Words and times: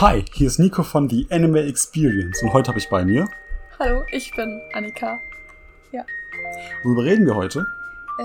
Hi, 0.00 0.24
hier 0.32 0.46
ist 0.46 0.58
Nico 0.58 0.82
von 0.82 1.10
The 1.10 1.26
Anime 1.28 1.60
Experience 1.60 2.42
und 2.42 2.54
heute 2.54 2.68
habe 2.68 2.78
ich 2.78 2.88
bei 2.88 3.04
mir. 3.04 3.28
Hallo, 3.78 4.02
ich 4.10 4.34
bin 4.34 4.62
Annika. 4.72 5.20
Worüber 6.82 7.04
reden 7.04 7.26
wir 7.26 7.34
heute? 7.34 7.66
Äh, 8.18 8.22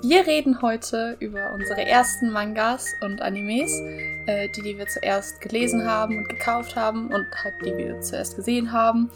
wir 0.00 0.26
reden 0.26 0.62
heute 0.62 1.18
über 1.20 1.52
unsere 1.52 1.84
ersten 1.84 2.30
Mangas 2.30 2.94
und 3.02 3.20
Animes, 3.20 3.70
äh, 4.24 4.48
die, 4.56 4.62
die 4.62 4.78
wir 4.78 4.86
zuerst 4.86 5.42
gelesen 5.42 5.84
haben 5.84 6.16
und 6.16 6.30
gekauft 6.30 6.74
haben 6.76 7.08
und 7.08 7.26
halt 7.44 7.56
die 7.62 7.76
wir 7.76 8.00
zuerst 8.00 8.36
gesehen 8.36 8.72
haben. 8.72 9.10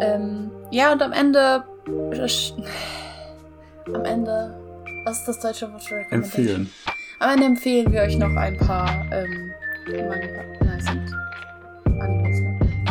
Ähm, 0.00 0.50
ja, 0.72 0.92
und 0.92 1.02
am 1.02 1.12
Ende. 1.12 1.62
Am 3.94 4.04
Ende. 4.04 4.58
Was 5.04 5.20
ist 5.20 5.28
das 5.28 5.38
deutsche 5.38 5.72
Wort 5.72 5.84
für? 5.84 6.04
Empfehlen. 6.10 6.68
Am 7.20 7.30
Ende 7.30 7.46
empfehlen 7.46 7.92
wir 7.92 8.02
euch 8.02 8.18
noch 8.18 8.34
ein 8.34 8.56
paar 8.58 9.06
ähm, 9.12 9.52
Manga. 9.86 10.63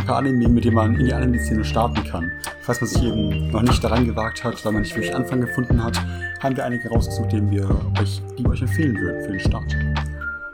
Paar 0.06 0.18
Anime, 0.18 0.48
mit 0.50 0.66
denen 0.66 0.76
man 0.76 0.96
in 0.96 1.06
die 1.06 1.14
Anime-Szene 1.14 1.64
starten 1.64 2.04
kann. 2.04 2.32
Falls 2.62 2.82
man 2.82 2.90
sich 2.90 3.04
eben 3.04 3.52
noch 3.52 3.62
nicht 3.62 3.84
daran 3.84 4.06
gewagt 4.06 4.44
hat, 4.44 4.64
weil 4.66 4.72
man 4.72 4.82
nicht 4.82 4.96
wirklich 4.96 5.16
Anfang 5.16 5.42
gefunden 5.42 5.84
hat, 5.84 6.00
haben 6.42 6.56
wir 6.56 6.66
einige 6.66 6.90
rausgesucht, 6.90 7.32
denen 7.32 7.52
wir 7.52 7.70
euch, 8.00 8.22
die 8.38 8.44
wir 8.44 8.52
euch 8.52 8.62
empfehlen 8.62 8.96
würden 8.98 9.22
für 9.22 9.32
den 9.32 9.40
Start. 9.40 9.76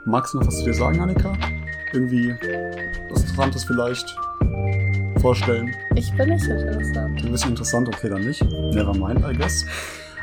Magst 0.06 0.34
du 0.34 0.40
noch 0.40 0.48
was 0.48 0.58
zu 0.60 0.66
dir 0.66 0.74
sagen, 0.74 1.00
Annika? 1.00 1.34
Irgendwie 1.94 2.36
was 3.10 3.22
Interessantes 3.22 3.64
vielleicht 3.64 4.16
vorstellen? 5.20 5.74
Ich 5.96 6.16
bin 6.16 6.30
nicht 6.30 6.48
interessant. 6.48 7.24
Ein 7.24 7.32
bisschen 7.32 7.50
interessant, 7.52 7.88
okay, 7.88 8.10
dann 8.10 8.22
nicht. 8.22 8.44
Never 8.44 8.94
mind, 8.94 9.22
I 9.28 9.36
guess. 9.36 9.66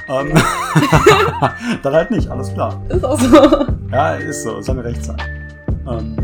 Ähm, 0.08 0.32
dann 1.82 1.92
halt 1.92 2.10
nicht, 2.10 2.28
alles 2.28 2.52
klar. 2.52 2.80
Ist 2.88 3.04
auch 3.04 3.18
so. 3.18 3.66
Ja, 3.90 4.14
ist 4.14 4.44
so, 4.44 4.60
soll 4.60 4.76
mir 4.76 4.84
recht 4.84 5.04
sein. 5.04 5.16
Ähm, 5.88 6.16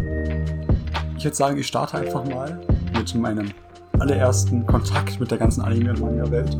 ich 1.16 1.24
würde 1.24 1.36
sagen, 1.36 1.58
ich 1.58 1.66
starte 1.66 1.98
einfach 1.98 2.24
mal 2.24 2.60
mit 2.92 3.14
meinem 3.14 3.50
allerersten 3.98 4.66
Kontakt 4.66 5.20
mit 5.20 5.30
der 5.30 5.38
ganzen 5.38 5.62
Anime- 5.62 5.90
und 5.90 6.00
Manga-Welt. 6.00 6.56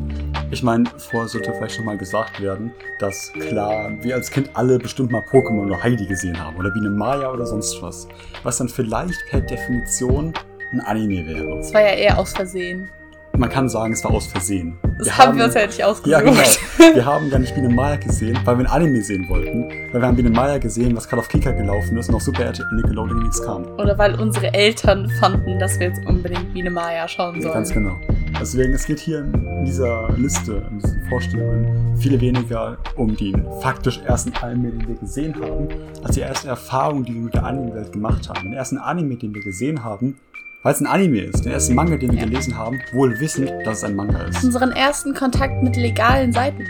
Ich 0.51 0.63
meine, 0.63 0.85
vorher 0.97 1.29
sollte 1.29 1.53
vielleicht 1.53 1.77
schon 1.77 1.85
mal 1.85 1.97
gesagt 1.97 2.41
werden, 2.41 2.73
dass 2.99 3.33
klar, 3.33 3.91
wir 4.03 4.15
als 4.15 4.31
Kind 4.31 4.51
alle 4.55 4.79
bestimmt 4.79 5.11
mal 5.11 5.23
Pokémon 5.23 5.67
oder 5.67 5.83
Heidi 5.83 6.07
gesehen 6.07 6.39
haben 6.39 6.57
oder 6.57 6.71
Biene 6.71 6.91
Maya 6.91 7.33
oder 7.33 7.47
sonst 7.47 7.81
was. 7.83 8.07
Was 8.43 8.59
dann 8.59 8.69
vielleicht 8.69 9.19
per 9.31 9.41
Definition 9.41 10.33
ein 10.73 10.81
Anime 10.81 11.27
wäre. 11.27 11.57
Das 11.57 11.75
war 11.75 11.81
ja 11.81 11.95
eher 11.95 12.19
aus 12.19 12.33
Versehen. 12.33 12.89
Man 13.37 13.49
kann 13.49 13.69
sagen, 13.69 13.93
es 13.95 14.05
war 14.05 14.11
aus 14.13 14.27
Versehen. 14.27 14.77
Das 14.99 15.17
haben 15.17 15.39
wir 15.39 15.47
uns 15.47 15.55
ja 15.55 15.67
nicht 15.67 15.79
Ja, 15.79 15.87
ausgesucht. 15.87 16.23
genau. 16.23 16.95
Wir 16.95 17.05
haben 17.05 17.31
gar 17.31 17.39
nicht 17.39 17.55
Biene 17.55 17.71
Maya 17.71 17.97
gesehen, 17.97 18.39
weil 18.45 18.59
wir 18.59 18.67
ein 18.67 18.71
Anime 18.71 19.03
sehen 19.03 19.27
wollten. 19.29 19.69
Weil 19.91 20.01
wir 20.03 20.07
haben 20.07 20.17
Biene 20.17 20.31
Maya 20.31 20.59
gesehen, 20.59 20.95
was 20.95 21.09
gerade 21.09 21.21
auf 21.21 21.29
Kika 21.29 21.51
gelaufen 21.53 21.97
ist 21.97 22.09
und 22.11 22.15
auf 22.17 22.23
Super 22.23 22.45
RTL 22.45 22.67
Nickelodeon 22.77 23.21
nichts 23.23 23.43
kam. 23.43 23.65
Oder 23.79 23.97
weil 23.97 24.21
unsere 24.21 24.53
Eltern 24.53 25.09
fanden, 25.19 25.59
dass 25.59 25.81
wir 25.81 25.89
jetzt 25.89 26.05
unbedingt 26.07 26.53
Biene 26.53 26.71
Maya 26.71 27.09
schauen 27.09 27.41
sollen. 27.41 27.55
Ganz 27.55 27.73
genau. 27.73 27.97
Deswegen, 28.39 28.75
es 28.75 28.85
geht 28.87 29.01
hier 29.01 29.21
in 29.21 29.65
dieser 29.65 30.09
Liste, 30.17 30.67
in 30.71 30.79
diesen 30.81 31.03
Vorstellungen, 31.09 31.97
viel 31.97 32.21
weniger 32.21 32.77
um 32.97 33.17
den 33.17 33.45
faktisch 33.61 34.01
ersten 34.05 34.33
Anime, 34.43 34.73
den 34.73 34.89
wir 34.89 34.95
gesehen 34.97 35.35
haben, 35.41 35.69
als 36.05 36.15
die 36.15 36.21
erste 36.21 36.49
Erfahrung, 36.49 37.05
die 37.05 37.15
wir 37.15 37.21
mit 37.23 37.35
der 37.35 37.45
Anime-Welt 37.45 37.93
gemacht 37.93 38.29
haben. 38.29 38.43
Den 38.51 38.53
ersten 38.53 38.79
Anime, 38.79 39.17
den 39.17 39.35
wir 39.35 39.43
gesehen 39.43 39.83
haben, 39.85 40.19
weil 40.63 40.75
es 40.75 40.81
ein 40.81 40.87
Anime 40.87 41.21
ist. 41.23 41.45
Den 41.45 41.53
ersten 41.53 41.75
Manga, 41.75 41.97
den 41.97 42.13
wir 42.13 42.19
Ja. 42.21 42.25
gelesen 42.27 42.57
haben, 42.57 42.81
wohl 42.93 43.19
wissend, 43.21 43.51
dass 43.65 43.79
es 43.79 43.85
ein 43.85 43.97
Manga 43.97 44.23
ist. 44.23 44.43
Unseren 44.45 44.73
ersten 44.73 45.15
Kontakt 45.15 45.63
mit 45.63 45.77
legalen 45.77 46.33
Seiten. 46.33 46.67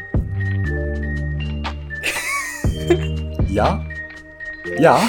Ja? 3.48 3.84
Ja? 4.78 5.00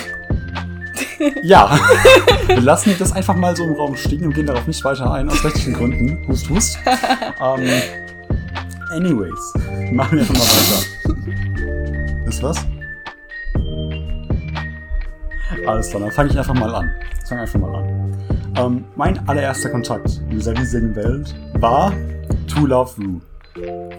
Ja. 1.41 1.79
Wir 2.47 2.59
lassen 2.59 2.93
das 2.99 3.13
einfach 3.13 3.35
mal 3.35 3.55
so 3.55 3.63
im 3.63 3.73
Raum 3.73 3.95
stehen 3.95 4.25
und 4.25 4.33
gehen 4.35 4.45
darauf 4.45 4.67
nicht 4.67 4.83
weiter 4.83 5.11
ein, 5.13 5.29
aus 5.29 5.43
rechtlichen 5.45 5.73
Gründen. 5.73 6.27
Hust, 6.27 6.49
hust. 6.49 6.77
Ähm, 7.41 7.67
anyways, 8.91 9.53
machen 9.91 10.17
wir 10.17 10.21
einfach 10.21 10.35
mal 10.35 11.15
weiter. 11.15 12.27
Ist 12.27 12.43
was? 12.43 12.65
Alles 15.65 15.89
klar, 15.89 16.01
dann 16.01 16.11
fange 16.11 16.29
ich 16.31 16.37
einfach 16.37 16.53
mal 16.53 16.75
an. 16.75 16.91
Ich 17.21 17.29
fange 17.29 17.41
einfach 17.41 17.59
mal 17.59 17.75
an. 17.75 17.92
Ähm, 18.55 18.85
mein 18.95 19.27
allererster 19.27 19.69
Kontakt 19.69 20.21
in 20.29 20.37
dieser 20.37 20.57
riesigen 20.57 20.95
Welt 20.95 21.33
war 21.55 21.91
To 22.47 22.65
Love 22.65 22.91
Ru. 23.01 23.19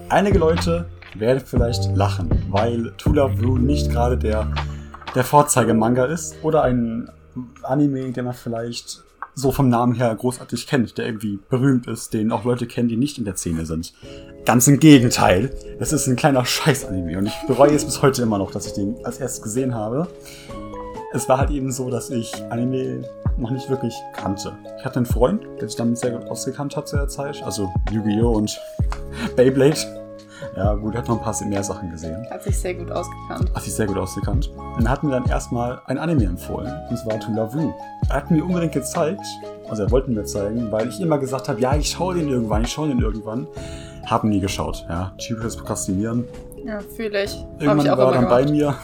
Einige 0.09 0.39
Leute 0.39 0.87
werden 1.17 1.43
vielleicht 1.45 1.95
lachen, 1.97 2.31
weil 2.51 2.93
To 2.99 3.13
Love 3.13 3.43
Ru 3.43 3.59
nicht 3.59 3.91
gerade 3.91 4.17
der, 4.17 4.53
der 5.15 5.25
Vorzeigemanga 5.25 6.05
ist 6.05 6.37
oder 6.43 6.63
ein 6.63 7.11
Anime, 7.63 8.13
den 8.13 8.27
man 8.27 8.35
vielleicht 8.35 9.03
so 9.35 9.51
vom 9.51 9.69
Namen 9.69 9.95
her 9.95 10.15
großartig 10.15 10.69
kennt, 10.69 10.97
der 10.99 11.07
irgendwie 11.07 11.41
berühmt 11.49 11.89
ist, 11.89 12.15
den 12.15 12.31
auch 12.31 12.45
Leute 12.45 12.67
kennen, 12.67 12.89
die 12.89 12.97
nicht 12.97 13.19
in 13.19 13.25
der 13.25 13.35
Szene 13.35 13.67
sind. 13.67 13.93
Ganz 14.45 14.69
im 14.69 14.79
Gegenteil. 14.79 15.51
Es 15.81 15.93
ist 15.93 16.07
ein 16.07 16.15
kleiner 16.15 16.45
Scheiß-Anime 16.45 17.19
und 17.19 17.27
ich 17.27 17.35
bereue 17.49 17.73
es 17.73 17.85
bis 17.85 18.03
heute 18.03 18.23
immer 18.23 18.39
noch, 18.39 18.53
dass 18.53 18.67
ich 18.67 18.75
den 18.75 19.05
als 19.05 19.19
erstes 19.19 19.43
gesehen 19.43 19.75
habe. 19.75 20.07
Es 21.15 21.29
war 21.29 21.39
halt 21.39 21.51
eben 21.51 21.71
so, 21.71 21.91
dass 21.91 22.11
ich 22.11 22.35
Anime 22.51 23.03
noch 23.37 23.51
nicht 23.51 23.71
wirklich 23.71 23.95
kannte. 24.15 24.53
Ich 24.79 24.85
hatte 24.85 24.97
einen 24.97 25.07
Freund, 25.07 25.45
der 25.61 25.69
sich 25.69 25.77
damit 25.77 25.97
sehr 25.97 26.11
gut 26.11 26.29
ausgekannt 26.29 26.77
hat 26.77 26.89
zu 26.89 26.97
der 26.97 27.07
Zeit. 27.07 27.41
Also 27.45 27.73
Yu-Gi-Oh! 27.93 28.33
und 28.33 28.61
Beyblade. 29.37 29.79
Ja, 30.57 30.75
gut, 30.75 30.95
er 30.95 31.03
hat 31.03 31.09
noch 31.09 31.19
ein 31.19 31.23
paar 31.23 31.47
mehr 31.47 31.63
Sachen 31.63 31.89
gesehen. 31.89 32.29
Hat 32.31 32.43
sich 32.43 32.59
sehr 32.59 32.75
gut 32.75 32.91
ausgekannt. 32.91 33.49
Hat 33.55 33.63
sich 33.63 33.73
sehr 33.73 33.87
gut 33.87 33.97
ausgekannt. 33.97 34.51
Und 34.77 34.87
er 34.87 34.91
hat 34.91 35.05
mir 35.05 35.13
dann 35.13 35.27
erstmal 35.27 35.81
ein 35.87 35.99
Anime 35.99 36.25
empfohlen. 36.25 36.73
Und 36.91 36.99
zwar 36.99 37.21
To 37.21 37.31
Love 37.31 37.61
You. 37.61 37.73
Er 38.09 38.17
hat 38.17 38.33
mir 38.33 38.45
unbedingt 38.45 38.73
gezeigt, 38.73 39.25
also 39.69 39.85
er 39.85 39.93
wollte 39.93 40.11
mir 40.11 40.25
zeigen, 40.25 40.73
weil 40.73 40.89
ich 40.89 41.01
immer 41.01 41.19
gesagt 41.19 41.49
habe, 41.49 41.61
ja, 41.61 41.77
ich 41.77 41.91
schaue 41.91 42.17
den 42.17 42.29
irgendwann, 42.29 42.63
ich 42.65 42.73
schaue 42.73 42.89
den 42.89 42.99
irgendwann. 42.99 43.47
Hab 44.05 44.25
nie 44.25 44.41
geschaut, 44.41 44.85
ja. 44.89 45.15
Typisches 45.19 45.57
Prokrastinieren. 45.57 46.25
Ja, 46.67 46.81
fühle 46.81 47.25
ich. 47.25 47.35
Irgendwann 47.59 47.81
ich 47.81 47.87
war 47.93 47.99
er 47.99 48.13
dann 48.21 48.29
bei 48.29 48.43
gemacht. 48.45 48.51
mir 48.51 48.75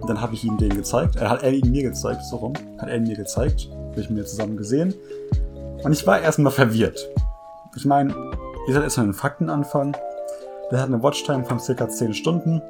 und 0.00 0.08
dann 0.08 0.20
habe 0.20 0.34
ich 0.34 0.44
ihm 0.44 0.56
den 0.58 0.70
gezeigt. 0.74 1.16
Er 1.16 1.30
hat 1.30 1.42
er 1.42 1.50
ihn 1.52 1.70
mir 1.70 1.82
gezeigt, 1.82 2.22
so 2.24 2.36
rum. 2.36 2.52
Hat 2.78 2.88
er 2.88 2.96
ihn 2.96 3.04
mir 3.04 3.16
gezeigt. 3.16 3.68
Habe 3.90 4.00
ich 4.00 4.10
mir 4.10 4.24
zusammen 4.24 4.56
gesehen. 4.56 4.94
Und 5.82 5.92
ich 5.92 6.06
war 6.06 6.20
erstmal 6.20 6.52
verwirrt. 6.52 7.08
Ich 7.76 7.84
meine, 7.86 8.14
ihr 8.68 8.74
seid 8.74 8.82
erstmal 8.82 9.06
den 9.06 9.14
Fakten 9.14 9.48
anfangen. 9.50 9.96
Der 10.70 10.80
hat 10.80 10.86
eine 10.88 11.02
Watchtime 11.02 11.44
von 11.44 11.58
circa 11.58 11.88
10 11.88 12.14
Stunden. 12.14 12.60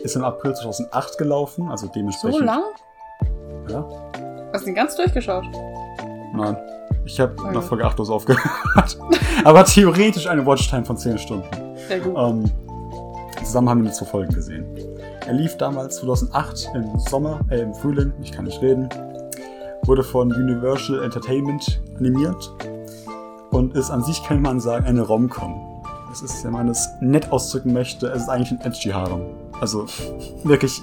Ist 0.00 0.16
im 0.16 0.24
April 0.24 0.54
2008 0.54 1.18
gelaufen, 1.18 1.68
also 1.70 1.86
So 1.86 1.92
dementsprechend. 1.92 2.44
lang? 2.44 2.62
Ja. 3.68 3.84
Hast 4.52 4.62
du 4.62 4.66
den 4.66 4.74
ganz 4.74 4.94
durchgeschaut? 4.96 5.44
Nein. 6.34 6.56
Ich 7.04 7.18
habe 7.20 7.32
Okay. 7.38 7.52
nach 7.54 7.62
Folge 7.62 7.84
8 7.84 7.98
los 7.98 8.10
aufgehört. 8.10 8.44
Aber 9.44 9.64
theoretisch 9.64 10.26
eine 10.26 10.44
Watchtime 10.46 10.84
von 10.84 10.96
10 10.96 11.18
Stunden. 11.18 11.46
Sehr 11.88 12.00
gut. 12.00 12.14
Ähm, 12.16 12.50
zusammen 13.42 13.68
haben 13.68 13.82
wir 13.82 13.90
die 13.90 13.96
zwei 13.96 14.06
Folgen 14.06 14.34
gesehen. 14.34 14.66
Er 15.26 15.32
lief 15.32 15.56
damals 15.56 15.96
2008 15.96 16.70
im 16.74 16.98
Sommer, 16.98 17.40
äh, 17.50 17.60
im 17.60 17.74
Frühling, 17.74 18.12
ich 18.22 18.32
kann 18.32 18.44
nicht 18.44 18.60
reden, 18.60 18.88
wurde 19.84 20.02
von 20.02 20.32
Universal 20.32 21.02
Entertainment 21.02 21.80
animiert 21.98 22.52
und 23.50 23.74
ist 23.74 23.90
an 23.90 24.02
sich, 24.02 24.22
kann 24.22 24.42
man 24.42 24.60
sagen, 24.60 24.86
eine 24.86 25.02
Rom-Com. 25.02 25.82
Es 26.12 26.22
ist, 26.22 26.44
wenn 26.44 26.52
man 26.52 26.68
es 26.68 26.88
nett 27.00 27.32
ausdrücken 27.32 27.72
möchte, 27.72 28.06
es 28.08 28.22
ist 28.22 28.28
eigentlich 28.28 28.52
ein 28.52 28.60
edgy 28.60 28.90
Harem. 28.90 29.22
Also, 29.60 29.86
wirklich, 30.44 30.80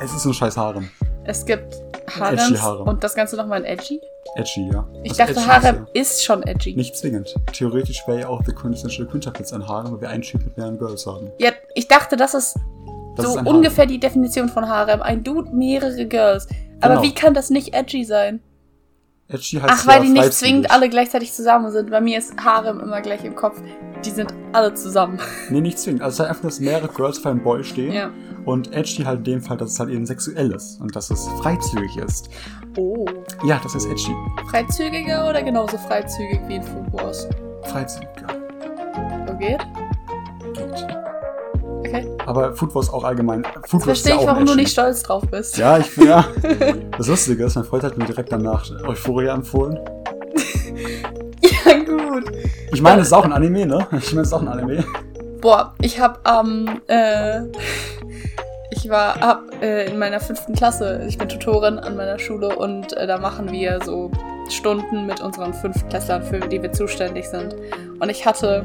es 0.00 0.14
ist 0.14 0.24
ein 0.24 0.34
scheiß 0.34 0.56
Harem. 0.56 0.88
Es 1.24 1.44
gibt 1.44 1.82
Harems 2.18 2.62
Harem. 2.62 2.88
und 2.88 3.04
das 3.04 3.14
Ganze 3.14 3.36
nochmal 3.36 3.60
in 3.60 3.66
edgy? 3.66 4.00
Edgy, 4.36 4.68
ja. 4.72 4.86
Ich 5.02 5.10
Was 5.10 5.16
dachte, 5.18 5.46
Harem 5.46 5.86
ist, 5.92 6.12
ist 6.12 6.24
schon 6.24 6.42
edgy. 6.44 6.74
Nicht 6.74 6.96
zwingend. 6.96 7.34
Theoretisch 7.52 8.06
wäre 8.06 8.20
ja 8.20 8.28
auch 8.28 8.42
The 8.44 8.52
Quintessential 8.52 9.06
Quintuplets 9.08 9.52
ein 9.52 9.66
Harem, 9.66 9.92
weil 9.92 10.00
wir 10.02 10.08
einen 10.10 10.22
Typ 10.22 10.44
mit 10.44 10.56
mehreren 10.56 10.78
Girls 10.78 11.06
haben. 11.06 11.30
Ja, 11.38 11.50
ich 11.74 11.88
dachte, 11.88 12.16
das 12.16 12.34
ist 12.34 12.56
Das 13.16 13.26
so 13.26 13.38
ist 13.40 13.46
ungefähr 13.46 13.86
die 13.86 13.98
Definition 13.98 14.48
von 14.48 14.68
Harem. 14.68 15.02
Ein 15.02 15.24
Dude, 15.24 15.50
mehrere 15.50 16.06
Girls. 16.06 16.46
Aber 16.80 16.94
Genau. 16.94 17.02
wie 17.06 17.14
kann 17.14 17.34
das 17.34 17.50
nicht 17.50 17.74
edgy 17.74 18.04
sein? 18.04 18.40
Edgy 19.30 19.58
heißt 19.60 19.66
Ach, 19.68 19.86
weil 19.86 19.98
ja 19.98 20.02
die 20.02 20.08
nicht 20.08 20.22
freizügig. 20.22 20.38
zwingend 20.38 20.70
alle 20.70 20.88
gleichzeitig 20.88 21.32
zusammen 21.32 21.70
sind. 21.70 21.90
Bei 21.90 22.00
mir 22.00 22.18
ist 22.18 22.34
Harem 22.42 22.80
immer 22.80 23.00
gleich 23.00 23.24
im 23.24 23.34
Kopf. 23.34 23.60
Die 24.04 24.10
sind 24.10 24.32
alle 24.52 24.74
zusammen. 24.74 25.18
Nee, 25.50 25.60
nicht 25.60 25.78
zwingend. 25.78 26.02
Also 26.02 26.08
es 26.10 26.14
ist 26.14 26.20
halt 26.20 26.30
einfach, 26.30 26.42
dass 26.42 26.60
mehrere 26.60 26.88
Girls 26.88 27.18
für 27.18 27.30
einen 27.30 27.42
Boy 27.42 27.62
stehen. 27.62 27.92
Ja. 27.92 28.10
Und 28.44 28.72
edgy 28.72 29.02
halt 29.04 29.18
in 29.18 29.24
dem 29.24 29.42
Fall, 29.42 29.56
dass 29.56 29.72
es 29.72 29.78
halt 29.80 29.90
eben 29.90 30.06
sexuell 30.06 30.50
ist. 30.52 30.80
Und 30.80 30.96
dass 30.96 31.10
es 31.10 31.28
freizügig 31.40 31.96
ist. 31.98 32.28
Oh. 32.76 33.04
Ja, 33.44 33.60
das 33.62 33.74
ist 33.74 33.86
edgy. 33.86 34.12
Freizügiger 34.50 35.28
oder 35.28 35.42
genauso 35.42 35.76
freizügig 35.78 36.40
wie 36.48 36.56
in 36.56 36.62
Food 36.62 36.92
Wars? 36.92 37.28
Freizügig, 37.64 38.08
ja. 38.22 39.26
So 39.28 39.36
geht? 39.36 39.60
Okay. 41.90 42.06
Aber 42.24 42.54
Food 42.54 42.74
Wars 42.74 42.92
auch 42.92 43.02
allgemein. 43.02 43.42
Food 43.66 43.72
Wars 43.72 43.84
verstehe 43.84 44.12
ja 44.12 44.18
ich, 44.18 44.22
auch 44.22 44.32
warum 44.32 44.46
du 44.46 44.54
nicht 44.54 44.70
stolz 44.70 45.02
drauf 45.02 45.24
bist. 45.28 45.56
Ja, 45.56 45.78
ich 45.78 45.96
ja. 45.96 46.24
Das 46.96 47.08
Lustige 47.08 47.44
ist, 47.44 47.56
mein 47.56 47.64
Freund 47.64 47.82
hat 47.82 47.98
mir 47.98 48.04
direkt 48.04 48.30
danach 48.30 48.64
Euphoria 48.86 49.34
empfohlen. 49.34 49.78
Ja, 51.42 51.72
gut. 51.72 52.30
Ich 52.72 52.82
meine, 52.82 53.00
es 53.00 53.08
ist 53.08 53.12
auch 53.12 53.24
ein 53.24 53.32
Anime, 53.32 53.66
ne? 53.66 53.86
Ich 53.98 54.12
meine, 54.12 54.22
es 54.22 54.28
ist 54.28 54.32
auch 54.32 54.42
ein 54.42 54.48
Anime. 54.48 54.84
Boah, 55.40 55.74
ich 55.80 55.98
hab 55.98 56.20
am, 56.28 56.80
äh, 56.86 57.40
ich 58.70 58.88
war 58.88 59.22
ab 59.22 59.42
äh, 59.62 59.90
in 59.90 59.98
meiner 59.98 60.20
fünften 60.20 60.54
Klasse, 60.54 61.04
ich 61.08 61.16
bin 61.16 61.28
Tutorin 61.28 61.78
an 61.78 61.96
meiner 61.96 62.18
Schule 62.18 62.54
und 62.56 62.92
äh, 62.92 63.06
da 63.06 63.18
machen 63.18 63.50
wir 63.50 63.80
so 63.82 64.10
Stunden 64.50 65.06
mit 65.06 65.20
unseren 65.20 65.54
Fünftklässlern, 65.54 66.22
für 66.22 66.40
die 66.40 66.62
wir 66.62 66.72
zuständig 66.72 67.28
sind. 67.28 67.56
Und 67.98 68.10
ich 68.10 68.26
hatte 68.26 68.64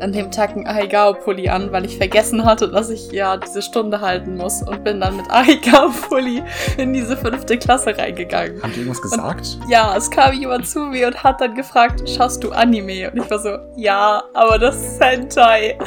an 0.00 0.12
dem 0.12 0.30
Tag 0.30 0.50
einen 0.50 0.66
Ahigao-Pulli 0.66 1.48
an, 1.48 1.72
weil 1.72 1.84
ich 1.84 1.96
vergessen 1.96 2.44
hatte, 2.44 2.68
dass 2.68 2.90
ich 2.90 3.10
ja 3.12 3.36
diese 3.36 3.62
Stunde 3.62 4.00
halten 4.00 4.36
muss 4.36 4.62
und 4.62 4.84
bin 4.84 5.00
dann 5.00 5.16
mit 5.16 5.30
Ahigao-Pulli 5.30 6.42
in 6.76 6.92
diese 6.92 7.16
fünfte 7.16 7.58
Klasse 7.58 7.96
reingegangen. 7.96 8.62
Haben 8.62 8.72
die 8.72 8.80
irgendwas 8.80 9.02
gesagt? 9.02 9.58
Und, 9.62 9.70
ja, 9.70 9.96
es 9.96 10.10
kam 10.10 10.32
jemand 10.32 10.66
zu 10.66 10.80
mir 10.80 11.08
und 11.08 11.22
hat 11.22 11.40
dann 11.40 11.54
gefragt, 11.54 12.08
schaust 12.08 12.44
du 12.44 12.50
Anime? 12.50 13.10
Und 13.10 13.22
ich 13.22 13.30
war 13.30 13.38
so, 13.38 13.58
ja, 13.76 14.22
aber 14.34 14.58
das 14.58 14.76
ist 14.76 15.00
Hentai. 15.02 15.78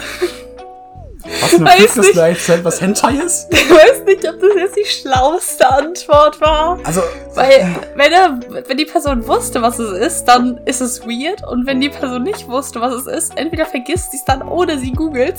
Hast 1.41 1.53
du 1.53 1.65
eine 1.65 1.69
Fitness 1.71 2.15
erzählt, 2.15 2.63
was 2.63 2.81
Hentai 2.81 3.13
ist? 3.15 3.47
Ich 3.61 3.69
weiß 3.69 4.03
nicht, 4.05 4.27
ob 4.27 4.39
das 4.39 4.49
jetzt 4.55 4.75
die 4.75 4.85
schlauste 4.85 5.69
Antwort 5.69 6.41
war. 6.41 6.77
Also. 6.83 7.01
Weil, 7.35 7.75
wenn, 7.95 8.11
er, 8.11 8.39
wenn 8.67 8.77
die 8.77 8.85
Person 8.85 9.25
wusste, 9.27 9.61
was 9.61 9.79
es 9.79 9.91
ist, 9.97 10.25
dann 10.25 10.57
ist 10.65 10.81
es 10.81 11.01
weird. 11.05 11.47
Und 11.47 11.65
wenn 11.65 11.79
die 11.79 11.89
Person 11.89 12.23
nicht 12.23 12.47
wusste, 12.49 12.81
was 12.81 12.93
es 12.93 13.07
ist, 13.07 13.37
entweder 13.37 13.65
vergisst 13.65 14.11
sie 14.11 14.17
es 14.17 14.25
dann 14.25 14.41
oder 14.41 14.77
sie 14.77 14.91
googelt 14.91 15.35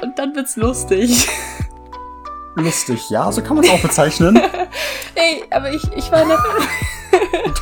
Und 0.00 0.18
dann 0.18 0.34
wird's 0.34 0.56
lustig. 0.56 1.28
Lustig, 2.56 3.10
ja, 3.10 3.30
so 3.32 3.42
kann 3.42 3.56
man 3.56 3.64
es 3.64 3.70
auch 3.70 3.82
bezeichnen. 3.82 4.40
Ey, 5.14 5.44
aber 5.50 5.70
ich, 5.72 5.82
ich 5.96 6.10
war 6.12 6.22
in 6.22 6.28
der. 6.28 6.38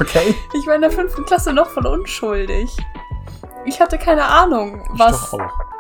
okay. 0.01 0.35
Ich 0.55 0.67
war 0.67 0.75
in 0.75 0.83
der 0.83 0.91
fünften 0.91 1.25
Klasse 1.25 1.53
noch 1.53 1.71
voll 1.71 1.87
unschuldig. 1.87 2.71
Ich 3.65 3.81
hatte 3.81 3.97
keine 3.97 4.25
Ahnung, 4.25 4.85
was. 4.93 5.15
Ich 5.15 5.31
doch 5.31 5.41
auch. 5.41 5.72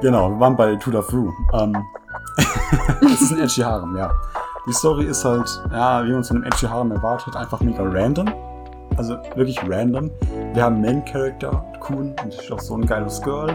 Genau, 0.00 0.30
wir 0.30 0.40
waren 0.40 0.56
bei 0.56 0.76
Tudor 0.76 1.06
Through. 1.06 1.32
Ähm, 1.52 1.76
das 3.00 3.20
ist 3.22 3.32
ein 3.32 3.40
Edgy 3.40 3.62
Harem, 3.62 3.96
ja. 3.96 4.10
Die 4.66 4.72
Story 4.72 5.04
ist 5.04 5.24
halt, 5.24 5.48
ja, 5.70 6.04
wie 6.04 6.10
man 6.10 6.20
es 6.20 6.28
von 6.28 6.38
einem 6.38 6.46
Edgy 6.46 6.66
Harem 6.66 6.90
erwartet, 6.90 7.36
einfach 7.36 7.60
mega 7.60 7.82
random. 7.82 8.26
Also 8.96 9.16
wirklich 9.34 9.60
random. 9.68 10.10
Wir 10.54 10.62
haben 10.64 10.80
Main 10.80 11.04
Character, 11.04 11.64
Kuhn, 11.80 12.14
und 12.22 12.34
ist 12.34 12.50
auch 12.50 12.60
so 12.60 12.74
ein 12.74 12.86
geiles 12.86 13.20
Girl. 13.22 13.54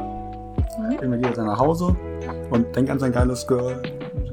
Mhm. 0.80 0.92
Irgendwann 0.92 1.22
geht 1.22 1.38
er 1.38 1.46
nach 1.46 1.60
Hause 1.60 1.96
und 2.50 2.76
denkt 2.76 2.92
an 2.92 3.00
sein 3.00 3.12
geiles 3.12 3.46
Girl. 3.46 3.82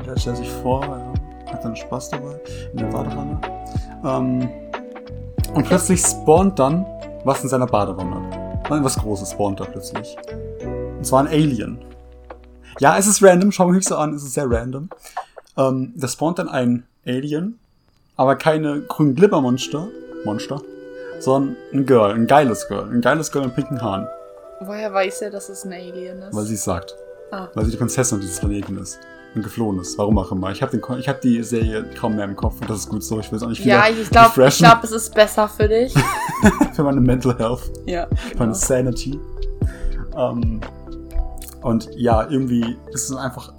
Der 0.07 0.17
stellt 0.17 0.37
sich 0.37 0.51
vor, 0.51 0.83
ja, 0.85 1.53
hat 1.53 1.63
seinen 1.63 1.77
Spaß 1.77 2.11
dabei 2.11 2.41
in 2.73 2.79
der 2.79 2.87
Badewanne. 2.87 3.41
Ähm, 4.05 4.49
und 5.55 5.67
plötzlich 5.67 6.01
spawnt 6.01 6.59
dann 6.59 6.87
was 7.25 7.43
in 7.43 7.49
seiner 7.49 7.67
Badewanne. 7.67 8.31
Was 8.69 8.97
Großes 8.99 9.33
spawnt 9.33 9.61
da 9.61 9.65
plötzlich. 9.65 10.17
Und 10.99 11.05
zwar 11.05 11.21
ein 11.21 11.29
Alien. 11.29 11.79
Ja, 12.81 12.99
es 12.99 13.07
ist 13.07 13.23
random, 13.23 13.53
schau 13.53 13.69
mich 13.69 13.85
so 13.87 13.97
an, 13.97 14.15
es 14.15 14.25
ist 14.25 14.35
sehr 14.35 14.51
random. 14.51 14.91
Ähm, 15.57 15.93
da 15.97 16.09
spawnt 16.09 16.39
dann 16.39 16.49
ein 16.49 16.87
Alien, 17.07 17.59
aber 18.17 18.37
keine 18.37 18.83
grünen 18.83 19.15
Glibbermonster, 19.15 19.89
Monster, 20.25 20.61
sondern 21.21 21.57
ein 21.73 21.87
Girl, 21.87 22.13
ein 22.13 22.27
geiles 22.27 22.67
Girl, 22.69 22.91
ein 22.91 23.01
geiles 23.01 23.31
Girl 23.31 23.47
mit 23.47 23.55
pinken 23.55 23.81
Haaren. 23.81 24.09
Woher 24.61 24.93
weiß 24.93 25.23
er, 25.23 25.31
dass 25.31 25.49
es 25.49 25.65
ein 25.65 25.73
Alien 25.73 26.21
ist? 26.23 26.35
Weil 26.35 26.45
sie 26.45 26.55
es 26.55 26.65
sagt. 26.65 26.97
Ah. 27.31 27.47
Weil 27.55 27.65
sie 27.65 27.71
die 27.71 27.77
Prinzessin 27.77 28.21
dieses 28.21 28.41
Planeten 28.41 28.77
ist. 28.79 28.99
Und 29.35 29.43
geflohen 29.43 29.79
ist, 29.79 29.97
warum 29.99 30.19
auch 30.19 30.33
immer. 30.33 30.51
Ich 30.51 30.63
habe 30.63 30.81
hab 30.81 31.21
die 31.21 31.43
Serie 31.45 31.85
kaum 31.97 32.17
mehr 32.17 32.25
im 32.25 32.35
Kopf 32.35 32.61
und 32.61 32.71
das 32.71 32.79
ist 32.79 32.89
gut 32.89 33.05
so. 33.05 33.21
Ich 33.21 33.31
will 33.31 33.37
es 33.37 33.43
auch 33.43 33.49
nicht 33.49 33.63
wieder 33.63 33.77
Ja, 33.77 33.89
ich 33.89 34.11
glaube, 34.11 34.33
glaub, 34.35 34.83
es 34.83 34.91
ist 34.91 35.15
besser 35.15 35.49
für 35.49 35.69
dich. 35.69 35.95
für 36.75 36.83
meine 36.83 37.01
Mental 37.01 37.37
Health. 37.39 37.71
Ja. 37.87 38.07
Für 38.07 38.39
meine 38.39 38.53
genau. 38.53 38.55
Sanity. 38.55 39.21
Ähm, 40.17 40.61
und 41.69 41.91
ja, 41.95 42.27
irgendwie 42.31 42.79
ist 42.93 43.11
es 43.11 43.15
einfach, 43.15 43.53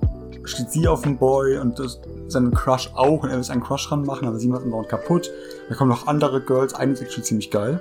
steht 0.44 0.72
sie 0.72 0.88
auf 0.88 1.04
dem 1.04 1.16
Boy 1.18 1.60
und 1.60 1.78
das, 1.78 2.02
seinen 2.28 2.52
Crush 2.52 2.90
auch 2.96 3.22
und 3.22 3.30
er 3.30 3.38
will 3.38 3.52
einen 3.52 3.62
Crush 3.62 3.92
ranmachen, 3.92 4.28
aber 4.28 4.40
sie 4.40 4.48
macht 4.48 4.66
ihn 4.66 4.72
dauernd 4.72 4.90
kaputt. 4.90 5.30
Da 5.70 5.76
kommen 5.76 5.92
noch 5.92 6.08
andere 6.08 6.42
Girls, 6.42 6.74
eine 6.74 6.94
ist 6.94 7.02
actually 7.02 7.22
ziemlich 7.22 7.52
geil. 7.52 7.80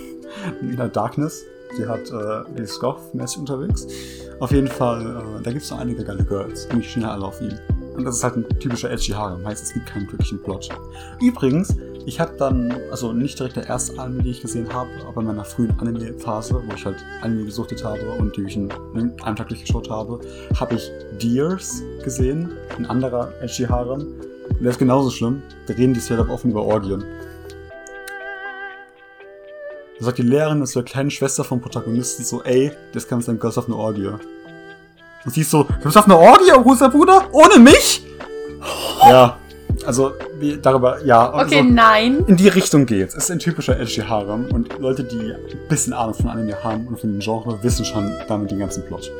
In 0.62 0.76
der 0.76 0.88
Darkness. 0.88 1.44
Sie 1.76 1.86
hat, 1.86 2.10
äh, 2.10 2.54
die 2.56 2.62
ist 2.62 2.80
Goth-mäßig 2.80 3.40
unterwegs. 3.40 3.86
Auf 4.40 4.50
jeden 4.50 4.68
Fall, 4.68 5.02
äh, 5.02 5.42
da 5.42 5.50
gibt 5.50 5.64
es 5.64 5.70
noch 5.70 5.78
einige 5.78 6.04
geile 6.04 6.24
Girls. 6.24 6.66
Und 6.72 6.80
ich 6.80 6.90
stehe 6.90 7.06
alle 7.06 7.26
auf 7.26 7.38
ihn. 7.42 7.58
Und 7.96 8.04
das 8.04 8.16
ist 8.16 8.24
halt 8.24 8.36
ein 8.36 8.48
typischer 8.58 8.90
edgy 8.90 9.12
Harem, 9.12 9.44
heißt 9.44 9.62
es 9.62 9.74
gibt 9.74 9.86
keinen 9.86 10.10
wirklichen 10.10 10.42
Plot. 10.42 10.70
Übrigens, 11.20 11.74
ich 12.06 12.20
habe 12.20 12.34
dann, 12.38 12.72
also 12.92 13.12
nicht 13.12 13.36
direkt 13.36 13.56
der 13.56 13.66
erste 13.66 13.98
Anime, 13.98 14.22
die 14.22 14.30
ich 14.30 14.40
gesehen 14.40 14.72
habe, 14.72 14.88
aber 15.08 15.20
in 15.22 15.26
meiner 15.26 15.44
frühen 15.44 15.76
Anime-Phase, 15.78 16.54
wo 16.54 16.72
ich 16.72 16.84
halt 16.84 16.96
Anime 17.20 17.44
gesuchtet 17.44 17.84
habe 17.84 18.08
und 18.12 18.36
die 18.36 18.42
ich 18.42 18.56
in 18.56 18.70
einem 18.92 19.36
Tag 19.36 19.48
durchgeschaut 19.48 19.90
habe, 19.90 20.20
habe 20.58 20.76
ich 20.76 20.88
Deers 21.20 21.82
gesehen, 22.04 22.52
ein 22.78 22.86
anderer 22.86 23.32
edgy 23.42 23.64
Harem. 23.64 24.14
Der 24.60 24.70
ist 24.70 24.78
genauso 24.78 25.10
schlimm. 25.10 25.42
Da 25.66 25.74
reden 25.74 25.94
die 25.94 26.00
straight 26.00 26.28
offen 26.30 26.52
über 26.52 26.64
Orgien. 26.64 27.02
Da 29.98 30.04
sagt 30.04 30.18
die 30.18 30.22
Lehrerin, 30.22 30.60
das 30.60 30.70
ist 30.70 30.76
die 30.76 30.82
kleine 30.82 31.10
Schwester 31.10 31.42
vom 31.42 31.60
Protagonisten 31.60 32.22
so, 32.22 32.40
ey, 32.44 32.70
das 32.92 33.08
kann 33.08 33.20
sein 33.20 33.40
Gott 33.40 33.58
auf 33.58 33.66
eine 33.66 33.76
Orgie. 33.76 34.06
Und 35.24 35.34
sie 35.34 35.40
ist 35.40 35.50
so, 35.50 35.64
du 35.64 35.74
bist 35.82 35.98
auf 35.98 36.04
eine 36.04 36.16
Orgie, 36.16 36.52
großer 36.52 36.88
Bruder? 36.88 37.26
Ohne 37.32 37.58
mich? 37.58 38.06
Ja, 39.00 39.38
also 39.84 40.14
wie, 40.38 40.58
darüber, 40.60 41.04
ja. 41.04 41.28
Okay, 41.28 41.58
also, 41.58 41.70
nein. 41.70 42.24
In 42.26 42.36
die 42.36 42.48
Richtung 42.48 42.86
geht's. 42.86 43.14
Es 43.14 43.24
ist 43.24 43.30
ein 43.30 43.38
typischer 43.38 43.78
edgy 43.78 44.02
Harem 44.02 44.46
und 44.52 44.78
Leute, 44.78 45.04
die 45.04 45.32
ein 45.32 45.68
bisschen 45.68 45.92
Ahnung 45.92 46.14
von 46.14 46.28
Anime 46.28 46.62
haben 46.62 46.86
und 46.86 47.00
von 47.00 47.10
dem 47.12 47.20
Genre, 47.20 47.58
wissen 47.62 47.84
schon 47.84 48.10
damit 48.28 48.50
den 48.50 48.58
ganzen 48.58 48.84
Plot. 48.84 49.10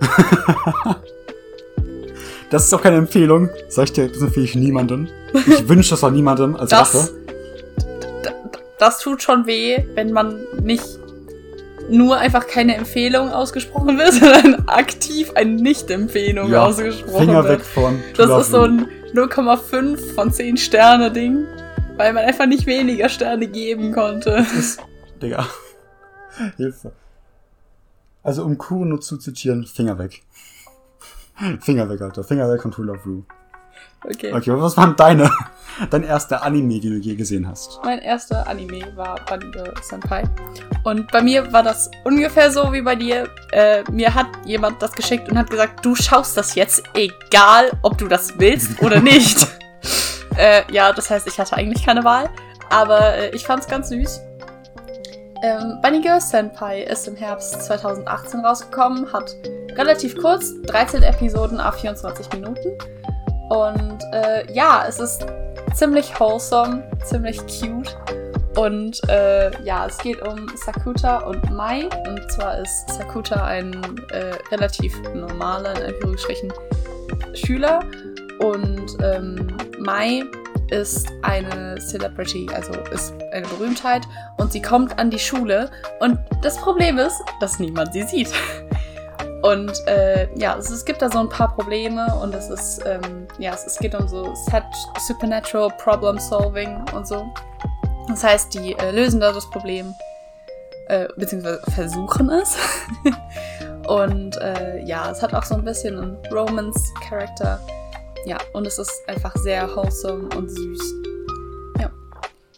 das 2.50 2.64
ist 2.64 2.74
auch 2.74 2.82
keine 2.82 2.96
Empfehlung. 2.96 3.50
Sag 3.68 3.84
ich 3.84 3.92
dir, 3.92 4.08
das 4.08 4.20
empfehle 4.20 4.44
ich 4.44 4.54
niemandem. 4.54 5.08
Ich 5.46 5.68
wünsche 5.68 5.90
das 5.90 6.04
auch 6.04 6.10
niemandem 6.10 6.56
als 6.56 6.70
das, 6.70 6.94
Rache. 6.94 7.10
Das 8.78 8.98
tut 9.00 9.22
schon 9.22 9.46
weh, 9.46 9.84
wenn 9.94 10.12
man 10.12 10.40
nicht 10.62 10.84
nur 11.90 12.16
einfach 12.16 12.46
keine 12.46 12.76
Empfehlung 12.76 13.30
ausgesprochen 13.30 13.98
wird, 13.98 14.12
sondern 14.14 14.68
aktiv 14.68 15.32
eine 15.34 15.50
Nicht-Empfehlung 15.50 16.50
ja, 16.50 16.64
ausgesprochen 16.64 17.26
Finger 17.26 17.44
wird. 17.44 17.60
weg 17.60 17.66
von. 17.66 18.02
Das 18.16 18.46
ist 18.46 18.52
so 18.52 18.62
ein 18.62 18.88
0,5 19.14 20.14
von 20.14 20.32
10 20.32 20.56
Sterne 20.56 21.12
Ding, 21.12 21.46
weil 21.96 22.12
man 22.12 22.24
einfach 22.24 22.46
nicht 22.46 22.66
weniger 22.66 23.08
Sterne 23.08 23.46
geben 23.46 23.92
konnte. 23.92 24.30
Das 24.30 24.52
ist, 24.52 24.80
Digga. 25.22 25.46
Hilfe. 26.56 26.90
Also 28.24 28.44
um 28.44 28.58
Kuno 28.58 28.98
zu 28.98 29.16
zitieren, 29.16 29.66
Finger 29.66 30.00
weg. 30.00 30.22
Finger 31.60 31.88
weg, 31.88 32.00
Alter. 32.00 32.24
Finger 32.24 32.50
weg 32.50 32.62
von 32.62 32.72
True 32.72 32.86
Love 32.86 33.00
Rue. 33.06 33.22
Okay. 34.04 34.32
Okay, 34.32 34.50
was 34.54 34.76
waren 34.76 34.94
deine, 34.96 35.30
dein 35.90 36.02
erster 36.02 36.42
Anime, 36.42 36.80
den 36.80 36.92
du 36.92 36.98
je 36.98 37.14
gesehen 37.14 37.48
hast? 37.48 37.80
Mein 37.84 38.00
erster 38.00 38.46
Anime 38.46 38.94
war 38.96 39.18
Banjo 39.26 39.64
Senpai. 39.82 40.24
Und 40.82 41.10
bei 41.10 41.22
mir 41.22 41.50
war 41.52 41.62
das 41.62 41.90
ungefähr 42.04 42.50
so 42.50 42.72
wie 42.72 42.82
bei 42.82 42.94
dir. 42.94 43.28
Äh, 43.52 43.82
mir 43.90 44.14
hat 44.14 44.26
jemand 44.44 44.82
das 44.82 44.92
geschickt 44.92 45.28
und 45.30 45.38
hat 45.38 45.48
gesagt, 45.48 45.84
du 45.84 45.94
schaust 45.94 46.36
das 46.36 46.54
jetzt, 46.54 46.82
egal 46.94 47.70
ob 47.82 47.96
du 47.96 48.06
das 48.08 48.38
willst 48.38 48.82
oder 48.82 49.00
nicht. 49.12 49.46
äh, 50.36 50.70
ja, 50.70 50.92
das 50.92 51.08
heißt, 51.08 51.26
ich 51.26 51.38
hatte 51.38 51.56
eigentlich 51.56 51.84
keine 51.84 52.04
Wahl. 52.04 52.28
Aber 52.70 53.14
äh, 53.14 53.30
ich 53.30 53.46
fand's 53.46 53.66
ganz 53.66 53.88
süß. 53.88 54.20
Ähm, 55.42 55.78
Bunny 55.82 56.00
Girl 56.00 56.20
Senpai 56.20 56.82
ist 56.82 57.06
im 57.06 57.16
Herbst 57.16 57.62
2018 57.64 58.40
rausgekommen, 58.40 59.12
hat 59.12 59.34
relativ 59.76 60.16
kurz, 60.16 60.54
13 60.62 61.02
Episoden 61.02 61.60
a 61.60 61.70
24 61.70 62.32
Minuten 62.32 62.78
und 63.50 63.98
äh, 64.12 64.50
ja, 64.52 64.84
es 64.88 64.98
ist 64.98 65.26
ziemlich 65.74 66.18
wholesome, 66.18 66.82
ziemlich 67.04 67.38
cute. 67.38 67.96
Und 68.56 69.00
äh, 69.08 69.50
ja, 69.64 69.86
es 69.86 69.98
geht 69.98 70.22
um 70.22 70.46
Sakuta 70.56 71.18
und 71.18 71.50
Mai. 71.50 71.88
Und 72.06 72.30
zwar 72.32 72.58
ist 72.58 72.88
Sakuta 72.88 73.44
ein 73.44 73.74
äh, 74.10 74.36
relativ 74.52 74.96
normaler, 75.14 75.76
in 75.80 75.94
Anführungsstrichen, 75.94 76.52
Schüler. 77.34 77.80
Und 78.38 78.96
ähm, 79.02 79.56
Mai 79.78 80.24
ist 80.70 81.08
eine 81.22 81.78
Celebrity, 81.78 82.48
also 82.54 82.72
ist 82.92 83.12
eine 83.32 83.46
Berühmtheit. 83.48 84.02
Und 84.38 84.52
sie 84.52 84.62
kommt 84.62 84.98
an 84.98 85.10
die 85.10 85.18
Schule. 85.18 85.70
Und 86.00 86.18
das 86.42 86.56
Problem 86.58 86.98
ist, 86.98 87.20
dass 87.40 87.58
niemand 87.58 87.92
sie 87.92 88.02
sieht. 88.02 88.32
Und 89.44 89.86
äh, 89.86 90.26
ja, 90.36 90.56
es, 90.56 90.70
es, 90.70 90.86
gibt 90.86 91.02
da 91.02 91.10
so 91.10 91.18
ein 91.18 91.28
paar 91.28 91.54
Probleme 91.54 92.06
und 92.22 92.34
es 92.34 92.48
ist, 92.48 92.80
ähm, 92.86 93.28
ja, 93.38 93.52
es, 93.52 93.66
es, 93.66 93.78
geht 93.78 93.94
um 93.94 94.08
so 94.08 94.32
Supernatural 95.06 95.68
Problem 95.76 96.18
Solving 96.18 96.82
und 96.94 97.06
so. 97.06 97.26
Das 98.08 98.24
heißt, 98.24 98.54
die 98.54 98.72
äh, 98.72 98.90
lösen 98.90 99.20
da 99.20 99.32
das 99.32 99.48
Problem, 99.50 99.94
äh, 100.88 101.08
beziehungsweise 101.18 101.60
versuchen 101.72 102.30
es. 102.30 102.56
und 103.86 104.38
äh, 104.38 104.82
ja, 104.82 105.10
es 105.10 105.20
hat 105.20 105.34
auch 105.34 105.44
so 105.44 105.56
ein 105.56 105.64
bisschen 105.64 105.98
einen 105.98 106.16
Romance-Charakter. 106.32 107.60
Ja, 108.24 108.38
und 108.54 108.66
es 108.66 108.78
ist 108.78 108.92
einfach 109.08 109.36
sehr 109.36 109.68
wholesome 109.76 110.26
und 110.38 110.48
süß. 110.48 110.94
Ja. 111.80 111.90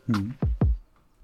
Hm. 0.06 0.36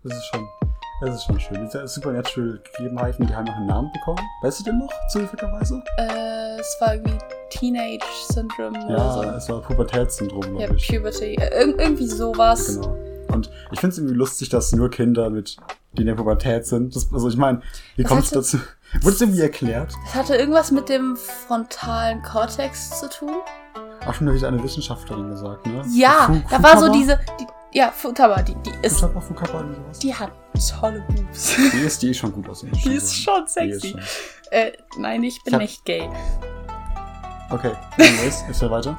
Das 0.03 0.19
ist 0.19 0.27
schon 0.27 0.62
das 1.07 1.17
ist 1.17 1.25
schon 1.25 1.41
schön. 1.41 1.65
Diese 1.65 1.87
Supernatural-Gegebenheiten, 1.87 3.27
die 3.27 3.35
haben 3.35 3.45
noch 3.45 3.57
einen 3.57 3.67
Namen 3.67 3.91
bekommen. 3.93 4.21
Weißt 4.43 4.61
du 4.61 4.65
den 4.65 4.79
noch, 4.79 4.93
zufälligerweise? 5.11 5.83
Äh, 5.99 6.61
es 6.61 6.77
war 6.81 6.95
irgendwie 6.95 7.19
Teenage 7.51 8.05
Syndrome 8.29 8.79
ja, 8.89 9.19
oder 9.19 9.33
so. 9.33 9.37
es 9.37 9.49
war 9.49 9.61
Pubertätssyndrom, 9.63 10.41
glaube 10.43 10.63
ja, 10.63 10.71
ich. 10.73 10.89
Ja, 10.89 10.99
Puberty. 10.99 11.35
Äh, 11.35 11.65
Ir 11.65 11.79
irgendwie 11.79 12.07
sowas. 12.07 12.77
Genau. 12.77 12.97
Und 13.33 13.51
ich 13.73 13.81
finde 13.81 13.93
es 13.93 13.99
irgendwie 13.99 14.15
lustig, 14.15 14.49
dass 14.51 14.73
nur 14.73 14.91
Kinder 14.91 15.31
mit, 15.31 15.57
die 15.93 16.03
in 16.03 16.07
der 16.07 16.15
Pubertät 16.15 16.67
sind. 16.67 16.95
Das, 16.95 17.13
also 17.13 17.29
ich 17.29 17.37
meine, 17.37 17.63
wie 17.97 18.03
Das 18.03 18.11
kommt 18.11 18.25
es 18.25 18.31
dazu? 18.31 18.59
Wurde 19.01 19.15
es 19.15 19.21
irgendwie 19.21 19.41
erklärt? 19.41 19.95
Das 20.05 20.15
hatte 20.15 20.37
irgendwas 20.37 20.71
mit 20.71 20.89
dem 20.89 21.17
frontalen 21.17 22.23
Kortex 22.23 23.01
zu 23.01 23.09
tun. 23.09 23.35
Auch 24.07 24.15
schon 24.15 24.33
wieder 24.33 24.49
eine 24.49 24.63
Wissenschaftlerin 24.63 25.31
gesagt, 25.31 25.67
ne? 25.67 25.83
Ja, 25.95 26.43
da 26.51 26.63
war 26.63 26.79
so 26.79 26.93
diese, 26.93 27.19
die, 27.41 27.47
ja, 27.73 27.91
Futaba, 27.91 28.43
die, 28.43 28.55
die 28.57 28.73
ist, 28.83 29.01
Fukaba, 29.01 29.61
irgendwie 29.61 29.81
sowas? 29.81 29.99
die 29.99 30.15
hat 30.15 30.31
tolle 30.79 31.01
Boobs. 31.09 31.57
Die 31.73 31.79
ist, 31.81 32.03
die 32.03 32.11
ist 32.11 32.19
schon 32.19 32.33
gut 32.33 32.49
aussehen. 32.49 32.73
Die 32.73 32.95
ist 32.95 33.17
schon 33.17 33.45
Die 33.61 33.69
ist 33.71 33.81
sexy. 33.83 33.91
schon. 33.91 34.01
Äh, 34.51 34.73
nein, 34.99 35.23
ich 35.25 35.43
bin 35.43 35.51
Ich 35.51 35.55
hab- 35.55 35.61
nicht 35.63 35.85
gay. 35.85 36.09
Okay, 37.51 37.73
anyways, 37.99 38.45
ist 38.49 38.63
ja 38.63 38.71
weiter. 38.71 38.97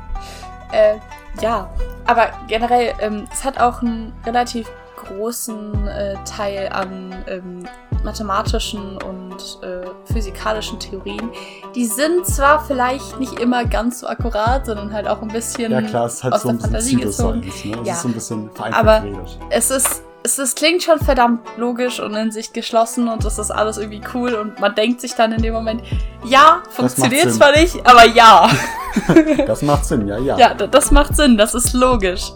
Äh, 0.72 0.96
ja, 1.42 1.70
aber 2.06 2.32
generell, 2.48 2.94
ähm, 3.00 3.28
es 3.32 3.44
hat 3.44 3.60
auch 3.60 3.82
einen 3.82 4.14
relativ 4.26 4.70
großen 5.04 5.88
äh, 5.88 6.16
Teil 6.26 6.70
an 6.72 7.14
ähm, 7.28 7.66
mathematischen 8.04 8.98
und 9.02 9.60
äh, 9.62 9.86
physikalischen 10.12 10.80
Theorien. 10.80 11.30
Die 11.76 11.86
sind 11.86 12.26
zwar 12.26 12.64
vielleicht 12.66 13.20
nicht 13.20 13.40
immer 13.40 13.66
ganz 13.66 14.02
so 14.02 14.08
akkurat, 14.08 14.66
sondern 14.66 14.92
halt 14.94 15.08
auch 15.08 15.22
ein 15.22 15.30
bisschen 15.30 15.72
Ja 15.72 15.82
klar, 15.82 16.06
es 16.08 16.16
ist 16.16 16.24
halt 16.24 16.34
aus 16.34 16.42
so 16.44 16.52
der 16.52 16.60
Fantasie 16.60 16.96
gezogen. 16.98 17.42
Pseudoscience, 17.42 17.76
ne? 17.78 17.82
Es 17.82 17.88
Ja. 17.88 17.94
ist 17.94 18.02
so 18.02 18.08
ein 18.10 18.14
bisschen 18.14 18.50
vereinfacht 18.52 18.82
Aber- 18.82 19.00
geredet. 19.02 19.40
Es 19.50 19.72
ist, 19.72 20.04
es 20.26 20.40
ist, 20.40 20.58
klingt 20.58 20.84
schon 20.84 21.00
verdammt 21.00 21.42
logisch 21.58 22.00
und 22.00 22.14
in 22.16 22.32
sich 22.32 22.52
geschlossen 22.54 23.08
und 23.10 23.26
das 23.26 23.40
ist 23.40 23.52
alles 23.52 23.78
irgendwie 23.78 24.02
cool 24.14 24.34
und 24.36 24.60
man 24.60 24.74
denkt 24.76 25.02
sich 25.02 25.16
dann 25.16 25.32
in 25.34 25.42
dem 25.42 25.54
Moment, 25.54 25.82
ja, 26.26 26.62
funktioniert 26.70 27.32
zwar 27.34 27.52
nicht, 27.52 27.86
aber 27.86 28.06
ja. 28.06 28.50
Das 29.48 29.62
macht 29.64 29.86
Sinn, 29.86 30.08
ja, 30.08 30.18
ja. 30.20 30.38
Ja, 30.38 30.54
das 30.54 30.92
macht 30.92 31.16
Sinn, 31.16 31.36
das 31.38 31.56
ist 31.56 31.74
logisch. 31.74 32.32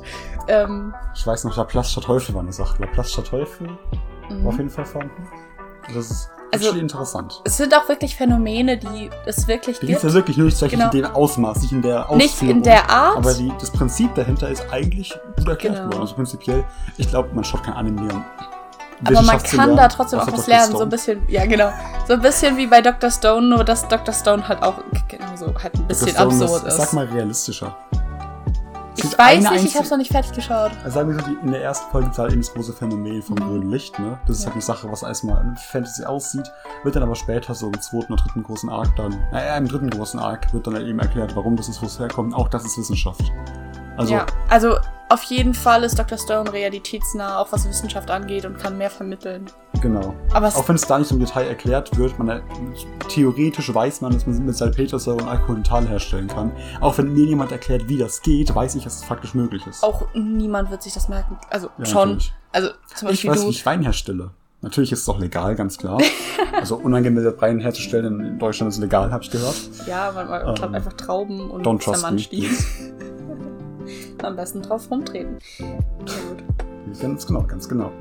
Ähm, 0.48 0.94
Ich 1.16 1.25
weiß 1.25 1.44
noch, 1.44 1.56
Laplace 1.58 1.92
statt 1.92 2.04
Teufel 2.06 2.34
war 2.36 2.42
eine 2.42 2.54
Sache. 2.54 2.82
Laplace 2.82 3.12
statt 3.12 3.27
Teufel 3.27 3.68
mhm. 4.30 4.44
war 4.44 4.50
auf 4.50 4.58
jeden 4.58 4.70
Fall 4.70 4.86
vorhanden. 4.86 5.27
Das 5.94 6.10
ist 6.12 6.30
Also- 6.54 6.72
interessant. 6.72 7.42
es 7.46 7.58
sind 7.58 7.74
auch 7.75 7.88
wirklich 7.89 8.16
Phänomene, 8.16 8.77
die 8.77 9.10
es 9.25 9.48
wirklich 9.48 9.80
Die 9.80 9.88
gibt 9.88 9.98
es 9.98 10.04
ja 10.04 10.13
wirklich 10.13 10.38
nur 10.38 10.46
nicht 10.48 10.60
Genau. 10.70 10.86
in 10.86 10.92
dem 10.92 11.06
Ausmaß, 11.06 11.62
nicht 11.62 11.72
in 11.72 11.82
der 11.82 12.00
Ausführung. 12.10 12.18
Nicht 12.18 12.42
in 12.42 12.63
der 12.63 12.89
Art. 12.89 13.18
Aber 13.18 13.34
die, 13.34 13.51
das 13.60 13.72
Prinzip 13.72 14.13
dahinter 14.16 14.50
ist 14.50 14.66
eigentlich 14.72 15.18
gut 15.38 15.48
erklärt 15.48 15.75
Genau. 15.75 15.88
worden. 15.88 16.01
Also 16.01 16.16
prinzipiell, 16.16 16.63
ich 16.98 17.10
glaube, 17.10 17.30
man 17.34 17.44
schaut 17.44 17.63
kein 17.63 17.74
Anime 17.75 18.01
um 18.13 18.24
aber 19.06 19.22
man 19.22 19.42
kann 19.44 19.58
lernen, 19.58 19.77
da 19.77 19.88
trotzdem 19.89 20.20
auch 20.20 20.32
was 20.32 20.48
lernen, 20.48 20.72
so 20.72 20.82
ein 20.82 20.89
bisschen, 20.89 21.22
ja 21.27 21.46
genau, 21.46 21.70
so 22.08 22.13
ein 22.13 22.22
bisschen 22.22 22.58
wie 22.58 22.66
bei 22.68 22.82
Dr. 22.82 23.12
Stone, 23.12 23.48
nur 23.48 23.63
dass 23.63 23.88
Dr. 23.88 24.13
Stone 24.13 24.48
halt 24.48 24.63
auch 24.63 24.75
genauso 25.08 25.54
halt 25.62 25.75
ein 25.75 25.88
bisschen 25.88 26.18
absurd 26.18 26.63
ist, 26.63 26.68
ist. 26.74 26.77
Sag 26.77 26.94
mal 26.94 27.06
realistischer. 27.06 27.75
Ich 28.98 29.18
weiß 29.18 29.51
nicht, 29.51 29.66
ich 29.66 29.77
hab's 29.77 29.89
noch 29.92 29.98
nicht 29.98 30.12
fertig 30.12 30.32
geschaut. 30.34 30.72
Also 30.84 30.96
sagen 30.96 31.10
wir 31.16 31.20
so, 31.24 31.30
die, 31.30 31.38
in 31.46 31.51
der 31.51 31.62
ersten 31.63 31.89
Folge 31.92 32.10
ist 32.10 32.18
halt 32.18 32.32
eben 32.32 32.42
das 32.42 32.54
große 32.54 32.74
Phänomen 32.74 33.22
vom 33.22 33.36
Mhm. 33.36 33.39
grünen 33.42 33.72
Licht, 33.72 33.98
ne? 34.00 34.20
Das 34.25 34.38
ist 34.38 34.42
Ja. 34.44 34.48
halt 34.48 34.56
eine 34.56 34.62
Sache, 34.63 34.92
was 34.92 35.04
erstmal 35.04 35.44
in 35.44 35.56
Fantasy 35.56 36.04
aussieht, 36.04 36.51
wird 36.84 36.96
dann 36.96 37.04
aber 37.04 37.16
später 37.16 37.54
so 37.54 37.68
im 37.68 37.80
zweiten 37.80 38.13
oder 38.13 38.24
dritten 38.24 38.44
großen 38.44 38.70
Arc 38.70 38.96
dann, 38.96 39.13
äh, 39.34 39.58
im 39.58 39.68
dritten 39.68 39.89
großen 39.89 40.20
Arc 40.20 40.51
wird 40.54 40.66
dann 40.68 40.74
halt 40.75 40.88
eben 40.88 41.00
erklärt, 41.00 41.36
warum 41.36 41.56
das 41.56 41.70
ist, 41.70 41.82
wo 41.82 41.86
es 41.86 42.00
herkommt. 42.00 42.34
Auch 42.34 42.48
das 42.50 42.66
ist 42.66 42.77
Wissenschaft. 42.77 43.22
Also, 43.98 44.13
ja, 44.13 44.25
also 44.50 44.77
auf 45.10 45.24
jeden 45.24 45.54
Fall 45.54 45.84
ist 45.84 45.98
Dr. 45.98 46.18
Stone 46.18 46.51
realitätsnah, 46.54 47.39
auch 47.39 47.51
was 47.51 47.68
Wissenschaft 47.68 48.12
angeht 48.12 48.46
und 48.46 48.58
kann 48.60 48.77
mehr 48.77 48.89
vermitteln. 48.92 49.46
Genau. 49.81 50.13
Aber 50.34 50.48
Auch 50.48 50.67
wenn 50.67 50.75
es 50.75 50.86
da 50.88 50.98
nicht 51.00 51.12
im 51.12 51.19
Detail 51.19 51.48
erklärt 51.48 51.98
wird, 51.98 52.17
man, 52.19 52.41
theoretisch 53.10 53.74
weiß 53.74 54.01
man, 54.01 54.13
dass 54.13 54.25
man 54.27 54.46
mit 54.46 54.55
Salpetersäure 54.55 55.17
und 55.24 55.27
Alkohol 55.27 55.62
Tal 55.63 55.88
herstellen 55.88 56.27
kann. 56.27 56.51
Auch 56.81 56.98
wenn 56.98 57.13
mir 57.13 57.25
jemand 57.25 57.51
erklärt, 57.51 57.88
wie 57.89 57.98
das 57.98 58.22
geht, 58.22 58.53
weiß 58.53 58.75
ich, 58.75 58.84
dass 58.84 58.98
es 58.98 59.03
faktisch 59.03 59.34
möglich 59.34 59.65
ist. 59.67 59.84
auch 59.84 60.05
niemand 60.13 60.69
wird 60.72 60.84
sich 60.84 60.93
das 60.93 61.10
merken. 61.10 61.38
Also 61.50 61.69
Ja, 61.77 61.86
schon. 61.86 62.10
natürlich. 62.10 62.34
Also 62.51 62.69
zum 62.96 63.07
Ich 63.10 63.13
Beispiel 63.13 63.31
weiß, 63.31 63.41
du. 63.41 63.46
wie 63.48 63.51
ich 63.51 63.65
Wein 63.65 63.81
herstelle. 63.84 64.31
Natürlich 64.62 64.91
ist 64.91 65.01
es 65.01 65.10
auch 65.10 65.19
legal, 65.19 65.55
ganz 65.55 65.77
klar. 65.77 66.00
also 66.53 66.77
unangemeldet 66.77 67.39
Wein 67.41 67.60
herzustellen 67.60 68.19
in 68.19 68.39
Deutschland 68.39 68.72
ist 68.74 68.79
legal, 68.79 69.12
habe 69.12 69.24
ich 69.24 69.29
gehört. 69.29 69.55
Ja, 69.86 70.12
man, 70.13 70.27
man 70.29 70.48
Ähm, 70.48 70.55
klappt 70.55 70.74
einfach 70.75 70.93
Trauben 70.93 71.51
und 71.51 71.65
don't 71.65 71.84
trust. 71.84 72.03
Am 74.24 74.36
besten 74.36 74.63
drauf 74.63 74.89
rumtreten. 74.89 75.38
Ja, 75.60 75.65
gut. 76.05 76.43
Ganz 77.00 77.27
genau, 77.27 77.43
ganz 77.43 77.69
genau. 77.69 77.91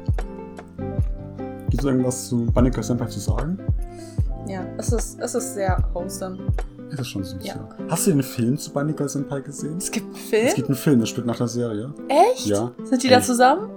Gibt 1.70 1.82
es 1.82 1.84
irgendwas 1.84 2.28
zu 2.28 2.46
Banneker 2.46 2.82
Senpai 2.82 3.06
zu 3.06 3.20
sagen? 3.20 3.58
Ja, 4.48 4.64
es 4.78 4.92
ist, 4.92 5.18
es 5.20 5.34
ist 5.34 5.54
sehr 5.54 5.82
wholesome. 5.92 6.38
Das 6.90 7.00
ist 7.00 7.08
schon 7.08 7.24
süß, 7.24 7.44
ja. 7.44 7.54
Ja. 7.56 7.68
Hast 7.88 8.06
du 8.06 8.12
den 8.12 8.22
Film 8.22 8.56
zu 8.56 8.72
Banneker 8.72 9.08
Senpai 9.08 9.40
gesehen? 9.40 9.76
Es 9.78 9.90
gibt 9.90 10.06
einen 10.06 10.14
Es 10.14 10.20
Film? 10.30 10.54
gibt 10.54 10.68
einen 10.68 10.76
Film, 10.76 11.00
das 11.00 11.08
spielt 11.08 11.26
nach 11.26 11.36
der 11.36 11.48
Serie. 11.48 11.92
Echt? 12.08 12.46
Ja. 12.46 12.70
Sind 12.84 13.02
die 13.02 13.08
da 13.08 13.16
Ey. 13.16 13.22
zusammen? 13.22 13.70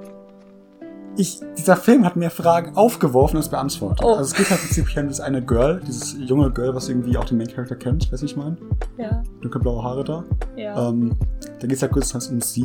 Ich, 1.17 1.41
dieser 1.57 1.75
Film 1.75 2.05
hat 2.05 2.15
mir 2.15 2.29
Fragen 2.29 2.77
aufgeworfen 2.77 3.39
es 3.39 3.49
beantwortet. 3.49 4.05
Oh. 4.05 4.09
Also 4.13 4.21
es 4.31 4.33
geht 4.35 4.49
halt 4.49 4.61
prinzipiell 4.61 5.03
um 5.03 5.09
dieses 5.09 5.19
eine 5.21 5.43
Girl, 5.43 5.81
dieses 5.85 6.15
junge 6.19 6.49
Girl, 6.51 6.73
was 6.75 6.87
irgendwie 6.87 7.17
auch 7.17 7.25
den 7.25 7.39
Main 7.39 7.47
Character 7.47 7.75
kennt, 7.75 8.09
weiß 8.11 8.21
ich 8.21 8.37
meine. 8.37 8.55
Ja, 8.97 9.21
Dunkelblaue 9.41 9.83
Haare 9.83 10.03
da. 10.03 10.23
ja. 10.55 10.87
Ähm, 10.89 11.15
da 11.59 11.67
geht 11.67 11.73
es 11.75 11.81
ja 11.81 11.87
größtenteils 11.87 12.29
um 12.31 12.39
sie. 12.41 12.63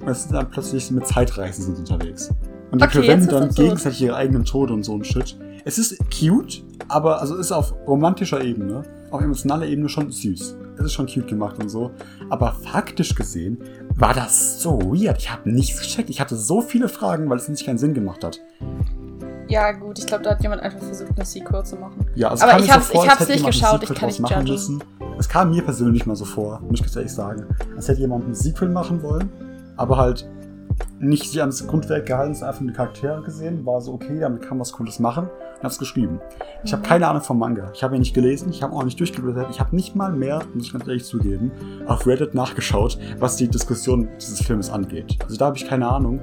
Und 0.00 0.08
es 0.08 0.24
sind 0.24 0.34
dann 0.34 0.48
plötzlich 0.50 0.90
mit 0.92 1.06
Zeitreisen 1.08 1.64
sind 1.74 1.78
unterwegs. 1.90 2.30
Und 2.70 2.80
die 2.82 2.86
Okay, 2.86 3.02
verwenden 3.02 3.28
dann 3.28 3.42
absurd. 3.44 3.56
gegenseitig 3.66 4.02
ihre 4.02 4.16
eigenen 4.16 4.44
Tode 4.44 4.74
und 4.74 4.82
so 4.84 4.94
ein 4.94 5.04
Shit. 5.04 5.36
Es 5.64 5.78
ist 5.78 5.96
cute, 6.10 6.62
aber 6.88 7.20
also 7.20 7.36
ist 7.36 7.50
auf 7.52 7.74
romantischer 7.86 8.42
Ebene, 8.42 8.82
auf 9.10 9.20
emotionaler 9.22 9.66
Ebene 9.66 9.88
schon 9.88 10.10
süß. 10.10 10.56
Es 10.78 10.84
ist 10.84 10.92
schon 10.92 11.06
cute 11.06 11.26
gemacht 11.26 11.56
und 11.62 11.68
so. 11.68 11.90
Aber 12.30 12.52
faktisch 12.52 13.14
gesehen 13.14 13.58
war 13.96 14.14
das 14.14 14.60
so 14.62 14.78
weird. 14.80 15.18
Ich 15.18 15.30
habe 15.30 15.50
nichts 15.50 15.80
gecheckt. 15.80 16.10
Ich 16.10 16.20
hatte 16.20 16.36
so 16.36 16.60
viele 16.60 16.88
Fragen, 16.88 17.28
weil 17.28 17.38
es 17.38 17.48
nicht 17.48 17.64
keinen 17.66 17.78
Sinn 17.78 17.94
gemacht 17.94 18.22
hat. 18.22 18.40
ja, 19.48 19.72
gut, 19.72 19.98
ich 19.98 20.06
glaube, 20.06 20.22
da 20.24 20.30
hat 20.32 20.42
jemand 20.42 20.60
einfach 20.62 20.78
versucht, 20.80 21.12
eine 21.16 21.24
Sequel 21.24 21.64
zu 21.64 21.76
machen. 21.76 22.04
Ja, 22.14 22.28
also 22.28 22.44
Aber 22.46 22.60
ich 22.60 22.66
mir 22.66 22.74
hab's- 22.74 22.90
ich 22.92 22.98
als 23.00 23.08
hab's 23.08 23.28
nicht 23.28 23.46
geschaut, 23.46 23.82
ich 23.82 23.94
kann 23.94 24.08
nicht 24.08 24.20
machen 24.20 24.46
judgen. 24.46 24.52
müssen. 24.52 24.84
Es 25.18 25.28
kam 25.28 25.50
mir 25.50 25.62
persönlich 25.62 26.04
mal 26.06 26.16
so 26.16 26.26
vor, 26.26 26.60
muss 26.60 26.74
ich 26.74 26.82
ganz 26.82 26.94
ehrlich 26.96 27.12
sagen. 27.12 27.46
Als 27.74 27.88
hätte 27.88 28.00
jemand 28.00 28.28
ein 28.28 28.34
Sequel 28.34 28.68
machen 28.68 29.02
wollen, 29.02 29.30
aber 29.76 29.96
halt 29.96 30.28
nicht 31.00 31.30
sich 31.30 31.40
ans 31.40 31.66
Grundwerk 31.66 32.06
gehalten, 32.06 32.34
sondern 32.34 32.48
einfach 32.50 32.60
nur 32.62 32.70
die 32.70 32.76
Charaktere 32.76 33.22
gesehen, 33.22 33.64
war 33.64 33.80
so, 33.80 33.92
okay, 33.92 34.18
damit 34.20 34.40
kann 34.42 34.50
man 34.50 34.60
was 34.60 34.72
Cooles 34.72 34.98
machen 34.98 35.24
und 35.24 35.62
hat's 35.62 35.78
geschrieben. 35.78 36.20
Ich 36.64 36.72
habe 36.72 36.82
Mhm. 36.82 36.86
keine 36.86 37.08
Ahnung 37.08 37.22
vom 37.22 37.38
Manga. 37.38 37.70
Ich 37.74 37.82
habe 37.82 37.94
ihn 37.96 38.00
nicht 38.00 38.14
gelesen, 38.14 38.50
ich 38.50 38.62
habe 38.62 38.74
auch 38.74 38.84
nicht 38.84 38.98
durchgeblättert. 38.98 39.48
Ich 39.50 39.60
habe 39.60 39.74
nicht 39.76 39.94
mal 39.94 40.12
mehr, 40.12 40.40
muss 40.54 40.66
ich 40.66 40.72
ganz 40.72 40.86
ehrlich 40.86 41.04
zugeben, 41.04 41.50
auf 41.86 42.06
Reddit 42.06 42.34
nachgeschaut, 42.34 42.98
was 43.18 43.36
die 43.36 43.48
Diskussion 43.48 44.08
dieses 44.20 44.40
Films 44.42 44.70
angeht. 44.70 45.16
Also 45.24 45.36
da 45.36 45.46
habe 45.46 45.56
ich 45.56 45.66
keine 45.66 45.88
Ahnung, 45.88 46.20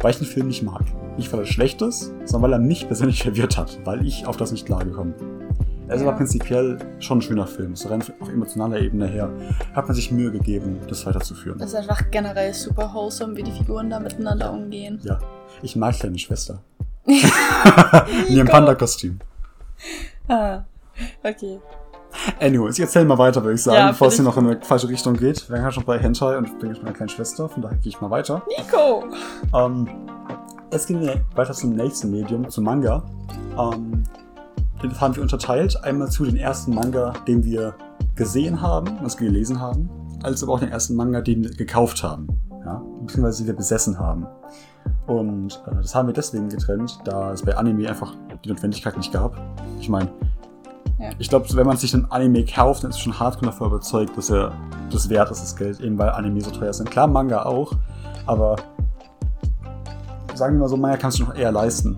weil 0.00 0.10
ich 0.12 0.18
den 0.18 0.26
Film 0.26 0.48
nicht 0.48 0.62
mag. 0.62 0.82
Nicht, 1.16 1.32
weil 1.32 1.40
er 1.40 1.46
schlecht 1.46 1.82
ist, 1.82 2.12
sondern 2.24 2.42
weil 2.42 2.52
er 2.54 2.58
mich 2.64 2.86
persönlich 2.86 3.22
verwirrt 3.24 3.56
hat, 3.58 3.78
weil 3.84 4.04
ich 4.06 4.26
auf 4.26 4.36
das 4.36 4.52
nicht 4.52 4.66
klargekommen 4.66 5.14
bin. 5.16 5.47
Ist 5.88 6.00
Ja. 6.02 6.08
aber 6.08 6.16
prinzipiell 6.16 6.78
schon 7.00 7.18
ein 7.18 7.22
schöner 7.22 7.46
Film. 7.46 7.74
So 7.76 7.88
rein 7.88 8.02
auf 8.20 8.28
emotionaler 8.28 8.78
Ebene 8.80 9.06
her 9.06 9.30
hat 9.74 9.86
man 9.86 9.94
sich 9.94 10.10
Mühe 10.12 10.30
gegeben, 10.30 10.78
das 10.88 11.06
weiterzuführen. 11.06 11.58
Das 11.58 11.70
ist 11.70 11.76
einfach 11.76 12.10
generell 12.10 12.52
super 12.54 12.90
wholesome, 12.92 13.36
wie 13.36 13.42
die 13.42 13.52
Figuren 13.52 13.88
da 13.90 13.98
miteinander 13.98 14.52
umgehen. 14.52 15.00
Ja, 15.02 15.18
ich 15.62 15.76
mag 15.76 15.98
deine 16.00 16.18
Schwester. 16.18 16.60
In 17.06 18.34
ihrem 18.36 18.46
Panda-Kostüm. 18.48 19.18
Ah, 20.28 20.60
okay. 21.22 21.58
Anyways, 22.40 22.74
ich 22.78 22.80
erzähl 22.84 23.04
mal 23.04 23.16
weiter, 23.18 23.42
würde 23.42 23.54
ich 23.54 23.62
sagen, 23.62 23.78
Ja, 23.78 23.88
bevor 23.90 24.08
es 24.08 24.14
hier 24.16 24.24
noch 24.24 24.36
in 24.36 24.46
eine 24.46 24.60
falsche 24.62 24.88
Richtung 24.88 25.14
geht. 25.14 25.48
Wir 25.48 25.56
sind 25.56 25.64
ja 25.64 25.70
schon 25.72 25.84
bei 25.84 25.98
Hentai 25.98 26.36
und 26.38 26.58
bin 26.58 26.72
ich 26.72 26.82
meiner 26.82 26.94
kleinen 26.94 27.08
Schwester, 27.10 27.48
von 27.48 27.62
daher 27.62 27.76
gehe 27.78 27.90
ich 27.90 28.00
mal 28.00 28.10
weiter. 28.10 28.42
Nico! 28.58 29.04
Ähm, 29.54 29.88
es 30.70 30.86
geht 30.86 30.98
weiter 31.34 31.52
zum 31.52 31.74
nächsten 31.76 32.10
Medium, 32.10 32.48
zum 32.50 32.64
Manga. 32.64 33.02
Ähm, 33.58 34.04
den 34.82 35.00
haben 35.00 35.14
wir 35.16 35.22
unterteilt. 35.22 35.82
Einmal 35.84 36.10
zu 36.10 36.24
den 36.24 36.36
ersten 36.36 36.74
Manga, 36.74 37.12
den 37.26 37.44
wir 37.44 37.74
gesehen 38.14 38.60
haben, 38.60 38.98
was 39.02 39.18
wir 39.20 39.28
gelesen 39.28 39.60
haben, 39.60 39.88
als 40.22 40.42
aber 40.42 40.54
auch 40.54 40.60
den 40.60 40.70
ersten 40.70 40.94
Manga, 40.96 41.20
den 41.20 41.42
wir 41.44 41.50
gekauft 41.50 42.02
haben. 42.02 42.28
Ja? 42.64 42.82
Beziehungsweise 43.02 43.42
den 43.42 43.46
wir 43.48 43.56
besessen 43.56 43.98
haben. 43.98 44.26
Und 45.06 45.62
äh, 45.66 45.76
das 45.76 45.94
haben 45.94 46.06
wir 46.08 46.14
deswegen 46.14 46.48
getrennt, 46.48 46.98
da 47.04 47.32
es 47.32 47.42
bei 47.42 47.56
Anime 47.56 47.88
einfach 47.88 48.14
die 48.44 48.48
Notwendigkeit 48.50 48.96
nicht 48.96 49.12
gab. 49.12 49.36
Ich 49.80 49.88
meine, 49.88 50.10
Ja. 50.98 51.10
ich 51.18 51.28
glaube, 51.28 51.46
wenn 51.54 51.66
man 51.66 51.76
sich 51.76 51.94
einen 51.94 52.10
Anime 52.10 52.44
kauft, 52.44 52.84
dann 52.84 52.90
ist 52.90 53.00
schon 53.00 53.18
hardcore 53.18 53.46
davon 53.46 53.68
überzeugt, 53.68 54.16
dass 54.16 54.30
er 54.30 54.52
das 54.90 55.08
wert 55.08 55.30
ist, 55.30 55.42
das 55.42 55.56
Geld, 55.56 55.80
eben 55.80 55.98
weil 55.98 56.10
Anime 56.10 56.40
so 56.40 56.50
teuer 56.50 56.72
sind. 56.72 56.90
Klar, 56.90 57.06
Manga 57.06 57.44
auch, 57.44 57.72
aber 58.26 58.56
sagen 60.34 60.54
wir 60.56 60.60
mal 60.60 60.68
so, 60.68 60.76
Manga 60.76 60.96
kannst 60.96 61.18
du 61.18 61.24
noch 61.24 61.34
eher 61.34 61.52
leisten. 61.52 61.96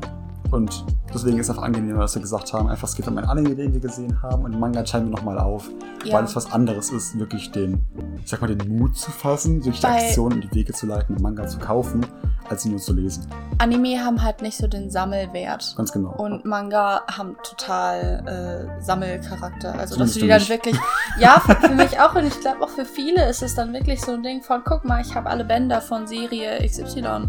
Und 0.50 0.84
deswegen 1.12 1.38
ist 1.38 1.46
es 1.46 1.50
einfach 1.50 1.64
angenehmer, 1.64 2.00
dass 2.00 2.14
wir 2.14 2.22
gesagt 2.22 2.52
haben, 2.52 2.68
einfach 2.68 2.88
es 2.88 2.94
geht 2.94 3.06
um 3.08 3.16
einen 3.18 3.26
Anime, 3.28 3.54
den 3.54 3.72
wir 3.72 3.80
gesehen 3.80 4.22
haben 4.22 4.44
und 4.44 4.58
Manga 4.58 4.82
teilen 4.82 5.06
wir 5.06 5.16
nochmal 5.16 5.38
auf, 5.38 5.68
Ja. 6.04 6.14
weil 6.18 6.24
es 6.24 6.34
was 6.36 6.52
anderes 6.52 6.90
ist, 6.90 7.18
wirklich 7.18 7.50
den, 7.50 7.84
ich 8.22 8.30
sag 8.30 8.40
mal, 8.40 8.54
den 8.54 8.76
Mut 8.76 8.96
zu 8.96 9.10
fassen, 9.10 9.62
durch 9.62 9.76
die 9.80 9.86
Bei- 9.86 10.06
Aktion 10.06 10.32
in 10.32 10.40
die 10.42 10.54
Wege 10.54 10.72
zu 10.72 10.86
leiten, 10.86 11.14
einen 11.16 11.22
Manga 11.22 11.46
zu 11.46 11.58
kaufen, 11.58 12.06
als 12.48 12.64
ihn 12.64 12.72
nur 12.72 12.80
zu 12.80 12.92
lesen. 12.94 13.26
Anime 13.58 14.02
haben 14.04 14.22
halt 14.22 14.42
nicht 14.42 14.56
so 14.56 14.66
den 14.66 14.90
Sammelwert. 14.90 15.74
Ganz 15.76 15.92
genau. 15.92 16.10
Und 16.16 16.44
Manga 16.44 17.02
haben 17.10 17.36
total 17.42 18.68
äh, 18.78 18.82
Sammelcharakter. 18.82 19.78
Also, 19.78 19.96
dass 19.98 20.14
du 20.14 20.20
die 20.20 20.28
dann 20.28 20.48
wirklich. 20.48 20.76
Ja, 21.18 21.40
für, 21.40 21.54
für 21.56 21.74
mich 21.74 21.98
auch. 22.00 22.14
Und 22.14 22.24
ich 22.26 22.40
glaube 22.40 22.62
auch 22.62 22.68
für 22.68 22.84
viele 22.84 23.28
ist 23.28 23.42
es 23.42 23.54
dann 23.56 23.72
wirklich 23.72 24.00
so 24.00 24.12
ein 24.12 24.22
Ding 24.22 24.42
von: 24.42 24.62
guck 24.64 24.84
mal, 24.84 25.00
ich 25.02 25.14
habe 25.14 25.28
alle 25.28 25.44
Bänder 25.44 25.80
von 25.80 26.06
Serie 26.06 26.58
XY. 26.66 27.28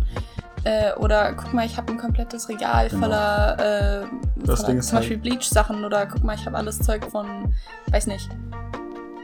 Äh, 0.63 0.93
oder 0.93 1.33
guck 1.33 1.53
mal, 1.53 1.65
ich 1.65 1.75
habe 1.77 1.91
ein 1.91 1.97
komplettes 1.97 2.47
Regal 2.49 2.87
Genau. 2.89 3.01
voller, 3.01 3.57
äh, 3.59 4.05
Das 4.45 4.61
voller 4.61 4.79
zum 4.79 4.91
halt- 4.91 5.01
Beispiel 5.01 5.17
Bleach-Sachen 5.17 5.83
oder 5.83 6.05
guck 6.05 6.23
mal, 6.23 6.35
ich 6.35 6.45
habe 6.45 6.57
alles 6.57 6.79
Zeug 6.79 7.03
von, 7.09 7.53
weiß 7.91 8.07
nicht. 8.07 8.29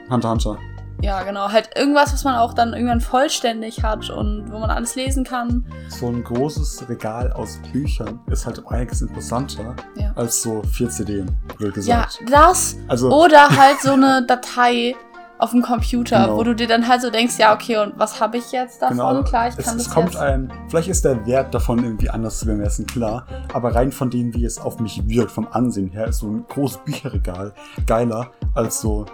Hunter 0.10 0.32
Hunter. 0.32 0.58
Ja, 1.04 1.22
genau. 1.22 1.52
Halt 1.52 1.70
irgendwas, 1.76 2.12
was 2.12 2.24
man 2.24 2.36
auch 2.38 2.56
dann 2.56 2.74
irgendwann 2.74 3.02
vollständig 3.02 3.84
hat 3.84 4.10
und 4.10 4.52
wo 4.52 4.58
man 4.58 4.72
alles 4.72 4.96
lesen 4.96 5.24
kann. 5.24 5.64
So 5.90 6.08
ein 6.08 6.24
großes 6.24 6.90
Regal 6.90 7.32
aus 7.34 7.60
Büchern 7.72 8.20
ist 8.32 8.48
halt 8.48 8.58
um 8.58 8.68
einiges 8.70 9.04
interessanter 9.04 9.76
Ja. 9.96 10.12
als 10.16 10.42
so 10.42 10.64
vier 10.64 10.90
CD, 10.90 11.24
blöd 11.56 11.76
Ja, 11.86 12.06
gesagt. 12.06 12.20
das 12.32 12.78
Also, 12.88 13.12
oder 13.12 13.48
halt 13.50 13.80
so 13.84 13.92
eine 13.94 14.26
Datei 14.26 14.96
auf 15.40 15.52
dem 15.52 15.62
Computer, 15.62 16.24
Genau. 16.26 16.38
wo 16.38 16.44
du 16.44 16.56
dir 16.56 16.68
dann 16.68 16.88
halt 16.88 17.02
so 17.02 17.10
denkst, 17.10 17.36
ja, 17.38 17.54
okay, 17.54 17.78
und 17.78 17.94
was 17.98 18.20
habe 18.20 18.38
ich 18.38 18.52
jetzt 18.52 18.82
davon? 18.82 18.98
genau, 18.98 19.24
Klar, 19.24 19.48
ich 19.50 19.56
es, 19.58 19.66
kann 19.66 19.78
es 19.78 19.84
das 19.86 19.94
kommt 19.94 20.14
jetzt. 20.14 20.18
einem, 20.22 20.50
vielleicht 20.70 20.88
ist 20.90 21.06
der 21.06 21.26
Wert 21.26 21.54
davon 21.54 21.84
irgendwie 21.84 22.10
anders 22.10 22.40
zu 22.40 22.46
bemessen, 22.46 22.86
klar, 22.88 23.26
aber 23.54 23.76
rein 23.76 23.92
von 23.92 24.10
dem, 24.10 24.34
wie 24.34 24.46
es 24.46 24.60
auf 24.60 24.80
mich 24.80 25.02
wirkt, 25.08 25.32
vom 25.32 25.48
Ansehen 25.52 25.90
her, 25.90 26.08
ist 26.08 26.20
so 26.20 26.28
ein 26.28 26.46
großes 26.48 26.80
Bücherregal 26.86 27.54
geiler 27.86 28.32
als 28.56 28.82
so, 28.82 29.06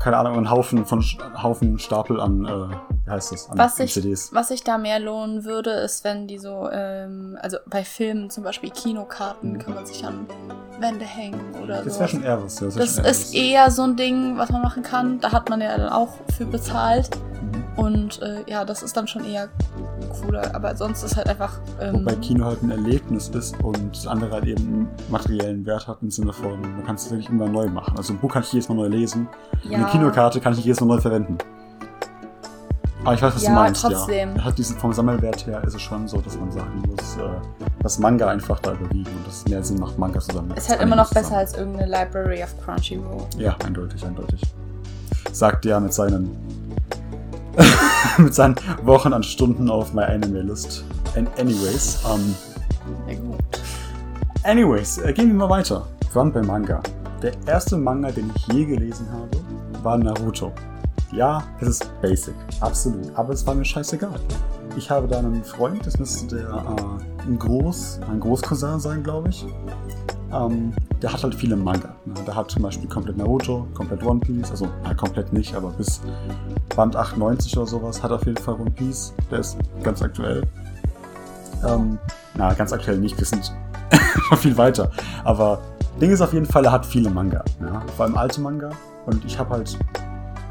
keine 0.00 0.16
Ahnung, 0.16 0.36
ein 0.38 0.50
Haufen 0.50 0.84
von 0.84 1.04
Haufen 1.42 1.78
Stapel 1.78 2.20
an, 2.20 2.44
äh, 2.44 2.74
heißt 3.10 3.32
das, 3.32 3.48
an, 3.50 3.58
Was 3.58 3.78
an 3.78 3.86
ich, 3.86 3.92
CDs. 3.94 4.30
was 4.32 4.48
sich 4.48 4.64
da 4.64 4.78
mehr 4.78 4.98
lohnen 5.00 5.44
würde, 5.44 5.70
ist, 5.70 6.04
wenn 6.04 6.26
die 6.26 6.38
so, 6.38 6.68
ähm, 6.70 7.38
also 7.42 7.58
bei 7.66 7.84
Filmen 7.84 8.30
zum 8.30 8.44
Beispiel 8.44 8.70
Kinokarten 8.70 9.58
kann 9.58 9.74
man 9.74 9.86
sich 9.86 10.04
an 10.04 10.26
Wände 10.80 11.04
hängen 11.04 11.40
oder 11.62 11.82
Das 11.82 11.94
so. 11.94 12.00
wäre 12.00 12.08
schon 12.08 12.22
eher 12.22 12.42
was. 12.42 12.60
Ja, 12.60 12.66
das 12.66 12.74
Das 12.76 12.98
eher 12.98 13.04
ist 13.10 13.20
was. 13.28 13.34
eher 13.34 13.70
so 13.70 13.82
ein 13.82 13.96
Ding, 13.96 14.36
was 14.38 14.50
man 14.50 14.62
machen 14.62 14.82
kann. 14.82 15.20
Da 15.20 15.32
hat 15.32 15.48
man 15.50 15.60
ja 15.60 15.76
dann 15.76 15.88
auch 15.90 16.10
für 16.36 16.46
bezahlt. 16.46 17.10
Mhm. 17.42 17.64
Und 17.84 18.22
äh, 18.22 18.42
ja, 18.48 18.64
das 18.64 18.82
ist 18.82 18.96
dann 18.96 19.06
schon 19.06 19.24
eher 19.24 19.48
cooler. 20.20 20.52
Aber 20.54 20.76
sonst 20.76 21.02
ist 21.04 21.16
halt 21.16 21.28
einfach. 21.28 21.60
Ähm, 21.80 21.94
Wobei 22.00 22.14
Kino 22.16 22.44
halt 22.44 22.62
ein 22.62 22.70
Erlebnis 22.72 23.28
ist 23.28 23.54
und 23.62 23.94
das 23.96 24.06
andere 24.08 24.32
halt 24.32 24.46
eben 24.46 24.62
einen 24.62 24.88
materiellen 25.10 25.64
Wert 25.66 25.86
hat 25.86 25.98
im 26.02 26.10
Sinne 26.10 26.32
von, 26.32 26.60
man 26.60 26.84
kann 26.84 26.96
es 26.96 27.08
wirklich 27.10 27.28
immer 27.28 27.48
neu 27.48 27.66
machen. 27.68 27.96
Also 27.96 28.12
ein 28.12 28.18
Buch 28.18 28.32
kann 28.32 28.42
ich 28.42 28.52
jedes 28.52 28.68
Mal 28.68 28.74
neu 28.76 28.88
lesen. 28.88 29.28
ja, 29.64 29.78
Eine 29.78 29.86
Kinokarte 29.86 30.40
kann 30.40 30.52
ich 30.54 30.64
jedes 30.64 30.80
Mal 30.80 30.86
neu 30.86 31.00
verwenden. 31.00 31.38
Aber 33.08 33.14
ich 33.16 33.22
weiß, 33.22 33.36
was 33.36 33.42
Ja, 33.42 33.48
du 33.48 33.54
meinst, 33.54 33.80
trotzdem. 33.80 34.36
ja. 34.36 34.44
Hat 34.44 34.58
diesen, 34.58 34.76
vom 34.76 34.92
Sammelwert 34.92 35.46
her 35.46 35.64
ist 35.64 35.74
es 35.74 35.80
schon 35.80 36.06
so, 36.06 36.18
dass 36.20 36.38
man 36.38 36.52
sagen 36.52 36.82
muss, 36.86 37.16
äh, 37.16 37.20
dass 37.82 37.98
Manga 37.98 38.28
einfach 38.28 38.60
da 38.60 38.72
überwiegen 38.72 39.08
und 39.16 39.26
dass 39.26 39.36
es 39.38 39.48
mehr 39.48 39.64
Sinn 39.64 39.78
macht, 39.80 39.96
Manga 39.98 40.20
zusammen. 40.20 40.50
Ist 40.54 40.68
halt 40.68 40.82
immer 40.82 40.94
noch 40.94 41.10
besser 41.14 41.38
als 41.38 41.54
irgendeine 41.56 41.90
Library 41.90 42.42
of 42.42 42.54
Crunchyroll. 42.62 43.22
Ja, 43.38 43.56
eindeutig, 43.64 44.04
eindeutig. 44.04 44.42
Sagt 45.32 45.64
der 45.64 45.80
mit 45.80 45.94
seinen 45.94 46.36
mit 48.18 48.34
seinen 48.34 48.56
Wochen 48.82 49.14
an 49.14 49.22
Stunden 49.22 49.70
auf 49.70 49.94
My 49.94 50.02
Anime 50.02 50.42
List. 50.42 50.84
And 51.16 51.28
anyways, 51.40 52.00
ähm, 52.12 52.34
Ja, 53.08 53.14
gut. 53.14 53.38
Anyways, 54.44 54.98
äh, 54.98 55.14
gehen 55.14 55.28
wir 55.28 55.34
mal 55.34 55.48
weiter. 55.48 55.86
Voran 56.10 56.30
bei 56.30 56.42
Manga. 56.42 56.82
Der 57.22 57.32
erste 57.46 57.78
Manga, 57.78 58.10
den 58.10 58.30
ich 58.36 58.52
je 58.52 58.66
gelesen 58.66 59.06
habe, 59.10 59.82
war 59.82 59.96
Naruto. 59.96 60.52
Ja, 61.10 61.42
es 61.60 61.68
ist 61.68 62.02
basic, 62.02 62.34
absolut, 62.60 63.10
aber 63.14 63.32
es 63.32 63.46
war 63.46 63.54
mir 63.54 63.64
scheißegal. 63.64 64.20
Ich 64.76 64.90
habe 64.90 65.08
da 65.08 65.18
einen 65.18 65.42
Freund, 65.42 65.86
das 65.86 65.98
müsste 65.98 66.36
der 66.36 66.48
äh, 66.48 67.26
ein 67.26 67.38
Groß, 67.38 68.00
ein 68.10 68.20
Großcousin 68.20 68.78
sein, 68.78 69.02
glaube 69.02 69.30
ich. 69.30 69.46
Ähm, 70.30 70.74
der 71.00 71.10
hat 71.10 71.22
halt 71.22 71.34
viele 71.34 71.56
Manga. 71.56 71.94
Ne? 72.04 72.14
Der 72.26 72.34
hat 72.34 72.50
zum 72.50 72.62
Beispiel 72.62 72.88
komplett 72.88 73.16
Naruto, 73.16 73.66
komplett 73.72 74.04
One 74.04 74.20
Piece, 74.20 74.50
also 74.50 74.66
äh, 74.84 74.94
komplett 74.94 75.32
nicht, 75.32 75.54
aber 75.54 75.70
bis 75.70 76.02
Band 76.76 76.94
98 76.94 77.56
oder 77.56 77.66
sowas 77.66 78.02
hat 78.02 78.10
er 78.10 78.16
auf 78.16 78.26
jeden 78.26 78.36
Fall 78.36 78.54
One 78.54 78.70
Piece. 78.70 79.14
Der 79.30 79.38
ist 79.38 79.56
ganz 79.82 80.02
aktuell. 80.02 80.42
Ähm, 81.66 81.98
na, 82.34 82.52
ganz 82.52 82.72
aktuell 82.74 82.98
nicht, 82.98 83.16
wir 83.16 83.24
sind 83.24 83.50
viel 84.36 84.56
weiter. 84.58 84.90
Aber 85.24 85.60
Ding 86.00 86.10
ist 86.10 86.20
auf 86.20 86.34
jeden 86.34 86.46
Fall, 86.46 86.66
er 86.66 86.72
hat 86.72 86.84
viele 86.84 87.08
Manga. 87.08 87.42
Ja? 87.60 87.82
Vor 87.96 88.04
allem 88.04 88.16
alte 88.16 88.42
Manga. 88.42 88.70
Und 89.06 89.24
ich 89.24 89.38
habe 89.38 89.50
halt 89.50 89.78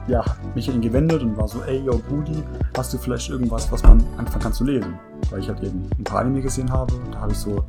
ja, 0.07 0.23
mich 0.55 0.69
an 0.69 0.75
ihn 0.75 0.81
gewendet 0.81 1.21
und 1.21 1.37
war 1.37 1.47
so, 1.47 1.61
ey, 1.63 1.79
yo, 1.79 2.01
Brudi, 2.07 2.43
hast 2.75 2.93
du 2.93 2.97
vielleicht 2.97 3.29
irgendwas, 3.29 3.71
was 3.71 3.83
man 3.83 4.03
anfangen 4.17 4.43
kann 4.43 4.53
zu 4.53 4.63
lesen? 4.63 4.97
Weil 5.29 5.39
ich 5.39 5.49
halt 5.49 5.61
eben 5.61 5.89
ein 5.97 6.03
paar 6.03 6.21
Anime 6.21 6.41
gesehen 6.41 6.71
habe. 6.71 6.93
Da 7.11 7.19
habe 7.19 7.33
ich 7.33 7.37
so 7.37 7.63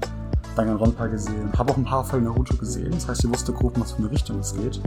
Danganronpa 0.54 1.06
gesehen. 1.06 1.50
Habe 1.56 1.72
auch 1.72 1.76
ein 1.76 1.84
paar 1.84 2.04
Folgen 2.04 2.26
Naruto 2.26 2.56
gesehen. 2.56 2.92
Das 2.92 3.08
heißt, 3.08 3.24
ich 3.24 3.30
wusste 3.30 3.52
grob, 3.52 3.78
was 3.80 3.92
für 3.92 3.98
eine 3.98 4.10
Richtung 4.10 4.38
es 4.38 4.54
geht. 4.54 4.80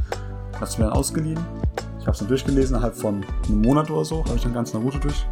Hat 0.60 0.70
es 0.70 0.78
mir 0.78 0.86
dann 0.86 0.94
ausgeliehen. 0.94 1.40
Ich 2.00 2.08
habe 2.08 2.12
es 2.12 2.20
dann 2.20 2.28
durchgelesen. 2.30 2.76
Innerhalb 2.76 2.96
von 2.96 3.24
einem 3.48 3.62
Monat 3.62 3.90
oder 3.90 4.06
so 4.06 4.24
habe 4.26 4.36
ich 4.36 4.44
dann 4.44 4.54
ganz 4.54 4.74
Naruto 4.74 5.00
durch. 5.00 5.26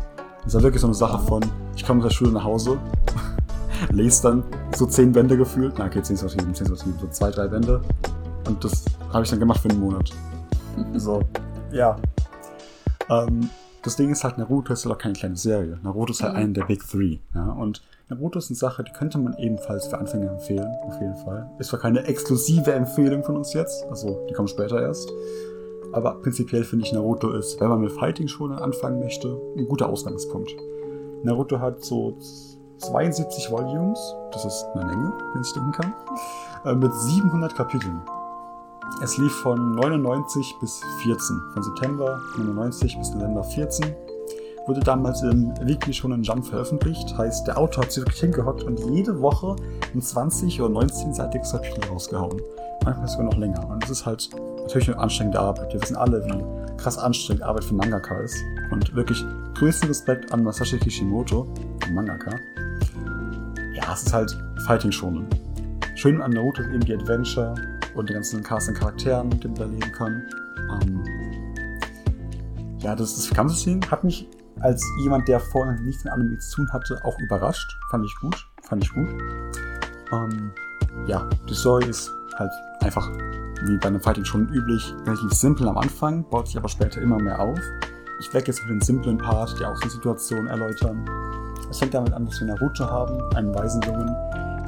Das 0.44 0.54
war 0.54 0.64
wirklich 0.64 0.82
so 0.82 0.88
eine 0.88 0.94
Sache 0.94 1.20
von, 1.20 1.44
ich 1.76 1.86
komme 1.86 2.00
aus 2.00 2.08
der 2.08 2.16
Schule 2.16 2.32
nach 2.32 2.44
Hause, 2.44 2.78
lese 3.92 4.24
dann 4.24 4.44
so 4.76 4.86
zehn 4.86 5.12
Bände 5.12 5.38
gefühlt. 5.38 5.76
Na, 5.78 5.86
okay, 5.86 6.02
zehn 6.02 6.16
ist 6.16 6.22
übertrieben, 6.22 6.54
zehn 6.54 6.66
ist 6.66 6.72
übertrieben, 6.72 6.98
so 7.00 7.08
zwei, 7.08 7.30
drei 7.32 7.48
Bände. 7.48 7.82
Und 8.48 8.64
das 8.64 8.86
habe 9.14 9.24
ich 9.24 9.30
dann 9.30 9.40
gemacht 9.40 9.60
für 9.60 9.70
einen 9.70 9.80
Monat. 9.80 10.10
So, 10.96 11.22
ja. 11.72 11.96
Ähm, 13.10 13.50
das 13.84 13.96
Ding 13.96 14.12
ist 14.12 14.24
halt, 14.24 14.38
Naruto 14.38 14.74
ist 14.74 14.86
halt 14.86 14.96
auch 14.96 15.00
keine 15.00 15.14
kleine 15.14 15.36
Serie. 15.38 15.80
Naruto 15.84 16.12
ist 16.12 16.22
halt 16.22 16.34
Mhm. 16.34 16.40
eine 16.40 16.54
der 16.54 16.66
Big 16.66 16.88
Three. 16.88 17.20
Ja? 17.34 17.52
Und 17.54 17.82
Naruto 18.10 18.40
ist 18.40 18.50
eine 18.50 18.58
Sache, 18.58 18.84
die 18.84 18.92
könnte 18.92 19.18
man 19.18 19.36
ebenfalls 19.38 19.88
für 19.88 19.98
Anfänger 19.98 20.32
empfehlen, 20.32 20.68
auf 20.84 21.00
jeden 21.00 21.16
Fall. 21.16 21.50
Ist 21.60 21.70
zwar 21.70 21.80
keine 21.80 22.04
exklusive 22.06 22.72
Empfehlung 22.74 23.24
von 23.24 23.38
uns 23.38 23.54
jetzt, 23.54 23.86
also 23.90 24.26
die 24.30 24.34
kommt 24.34 24.50
später 24.50 24.82
erst. 24.82 25.10
Aber 25.92 26.16
prinzipiell 26.22 26.64
finde 26.64 26.86
ich, 26.86 26.94
Naruto 26.94 27.32
ist, 27.32 27.60
wenn 27.62 27.70
man 27.70 27.82
mit 27.82 27.92
Fighting 27.92 28.28
schon 28.28 28.52
anfangen 28.52 29.00
möchte, 29.00 29.40
ein 29.58 29.66
guter 29.68 29.90
Ausgangspunkt. 29.90 30.52
Naruto 31.24 31.60
hat 31.60 31.84
so 31.84 32.16
72 32.78 33.50
Volumes, 33.52 34.00
das 34.32 34.46
ist 34.46 34.66
eine 34.76 34.86
Menge, 34.86 35.14
wenn 35.34 35.42
ich 35.42 35.54
denken 35.54 35.72
kann, 35.72 35.94
äh, 36.66 36.76
mit 36.76 36.94
700 36.94 37.56
Kapiteln. 37.56 38.02
Es 39.02 39.18
lief 39.18 39.32
von 39.32 39.76
99 39.76 40.58
bis 40.60 40.82
14, 41.04 41.42
von 41.54 41.64
September 41.64 42.22
99 42.38 42.98
bis 42.98 43.14
November 43.14 43.44
14. 43.44 43.96
Wurde 44.68 44.82
damals 44.82 45.22
im 45.22 45.54
Weekly 45.62 45.94
Shonen 45.94 46.22
Jump 46.22 46.46
veröffentlicht. 46.46 47.18
Heißt, 47.18 47.48
der 47.48 47.58
Autor 47.58 47.84
hat 47.84 47.94
sich 47.94 48.04
wirklich 48.04 48.20
hingehockt 48.20 48.64
und 48.64 48.78
jede 48.92 49.22
Woche 49.22 49.56
ein 49.94 50.02
20- 50.02 50.62
oder 50.62 50.82
19-seitiges 50.82 51.54
Kapitel 51.54 51.82
rausgehauen. 51.90 52.42
Manchmal 52.84 53.08
sogar 53.08 53.26
noch 53.26 53.38
länger. 53.38 53.70
Und 53.70 53.84
es 53.86 53.90
ist 53.90 54.06
halt 54.06 54.30
natürlich 54.64 54.90
eine 54.90 55.00
anstrengende 55.00 55.40
Arbeit. 55.40 55.74
Wir 55.74 55.82
wissen 55.82 55.96
alle, 55.96 56.24
wie 56.26 56.78
krass 56.78 56.98
anstrengend 56.98 57.44
Arbeit 57.44 57.64
für 57.64 57.76
Mangaka 57.76 58.20
ist. 58.20 58.36
Und 58.70 58.94
wirklich 58.96 59.24
größten 59.56 59.88
Respekt 59.88 60.34
an 60.34 60.44
Masashi 60.44 60.78
Kishimoto, 60.78 61.48
den 61.86 61.94
Mangaka. 61.94 62.32
Ja, 63.74 63.94
es 63.94 64.04
ist 64.04 64.14
halt 64.14 64.38
Fighting 64.68 64.92
Shonen. 64.92 65.26
Schön 65.96 66.22
an 66.22 66.32
Naruto 66.32 66.64
eben 66.64 66.82
die 66.82 66.94
Adventure 66.94 67.56
und 68.00 68.10
die 68.10 68.14
ganzen 68.14 68.42
Cast 68.42 68.70
an 68.70 68.76
Charakteren, 68.76 69.30
mit 69.30 69.44
denen 69.44 69.54
man 69.56 69.62
da 69.62 69.74
leben 69.74 69.92
kann. 69.92 70.24
Ähm, 70.82 71.04
ja, 72.80 72.96
das, 72.96 73.16
das 73.16 73.30
Kampfsystem 73.30 73.82
hat 73.92 74.04
mich 74.04 74.28
als 74.62 74.84
jemand, 75.02 75.28
der 75.28 75.40
vorher 75.40 75.80
nichts 75.82 76.04
mit 76.04 76.14
Anime 76.14 76.38
zu 76.40 76.58
tun 76.58 76.70
hatte, 76.72 77.00
auch 77.04 77.18
überrascht. 77.20 77.78
Fand 77.92 78.06
ich 78.06 78.16
gut. 78.22 78.36
Fand 78.64 78.84
ich 78.84 78.94
gut. 78.94 79.10
Ähm, 80.12 80.52
ja, 81.08 81.30
die 81.48 81.54
Story 81.54 81.86
ist 81.88 82.12
halt 82.36 82.52
einfach, 82.82 83.10
wie 83.64 83.78
bei 83.78 83.88
einem 83.88 84.02
Fighting 84.02 84.26
schon 84.26 84.48
üblich, 84.50 84.94
relativ 85.06 85.32
simpel 85.34 85.68
am 85.68 85.78
Anfang, 85.78 86.28
baut 86.30 86.48
sich 86.48 86.58
aber 86.58 86.70
später 86.70 87.02
immer 87.02 87.20
mehr 87.20 87.40
auf. 87.40 87.60
Ich 88.20 88.34
werde 88.34 88.48
jetzt 88.48 88.60
für 88.60 88.68
den 88.68 88.82
simplen 88.82 89.18
Part 89.18 89.58
die 89.60 89.66
Außensituation 89.66 90.48
erläutern. 90.48 91.06
Es 91.70 91.80
fängt 91.80 91.94
damit 91.94 92.14
an, 92.14 92.26
dass 92.26 92.40
wir 92.40 92.48
Naruto 92.48 92.86
haben, 92.86 93.36
einen 93.36 93.54
weisen 93.54 93.82
Jungen, 93.82 94.10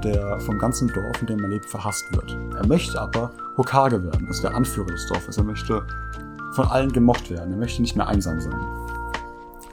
der 0.03 0.39
vom 0.41 0.57
ganzen 0.57 0.87
Dorf, 0.87 1.21
in 1.21 1.27
dem 1.27 1.39
er 1.43 1.49
lebt, 1.49 1.65
verhasst 1.65 2.05
wird. 2.11 2.37
Er 2.55 2.67
möchte 2.67 2.99
aber 2.99 3.31
Hokage 3.57 4.03
werden, 4.03 4.27
also 4.27 4.41
der 4.41 4.55
Anführer 4.55 4.87
des 4.87 5.07
Dorfes. 5.07 5.37
Er 5.37 5.43
möchte 5.43 5.83
von 6.53 6.67
allen 6.67 6.91
gemocht 6.91 7.29
werden. 7.29 7.51
Er 7.51 7.57
möchte 7.57 7.81
nicht 7.81 7.95
mehr 7.95 8.07
einsam 8.07 8.39
sein. 8.39 8.59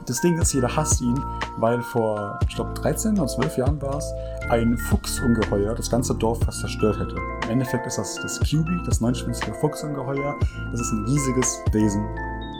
Das 0.05 0.21
Ding 0.21 0.39
ist, 0.39 0.53
jeder 0.53 0.75
hasst 0.75 1.01
ihn, 1.01 1.23
weil 1.57 1.81
vor, 1.81 2.39
ich 2.47 2.55
glaube, 2.55 2.73
13 2.73 3.13
oder 3.19 3.27
12 3.27 3.57
Jahren 3.57 3.81
war 3.81 3.97
es, 3.97 4.11
ein 4.49 4.75
Fuchsungeheuer 4.75 5.75
das 5.75 5.91
ganze 5.91 6.15
Dorf 6.15 6.39
fast 6.43 6.61
zerstört 6.61 6.99
hätte. 6.99 7.15
Im 7.43 7.49
Endeffekt 7.51 7.85
ist 7.85 7.97
das 7.97 8.15
das 8.15 8.39
QB, 8.39 8.67
das 8.85 9.01
neunschwänzige 9.01 9.53
Fuchsungeheuer. 9.53 10.35
Das 10.71 10.81
ist 10.81 10.91
ein 10.91 11.05
riesiges 11.05 11.59
Wesen, 11.73 12.03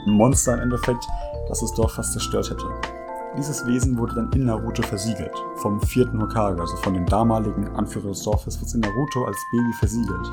ein 0.06 0.12
Monster 0.12 0.54
im 0.54 0.60
Endeffekt, 0.60 1.04
das 1.48 1.60
das 1.60 1.74
Dorf 1.74 1.94
fast 1.94 2.12
zerstört 2.12 2.50
hätte. 2.50 2.99
Dieses 3.38 3.64
Wesen 3.64 3.96
wurde 3.96 4.16
dann 4.16 4.32
in 4.32 4.46
Naruto 4.46 4.82
versiegelt, 4.82 5.32
vom 5.56 5.80
vierten 5.80 6.20
Hokage, 6.20 6.60
also 6.60 6.76
von 6.78 6.94
dem 6.94 7.06
damaligen 7.06 7.68
Anführer 7.76 8.08
des 8.08 8.22
Dorfes, 8.22 8.56
wurde 8.56 8.66
es 8.66 8.74
in 8.74 8.80
Naruto 8.80 9.24
als 9.24 9.38
Baby 9.52 9.72
versiegelt. 9.78 10.32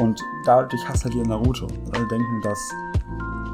Und 0.00 0.20
dadurch 0.44 0.88
hasst 0.88 1.04
halt 1.04 1.14
jeder 1.14 1.28
Naruto. 1.28 1.66
Und 1.66 1.96
alle 1.96 2.08
denken, 2.08 2.40
dass 2.42 2.58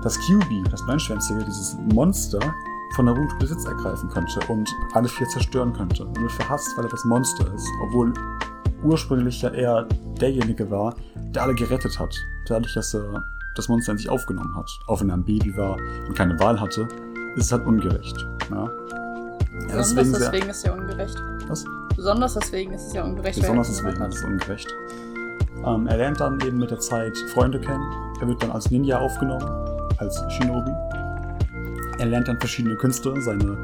das 0.03 0.19
QB, 0.21 0.71
das 0.71 0.83
Neunschwänzige, 0.87 1.45
dieses 1.45 1.77
Monster, 1.93 2.41
von 2.95 3.05
Naruto 3.05 3.37
Besitz 3.39 3.67
ergreifen 3.67 4.09
könnte 4.09 4.41
und 4.49 4.75
alle 4.95 5.09
vier 5.09 5.29
zerstören 5.29 5.75
könnte. 5.75 6.07
Und 6.07 6.19
wird 6.19 6.33
verhasst, 6.33 6.75
weil 6.77 6.85
er 6.87 6.91
das 6.91 7.05
Monster 7.05 7.53
ist. 7.53 7.69
Obwohl 7.83 8.15
ursprünglich 8.83 9.43
ja 9.43 9.51
er 9.51 9.87
derjenige 10.19 10.71
war, 10.71 10.95
der 11.35 11.43
alle 11.43 11.55
gerettet 11.55 11.99
hat. 11.99 12.17
Dadurch, 12.47 12.73
dass 12.73 12.95
er 12.95 13.23
das 13.55 13.69
Monster 13.69 13.93
in 13.93 13.99
sich 13.99 14.09
aufgenommen 14.09 14.55
hat. 14.57 14.71
Auch 14.87 15.01
wenn 15.03 15.11
er 15.11 15.17
ein 15.17 15.25
Baby 15.25 15.55
war 15.57 15.77
und 16.07 16.15
keine 16.17 16.39
Wahl 16.41 16.59
hatte, 16.59 16.89
ist 17.37 17.47
es 17.47 17.53
halt 17.53 17.67
ungerecht. 17.67 18.27
Ja, 18.51 18.65
ja 18.65 18.71
Besonders 19.77 19.95
deswegen 19.95 20.15
sehr, 20.15 20.31
deswegen 20.31 20.51
ist 20.51 20.65
er 20.65 20.75
ungerecht. 20.75 21.23
was? 21.49 21.65
Besonders 21.97 22.35
deswegen 22.35 22.73
ist 22.73 22.87
es 22.87 22.93
ja 22.93 23.05
ungerecht. 23.05 23.41
Besonders 23.41 23.69
deswegen 23.69 24.03
ist 24.03 24.19
es 24.19 24.25
ungerecht. 24.25 24.75
Ähm, 25.67 25.87
er 25.87 25.97
lernt 25.97 26.21
dann 26.21 26.41
eben 26.41 26.59
mit 26.59 26.71
der 26.71 26.79
Zeit 26.79 27.17
Freunde 27.35 27.61
kennen. 27.61 27.83
Er 28.21 28.29
wird 28.29 28.43
dann 28.43 28.53
als 28.53 28.71
Ninja 28.71 28.99
aufgenommen, 28.99 29.45
als 29.99 30.23
Shinobi. 30.29 30.73
Er 31.99 32.07
lernt 32.07 32.29
dann 32.29 32.39
verschiedene 32.39 32.77
Künste. 32.77 33.13
Seine 33.21 33.57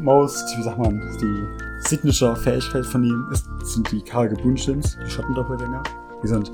most, 0.00 0.56
wie 0.56 0.62
sagt 0.62 0.78
man, 0.78 1.00
die 1.20 1.88
Signature-Fähigkeit 1.88 2.86
von 2.86 3.04
ihm 3.04 3.26
ist, 3.32 3.48
sind 3.64 3.90
die 3.90 4.02
Karge 4.02 4.36
Bunshins, 4.36 4.96
die 5.04 5.10
Schattendoppelgänger. 5.10 5.82
Die 6.22 6.28
sind, 6.28 6.52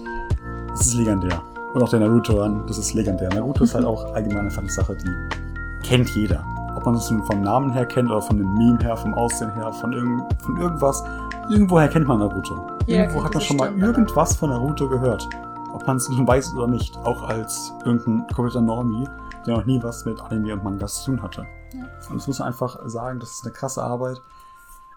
das 0.68 0.86
ist 0.86 0.94
legendär. 0.94 1.42
Und 1.74 1.82
auch 1.82 1.88
der 1.90 2.00
Naruto 2.00 2.40
an, 2.40 2.66
das 2.66 2.78
ist 2.78 2.94
legendär. 2.94 3.28
Naruto 3.34 3.64
ist 3.64 3.74
halt 3.74 3.84
auch 3.86 4.14
allgemein 4.14 4.46
einfach 4.46 4.62
eine 4.62 4.70
Sache, 4.70 4.96
die 4.96 5.47
kennt 5.82 6.10
jeder. 6.10 6.44
Ob 6.74 6.84
man 6.84 6.94
das 6.94 7.10
nun 7.10 7.24
vom 7.24 7.40
Namen 7.42 7.72
her 7.72 7.86
kennt 7.86 8.10
oder 8.10 8.22
von 8.22 8.38
dem 8.38 8.54
Meme 8.54 8.78
her, 8.80 8.96
vom 8.96 9.14
Aussehen 9.14 9.52
her, 9.54 9.72
von, 9.72 9.92
irgend, 9.92 10.22
von 10.42 10.56
irgendwas. 10.56 11.02
Irgendwoher 11.50 11.88
kennt 11.88 12.06
man 12.06 12.20
Naruto. 12.20 12.66
Jeder 12.86 13.04
Irgendwo 13.04 13.24
hat 13.24 13.34
man 13.34 13.42
schon 13.42 13.56
mal 13.56 13.76
irgendwas 13.78 14.36
von 14.36 14.50
Naruto 14.50 14.88
gehört. 14.88 15.28
Ob 15.72 15.86
man 15.86 15.96
es 15.96 16.08
nun 16.08 16.26
weiß 16.26 16.54
oder 16.54 16.68
nicht. 16.68 16.96
Auch 16.98 17.22
als 17.28 17.72
irgendein 17.84 18.26
kompletter 18.34 18.60
Normie, 18.60 19.08
der 19.46 19.56
noch 19.56 19.66
nie 19.66 19.82
was 19.82 20.04
mit 20.04 20.20
Anime 20.20 20.52
und 20.54 20.64
Mangas 20.64 21.02
zu 21.02 21.10
tun 21.10 21.22
hatte. 21.22 21.46
Ja. 21.72 21.84
Und 22.10 22.16
das 22.16 22.26
muss 22.26 22.38
man 22.38 22.48
einfach 22.48 22.78
sagen, 22.86 23.20
das 23.20 23.30
ist 23.30 23.44
eine 23.44 23.52
krasse 23.52 23.82
Arbeit. 23.82 24.20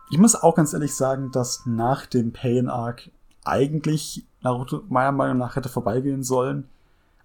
Ich 0.10 0.17
muss 0.17 0.36
auch 0.36 0.56
ganz 0.56 0.74
ehrlich 0.74 0.94
sagen, 0.94 1.32
dass 1.32 1.65
nach 1.65 2.06
dem 2.06 2.32
Pain 2.34 2.70
Arc 2.70 3.10
eigentlich 3.44 4.28
Naruto 4.41 4.84
meiner 4.89 5.12
Meinung 5.12 5.38
nach 5.38 5.56
hätte 5.56 5.70
vorbeigehen 5.70 6.24
sollen. 6.24 6.70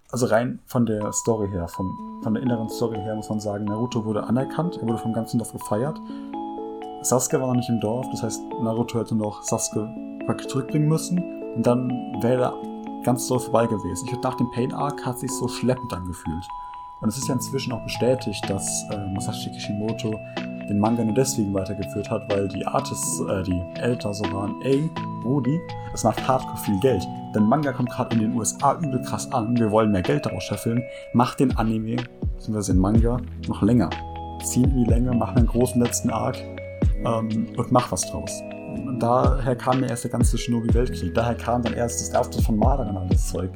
Also 0.09 0.27
rein 0.27 0.59
von 0.65 0.85
der 0.85 1.11
Story 1.11 1.49
her, 1.49 1.67
vom, 1.67 2.21
von 2.23 2.33
der 2.33 2.41
inneren 2.41 2.69
Story 2.69 2.97
her 2.97 3.15
muss 3.15 3.29
man 3.29 3.41
sagen, 3.41 3.65
Naruto 3.65 4.05
wurde 4.05 4.23
anerkannt, 4.23 4.77
er 4.77 4.87
wurde 4.87 4.99
vom 4.99 5.11
ganzen 5.11 5.37
Dorf 5.37 5.51
gefeiert. 5.51 5.99
Sasuke 7.01 7.41
war 7.41 7.47
noch 7.47 7.55
nicht 7.55 7.69
im 7.69 7.81
Dorf, 7.81 8.07
das 8.11 8.23
heißt, 8.23 8.41
Naruto 8.61 8.99
hätte 8.99 9.15
noch 9.15 9.43
Sasuke 9.43 9.89
praktisch 10.25 10.47
zurückbringen 10.47 10.87
müssen 10.87 11.21
und 11.55 11.67
dann 11.67 11.89
wäre 12.21 12.43
er 12.43 13.03
ganz 13.03 13.27
doll 13.27 13.39
vorbei 13.39 13.67
gewesen. 13.67 14.05
Ich 14.05 14.11
finde, 14.11 14.27
nach 14.27 14.35
dem 14.35 14.49
Pain 14.51 14.73
Arc 14.73 15.05
hat 15.05 15.19
sich 15.19 15.31
so 15.31 15.47
schleppend 15.47 15.91
angefühlt. 15.93 16.47
Und 17.01 17.09
es 17.09 17.17
ist 17.17 17.27
ja 17.27 17.35
inzwischen 17.35 17.73
auch 17.73 17.83
bestätigt, 17.83 18.43
dass 18.49 18.85
äh, 18.91 18.97
Masashi 19.13 19.51
Kishimoto 19.51 20.19
den 20.67 20.79
Manga 20.79 21.03
nur 21.03 21.13
deswegen 21.13 21.53
weitergeführt 21.53 22.09
hat, 22.09 22.29
weil 22.31 22.47
die 22.47 22.65
Artists, 22.65 23.21
äh, 23.21 23.43
die 23.43 23.61
Eltern 23.79 24.13
so 24.13 24.23
waren, 24.33 24.61
ey, 24.61 24.89
Rudi, 25.23 25.59
das 25.91 26.03
macht 26.03 26.27
hardcore 26.27 26.57
viel 26.57 26.79
Geld. 26.79 27.07
Denn 27.33 27.43
Manga 27.43 27.71
kommt 27.71 27.89
gerade 27.89 28.15
in 28.15 28.21
den 28.21 28.35
USA 28.35 28.75
übel 28.75 29.01
krass 29.01 29.31
an, 29.31 29.55
wir 29.57 29.71
wollen 29.71 29.91
mehr 29.91 30.01
Geld 30.01 30.25
daraus 30.25 30.43
scheffeln, 30.43 30.83
mach 31.13 31.35
den 31.35 31.55
Anime, 31.57 31.97
beziehungsweise 32.35 32.73
den 32.73 32.81
Manga, 32.81 33.17
noch 33.47 33.61
länger. 33.61 33.89
Zieh 34.43 34.61
ihn 34.61 34.71
in 34.71 34.83
die 34.83 34.89
Länge, 34.89 35.11
mach 35.13 35.35
einen 35.35 35.47
großen 35.47 35.81
letzten 35.81 36.09
Arc 36.09 36.37
ähm, 37.05 37.47
und 37.55 37.71
mach 37.71 37.91
was 37.91 38.01
draus. 38.09 38.41
Und 38.85 38.99
daher 38.99 39.55
kam 39.55 39.79
mir 39.79 39.89
erst 39.89 40.03
der 40.03 40.11
ganze 40.11 40.37
Shinobi-Weltkrieg, 40.37 41.13
daher 41.13 41.35
kam 41.35 41.63
dann 41.63 41.73
erst 41.73 42.01
das 42.01 42.19
Auftritt 42.19 42.43
von 42.43 42.57
Madara 42.57 42.89
und 42.89 42.97
alles 42.97 43.27
Zeug 43.29 43.49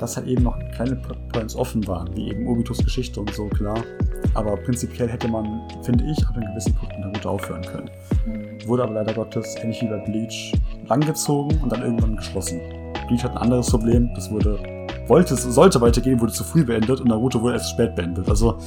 dass 0.00 0.16
halt 0.16 0.26
eben 0.26 0.44
noch 0.44 0.58
kleine 0.74 0.96
Points 1.32 1.56
offen 1.56 1.86
waren, 1.86 2.14
wie 2.16 2.30
eben 2.30 2.46
Obitos 2.46 2.78
Geschichte 2.78 3.20
und 3.20 3.32
so, 3.34 3.46
klar. 3.46 3.78
Aber 4.34 4.56
prinzipiell 4.56 5.08
hätte 5.08 5.28
man, 5.28 5.62
finde 5.82 6.04
ich, 6.04 6.26
ab 6.26 6.36
einem 6.36 6.50
gewissen 6.50 6.74
Punkt 6.74 6.94
mit 6.96 7.06
Naruto 7.06 7.30
aufhören 7.30 7.62
können. 7.62 7.90
Wurde 8.66 8.84
aber 8.84 8.94
leider 8.94 9.14
Gottes, 9.14 9.56
ähnlich 9.62 9.82
wie 9.82 9.86
bei 9.86 9.98
Bleach, 9.98 10.52
langgezogen 10.86 11.58
und 11.62 11.72
dann 11.72 11.82
irgendwann 11.82 12.16
geschlossen. 12.16 12.60
Bleach 13.08 13.24
hat 13.24 13.32
ein 13.32 13.38
anderes 13.38 13.70
Problem, 13.70 14.10
das 14.14 14.30
wurde, 14.30 14.58
wollte, 15.06 15.34
sollte 15.36 15.80
weitergehen, 15.80 16.20
wurde 16.20 16.32
zu 16.32 16.44
früh 16.44 16.64
beendet 16.64 17.00
und 17.00 17.08
Naruto 17.08 17.40
wurde 17.40 17.54
erst 17.54 17.70
spät 17.70 17.94
beendet. 17.94 18.28
Also, 18.28 18.58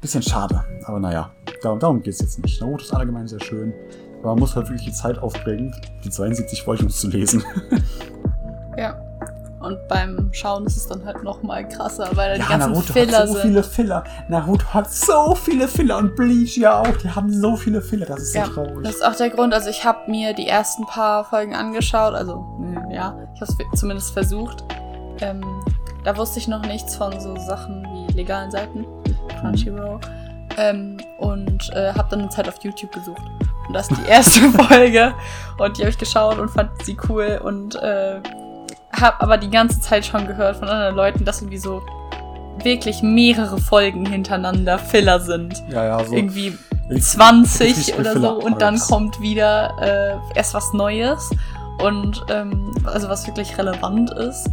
bisschen 0.00 0.22
schade. 0.22 0.64
Aber 0.84 1.00
naja, 1.00 1.30
darum, 1.62 1.78
darum 1.78 2.02
geht 2.02 2.14
es 2.14 2.20
jetzt 2.20 2.42
nicht. 2.42 2.60
Naruto 2.60 2.82
ist 2.82 2.94
allgemein 2.94 3.28
sehr 3.28 3.40
schön, 3.40 3.72
aber 4.20 4.30
man 4.30 4.40
muss 4.40 4.56
halt 4.56 4.68
wirklich 4.68 4.86
die 4.86 4.92
Zeit 4.92 5.18
aufbringen, 5.18 5.74
die 6.04 6.10
72 6.10 6.66
Volumes 6.66 7.00
zu 7.00 7.08
lesen. 7.08 7.42
Ja. 8.78 9.05
Und 9.60 9.78
beim 9.88 10.28
Schauen 10.32 10.66
ist 10.66 10.76
es 10.76 10.86
dann 10.86 11.04
halt 11.04 11.22
noch 11.22 11.42
mal 11.42 11.66
krasser, 11.66 12.08
weil 12.14 12.30
da 12.30 12.34
die 12.34 12.40
Ja, 12.42 12.48
ganzen 12.58 12.72
Naruto 12.72 12.92
Filler 12.92 13.18
hat 13.18 13.28
so 13.28 13.32
sind. 13.34 13.42
viele 13.42 13.62
Filler. 13.62 14.04
Naruto 14.28 14.64
hat 14.74 14.92
so 14.92 15.34
viele 15.34 15.66
Filler 15.66 15.96
und 15.98 16.14
Bleach 16.14 16.56
ja 16.58 16.80
auch. 16.80 16.96
Die 17.02 17.10
haben 17.10 17.32
so 17.32 17.56
viele 17.56 17.80
Filler. 17.80 18.06
Das 18.06 18.20
ist 18.20 18.32
so 18.34 18.38
Ja, 18.38 18.46
traurig. 18.46 18.82
das 18.84 18.96
ist 18.96 19.04
auch 19.04 19.16
der 19.16 19.30
Grund. 19.30 19.54
Also 19.54 19.70
ich 19.70 19.84
habe 19.84 20.10
mir 20.10 20.34
die 20.34 20.46
ersten 20.46 20.84
paar 20.86 21.24
Folgen 21.24 21.54
angeschaut. 21.54 22.14
Also 22.14 22.36
mh, 22.58 22.92
ja, 22.92 23.16
ich 23.34 23.40
habe 23.40 23.52
es 23.72 23.80
zumindest 23.80 24.12
versucht. 24.12 24.62
Ähm, 25.22 25.42
da 26.04 26.16
wusste 26.16 26.38
ich 26.38 26.48
noch 26.48 26.60
nichts 26.62 26.94
von 26.94 27.18
so 27.18 27.34
Sachen 27.36 27.82
wie 27.92 28.12
legalen 28.12 28.50
Seiten, 28.50 28.84
Crunchyroll. 29.40 30.00
Ähm, 30.58 30.98
und 31.18 31.70
äh, 31.74 31.92
habe 31.94 32.08
dann 32.10 32.20
eine 32.20 32.28
Zeit 32.28 32.46
auf 32.48 32.56
YouTube 32.62 32.92
gesucht. 32.92 33.22
Und 33.66 33.72
das 33.74 33.90
ist 33.90 33.98
die 34.00 34.08
erste 34.08 34.40
Folge. 34.50 35.14
Und 35.58 35.76
die 35.76 35.82
habe 35.82 35.90
ich 35.90 35.98
geschaut 35.98 36.38
und 36.38 36.50
fand 36.50 36.70
sie 36.84 36.96
cool. 37.08 37.40
Und 37.42 37.74
äh, 37.76 38.20
habe 39.00 39.20
aber 39.20 39.36
die 39.38 39.50
ganze 39.50 39.80
Zeit 39.80 40.04
schon 40.06 40.26
gehört 40.26 40.56
von 40.56 40.68
anderen 40.68 40.94
Leuten, 40.96 41.24
dass 41.24 41.40
irgendwie 41.40 41.58
so 41.58 41.82
wirklich 42.62 43.02
mehrere 43.02 43.58
Folgen 43.58 44.06
hintereinander 44.06 44.78
Filler 44.78 45.20
sind. 45.20 45.62
ja, 45.70 45.84
ja, 45.84 46.04
so. 46.04 46.14
Irgendwie 46.14 46.56
Ich- 46.90 47.02
20 47.04 47.76
richtig 47.76 47.98
oder 47.98 48.18
so 48.18 48.32
und 48.40 48.62
dann 48.62 48.78
kommt 48.78 49.20
wieder 49.20 49.72
äh, 49.80 50.36
erst 50.38 50.54
was 50.54 50.72
Neues 50.72 51.30
und 51.82 52.24
ähm, 52.30 52.72
also 52.84 53.08
was 53.08 53.26
wirklich 53.26 53.56
relevant 53.58 54.10
ist. 54.12 54.48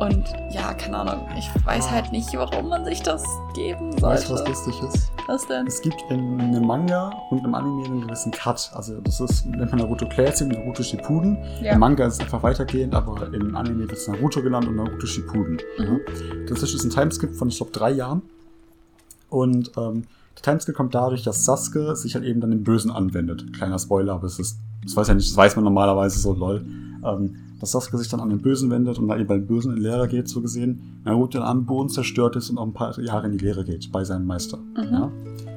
Und 0.00 0.24
ja, 0.52 0.74
keine 0.74 0.98
Ahnung, 0.98 1.26
ich 1.36 1.48
weiß 1.64 1.90
halt 1.90 2.12
nicht, 2.12 2.32
warum 2.34 2.68
man 2.68 2.84
sich 2.84 3.02
das 3.02 3.24
geben 3.54 3.90
Weißt 4.00 4.28
du, 4.28 4.34
was 4.34 4.40
sollte. 4.40 4.50
lustig 4.50 4.82
ist? 4.82 5.10
Was 5.26 5.46
denn? 5.46 5.66
Es 5.66 5.80
gibt 5.82 5.96
in 6.08 6.40
einem 6.40 6.64
Manga 6.64 7.10
und 7.30 7.44
im 7.44 7.52
Anime 7.54 7.84
einen 7.84 8.00
gewissen 8.02 8.30
Cut. 8.30 8.70
Also 8.74 9.00
das 9.00 9.20
ist, 9.20 9.46
nennt 9.46 9.70
man 9.72 9.80
Naruto 9.80 10.08
Classic 10.08 10.46
und 10.46 10.56
Naruto 10.56 10.84
Shippuden. 10.84 11.36
Ja. 11.60 11.72
Im 11.72 11.80
Manga 11.80 12.06
ist 12.06 12.14
es 12.14 12.20
einfach 12.20 12.42
weitergehend, 12.44 12.94
aber 12.94 13.32
im 13.32 13.56
Anime 13.56 13.80
wird 13.80 13.92
es 13.92 14.06
Naruto 14.06 14.40
genannt 14.40 14.68
und 14.68 14.76
Naruto 14.76 15.06
Shippuden. 15.06 15.58
Mhm. 15.78 16.00
Dazwischen 16.46 16.76
ist 16.76 16.84
ein 16.84 16.90
Timeskip 16.90 17.34
von, 17.34 17.48
ich 17.48 17.56
glaube, 17.56 17.72
drei 17.72 17.90
Jahren. 17.90 18.22
Und 19.30 19.72
ähm, 19.76 20.04
der 20.36 20.42
Timeskip 20.42 20.76
kommt 20.76 20.94
dadurch, 20.94 21.24
dass 21.24 21.44
Sasuke 21.44 21.96
sich 21.96 22.14
halt 22.14 22.24
eben 22.24 22.40
dann 22.40 22.50
den 22.50 22.62
Bösen 22.62 22.92
anwendet. 22.92 23.52
Kleiner 23.52 23.78
Spoiler, 23.80 24.14
aber 24.14 24.26
es 24.26 24.38
ist, 24.38 24.58
das 24.84 24.94
weiß 24.96 25.08
ja 25.08 25.14
nicht, 25.14 25.28
das 25.28 25.36
weiß 25.36 25.56
man 25.56 25.64
normalerweise 25.64 26.20
so, 26.20 26.32
lol. 26.32 26.64
Ähm, 27.04 27.36
dass 27.60 27.72
Sasuke 27.72 27.98
sich 27.98 28.08
dann 28.08 28.20
an 28.20 28.28
den 28.28 28.40
Bösen 28.40 28.70
wendet 28.70 28.98
und 28.98 29.08
dann 29.08 29.18
eben 29.18 29.28
bei 29.28 29.36
den 29.36 29.46
Bösen 29.46 29.72
in 29.72 29.76
die 29.76 29.82
Lehre 29.82 30.08
geht, 30.08 30.28
so 30.28 30.40
gesehen. 30.40 31.00
Naruto 31.04 31.38
dann 31.38 31.48
am 31.48 31.66
Boden 31.66 31.88
zerstört 31.88 32.36
ist 32.36 32.50
und 32.50 32.58
auch 32.58 32.66
ein 32.66 32.72
paar 32.72 32.98
Jahre 33.00 33.26
in 33.26 33.32
die 33.32 33.44
Lehre 33.44 33.64
geht 33.64 33.90
bei 33.90 34.04
seinem 34.04 34.26
Meister. 34.26 34.58
Mhm. 34.58 34.92
Ja. 34.92 35.10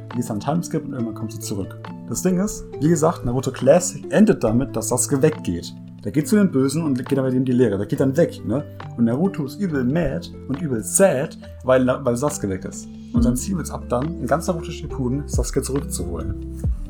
Dann 0.10 0.20
ist 0.20 0.30
dann 0.30 0.38
ein 0.38 0.42
Timeskip 0.42 0.84
und 0.84 0.94
irgendwann 0.94 1.16
kommt 1.16 1.32
sie 1.32 1.40
zurück. 1.40 1.78
Das 2.10 2.22
Ding 2.22 2.40
ist, 2.40 2.66
wie 2.80 2.90
gesagt, 2.90 3.24
Naruto 3.24 3.52
Classic 3.52 4.04
endet 4.12 4.44
damit, 4.44 4.76
dass 4.76 4.90
Sasuke 4.90 5.22
weggeht. 5.22 5.74
Der 6.04 6.12
geht 6.12 6.28
zu 6.28 6.36
den 6.36 6.52
Bösen 6.52 6.84
und 6.84 6.98
geht 6.98 7.18
dann 7.18 7.24
bei 7.24 7.30
dem 7.30 7.40
in 7.40 7.46
die 7.46 7.52
Lehre. 7.52 7.78
Der 7.78 7.86
geht 7.86 8.00
dann 8.00 8.18
weg, 8.18 8.42
ne? 8.46 8.66
Und 8.98 9.06
Naruto 9.06 9.46
ist 9.46 9.60
übel 9.60 9.84
mad 9.84 10.28
und 10.48 10.60
übel 10.60 10.84
sad, 10.84 11.38
weil, 11.64 11.88
weil 11.88 12.18
Sasuke 12.18 12.50
weg 12.50 12.66
ist. 12.66 12.88
Und 13.14 13.22
sein 13.22 13.36
Ziel 13.36 13.60
es 13.60 13.70
ab 13.70 13.84
dann, 13.88 14.20
in 14.20 14.26
ganz 14.26 14.48
Naruto 14.48 14.72
Shippuden, 14.72 15.28
Sasuke 15.28 15.62
zurückzuholen. 15.62 16.36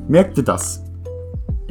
Merkt 0.08 0.38
ihr 0.38 0.44
das? 0.44 0.82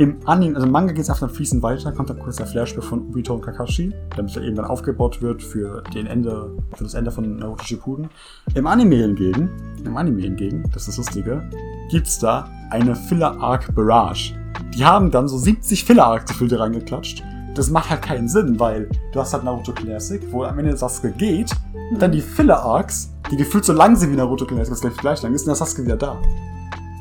Im 0.02 0.18
Anime, 0.26 0.56
also 0.56 0.66
im 0.66 0.74
Manga 0.74 0.94
geht 0.94 1.04
es 1.04 1.12
einfach 1.12 1.28
dann 1.28 1.30
fließend 1.30 1.62
weiter, 1.62 1.92
kommt 1.92 2.10
dann 2.10 2.18
kurz 2.18 2.38
der 2.38 2.48
Flashback 2.48 2.84
von 2.84 3.02
Obito 3.02 3.36
und 3.36 3.42
Kakashi, 3.42 3.94
damit 4.16 4.36
er 4.36 4.42
eben 4.42 4.56
dann 4.56 4.66
aufgebaut 4.66 5.22
wird 5.22 5.44
für 5.44 5.84
den 5.94 6.08
Ende, 6.08 6.50
für 6.74 6.86
das 6.86 6.96
Ende 6.96 7.12
von 7.12 7.36
Naruto 7.36 7.64
Shippuden. 7.64 8.10
Im 8.56 8.66
Anime 8.66 8.96
hingegen, 8.96 9.52
im 9.86 9.96
Anime 9.96 10.24
hingegen, 10.24 10.64
das 10.74 10.88
ist 10.88 10.98
das 10.98 11.06
Lustige, 11.06 11.48
gibt's 11.92 12.18
da 12.18 12.50
eine 12.72 12.96
Filler-Arc 12.96 13.76
Barrage. 13.76 14.34
Die 14.74 14.84
haben 14.84 15.12
dann 15.12 15.28
so 15.28 15.38
70 15.38 15.86
Filler-Arc-Gefilde 15.86 16.60
reingeklatscht. 16.60 17.24
Das 17.54 17.70
macht 17.70 17.92
halt 17.92 18.02
keinen 18.02 18.28
Sinn, 18.28 18.60
weil 18.60 18.90
du 19.14 19.20
hast 19.20 19.34
halt 19.34 19.44
Naruto 19.44 19.72
Classic, 19.72 20.20
wo 20.32 20.46
am 20.46 20.58
Ende 20.58 20.76
Sasuke 20.76 21.12
geht, 21.12 21.52
dann 22.00 22.12
die 22.12 22.22
Filler-Arcs, 22.22 23.14
die 23.30 23.38
gefühlt 23.38 23.66
so 23.66 23.74
lang 23.74 23.96
sind 23.96 24.12
wie 24.12 24.16
Naruto 24.16 24.48
Classic, 24.48 24.72
was 24.72 24.82
gleich 24.82 24.98
gleich 24.98 25.22
lang 25.22 25.36
ist, 25.36 25.42
und 25.42 25.50
dann 25.50 25.54
ist 25.54 25.60
Sasuke 25.60 25.86
wieder 25.86 25.98
da. 25.98 26.18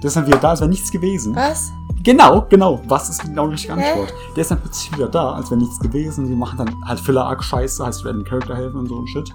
Der 0.03 0.09
ist 0.09 0.17
dann 0.17 0.27
wieder 0.27 0.39
da, 0.39 0.51
als 0.51 0.61
wäre 0.61 0.71
nichts 0.71 0.91
gewesen. 0.91 1.35
Was? 1.37 1.71
Genau, 2.03 2.47
genau. 2.49 2.81
Was 2.89 3.11
ist 3.11 3.23
genau 3.23 3.47
die 3.47 3.53
richtige? 3.53 3.75
Antwort? 3.75 4.15
Der 4.35 4.41
ist 4.41 4.51
dann 4.51 4.61
plötzlich 4.61 4.93
wieder 4.97 5.09
da, 5.09 5.33
als 5.33 5.51
wäre 5.51 5.61
nichts 5.61 5.79
gewesen. 5.79 6.27
Die 6.27 6.35
machen 6.35 6.57
dann 6.57 6.75
halt 6.87 6.99
Filler-Arc-Scheiße, 7.01 7.85
heißt, 7.85 8.05
werden 8.05 8.25
Charakter 8.25 8.57
helfen 8.57 8.81
und 8.81 8.89
so 8.89 8.99
ein 8.99 9.07
Shit. 9.07 9.31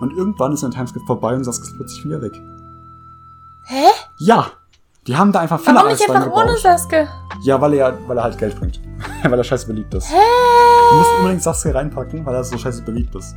Und 0.00 0.12
irgendwann 0.16 0.52
ist 0.52 0.62
dann 0.62 0.70
Timeskip 0.70 1.02
vorbei 1.06 1.34
und 1.34 1.44
Sasuke 1.44 1.66
ist 1.66 1.76
plötzlich 1.76 2.04
wieder 2.04 2.20
weg. 2.20 2.32
Hä? 3.64 3.86
Ja! 4.18 4.46
Die 5.06 5.16
haben 5.16 5.32
da 5.32 5.40
einfach 5.40 5.58
Warum 5.64 5.78
Filler-Arcs 5.78 6.00
nicht 6.00 6.10
einfach 6.10 6.26
ohne 6.30 6.50
reingebaut. 6.50 6.60
Sasuke? 6.60 7.08
Ja, 7.42 7.60
weil 7.60 7.74
er, 7.74 7.98
weil 8.06 8.18
er 8.18 8.24
halt 8.24 8.36
Geld 8.36 8.58
bringt. 8.58 8.80
weil 9.22 9.38
er 9.38 9.44
scheiße 9.44 9.66
beliebt 9.66 9.94
ist. 9.94 10.10
Hä? 10.10 10.16
Du 10.90 10.96
musst 10.96 11.10
unbedingt 11.18 11.42
Sasuke 11.42 11.74
reinpacken, 11.74 12.26
weil 12.26 12.34
er 12.34 12.44
so 12.44 12.58
scheiße 12.58 12.82
beliebt 12.82 13.14
ist. 13.14 13.34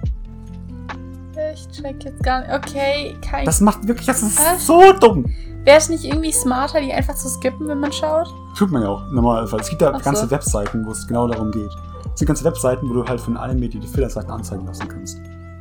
Ich 1.53 1.67
check 1.69 2.03
jetzt 2.03 2.21
gar 2.23 2.41
nicht. 2.41 2.51
Okay, 2.53 3.15
kein. 3.21 3.45
Das 3.45 3.61
macht 3.61 3.87
wirklich, 3.87 4.07
das 4.07 4.21
ist 4.23 4.39
Was? 4.39 4.65
so 4.65 4.91
dumm. 4.93 5.25
Wäre 5.63 5.77
es 5.77 5.89
nicht 5.89 6.03
irgendwie 6.03 6.31
smarter, 6.33 6.81
die 6.81 6.91
einfach 6.91 7.15
zu 7.15 7.29
skippen, 7.29 7.67
wenn 7.67 7.79
man 7.79 7.91
schaut? 7.93 8.27
Tut 8.57 8.71
man 8.71 8.81
ja 8.81 8.89
auch 8.89 9.09
normalerweise. 9.11 9.57
Es 9.57 9.69
gibt 9.69 9.81
ja 9.81 9.91
Ach 9.93 9.99
so. 9.99 10.03
ganze 10.03 10.29
Webseiten, 10.29 10.85
wo 10.85 10.91
es 10.91 11.07
genau 11.07 11.27
darum 11.27 11.51
geht. 11.51 11.71
Es 12.13 12.19
gibt 12.19 12.27
ganze 12.27 12.43
Webseiten, 12.43 12.89
wo 12.89 12.93
du 12.93 13.05
halt 13.05 13.21
von 13.21 13.37
Anime 13.37 13.69
die 13.69 13.79
die 13.79 13.87
Filler-Seiten 13.87 14.29
anzeigen 14.29 14.65
lassen 14.65 14.87
kannst. 14.87 15.17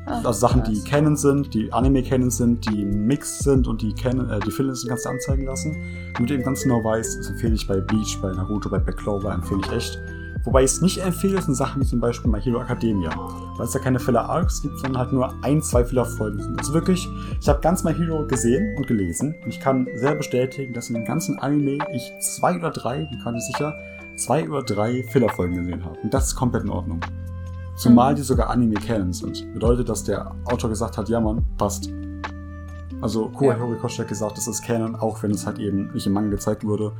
Ah, 0.07 0.17
Also 0.25 0.33
Sachen, 0.33 0.65
die. 0.65 0.83
Canon 0.83 1.17
sind, 1.17 1.55
die 1.55 1.73
Anime-Canon 1.73 2.31
sind, 2.31 2.69
die 2.69 2.85
Mix 2.85 3.39
sind 3.39 3.69
und 3.69 3.81
die 3.81 3.95
Canon, 3.95 4.29
äh, 4.29 4.41
die 4.41 4.51
Filme 4.51 4.75
sind, 4.75 4.89
kannst 4.89 5.05
du 5.07 5.11
anzeigen 5.11 5.47
lassen. 5.47 5.77
Damit 6.15 6.31
du 6.31 6.35
eben 6.35 6.43
ganz 6.43 6.63
genau 6.65 6.83
weißt, 6.83 7.21
das 7.21 7.29
empfehle 7.31 7.55
ich 7.55 7.69
bei 7.69 7.77
Bleach, 7.81 8.19
bei 8.21 8.33
Naruto, 8.33 8.69
bei 8.69 8.79
Black 8.79 8.97
Clover, 8.97 9.33
empfehle 9.33 9.61
ich 9.65 9.73
echt. 9.73 10.01
Wobei 10.45 10.65
ich 10.65 10.73
es 10.73 10.81
nicht 10.83 10.99
empfehle, 10.99 11.41
sind 11.41 11.55
Sachen 11.55 11.83
wie 11.83 11.87
zum 11.87 12.01
Beispiel 12.01 12.31
My 12.31 12.41
Hero 12.41 12.61
Academia. 12.61 13.11
Weil 13.57 13.67
es 13.67 13.73
da 13.73 13.79
keine 13.79 14.01
Filler-Arcs 14.01 14.63
gibt, 14.63 14.79
sondern 14.79 14.99
halt 14.99 15.13
nur 15.13 15.33
ein, 15.43 15.63
zwei 15.63 15.85
Filler-Folgen 15.85 16.41
sind. 16.43 16.59
Also 16.59 16.75
wirklich, 16.75 17.09
ich 17.41 17.49
habe 17.49 17.61
ganz 17.61 17.85
My 17.85 17.95
Hero 17.95 18.27
gesehen 18.27 18.77
und 18.77 18.87
gelesen. 18.87 19.35
Und 19.45 19.51
ich 19.51 19.61
kann 19.61 19.87
sehr 19.95 20.15
bestätigen, 20.17 20.73
dass 20.75 20.89
in 20.89 20.95
dem 20.95 21.05
ganzen 21.05 21.39
Anime 21.39 21.79
ich 21.93 22.13
zwei 22.21 22.57
oder 22.57 22.71
drei, 22.71 23.05
bin 23.05 23.21
gar 23.23 23.33
nicht 23.33 23.47
sicher, 23.47 23.75
zwei 24.17 24.49
oder 24.49 24.63
drei 24.63 25.05
Filler-Folgen 25.05 25.55
gesehen 25.57 25.85
habe. 25.85 25.97
Und 26.03 26.13
das 26.13 26.27
ist 26.29 26.35
komplett 26.35 26.65
in 26.65 26.71
Ordnung. 26.71 27.01
Zumal 27.77 28.13
Mhm. 28.13 28.17
die 28.17 28.23
sogar 28.23 28.51
Anime-Canon 28.51 29.13
sind. 29.13 29.53
Bedeutet, 29.55 29.89
dass 29.89 30.05
der 30.05 30.33
Autor 30.45 30.71
gesagt 30.71 30.99
hat, 30.99 31.09
ja 31.09 31.21
Mann, 31.21 31.45
passt. 31.57 31.89
Also 33.01 33.29
Koa 33.31 33.55
Ja. 33.55 33.59
Horikoshi 33.61 33.99
hat 33.99 34.09
gesagt, 34.09 34.39
es 34.39 34.47
ist 34.47 34.63
Canon, 34.63 34.95
auch 34.97 35.23
wenn 35.23 35.31
es 35.33 35.47
halt 35.47 35.59
eben 35.59 35.91
nicht 35.93 36.07
im 36.07 36.13
Manga 36.13 36.31
gezeigt 36.31 36.65
wurde. 36.65 36.93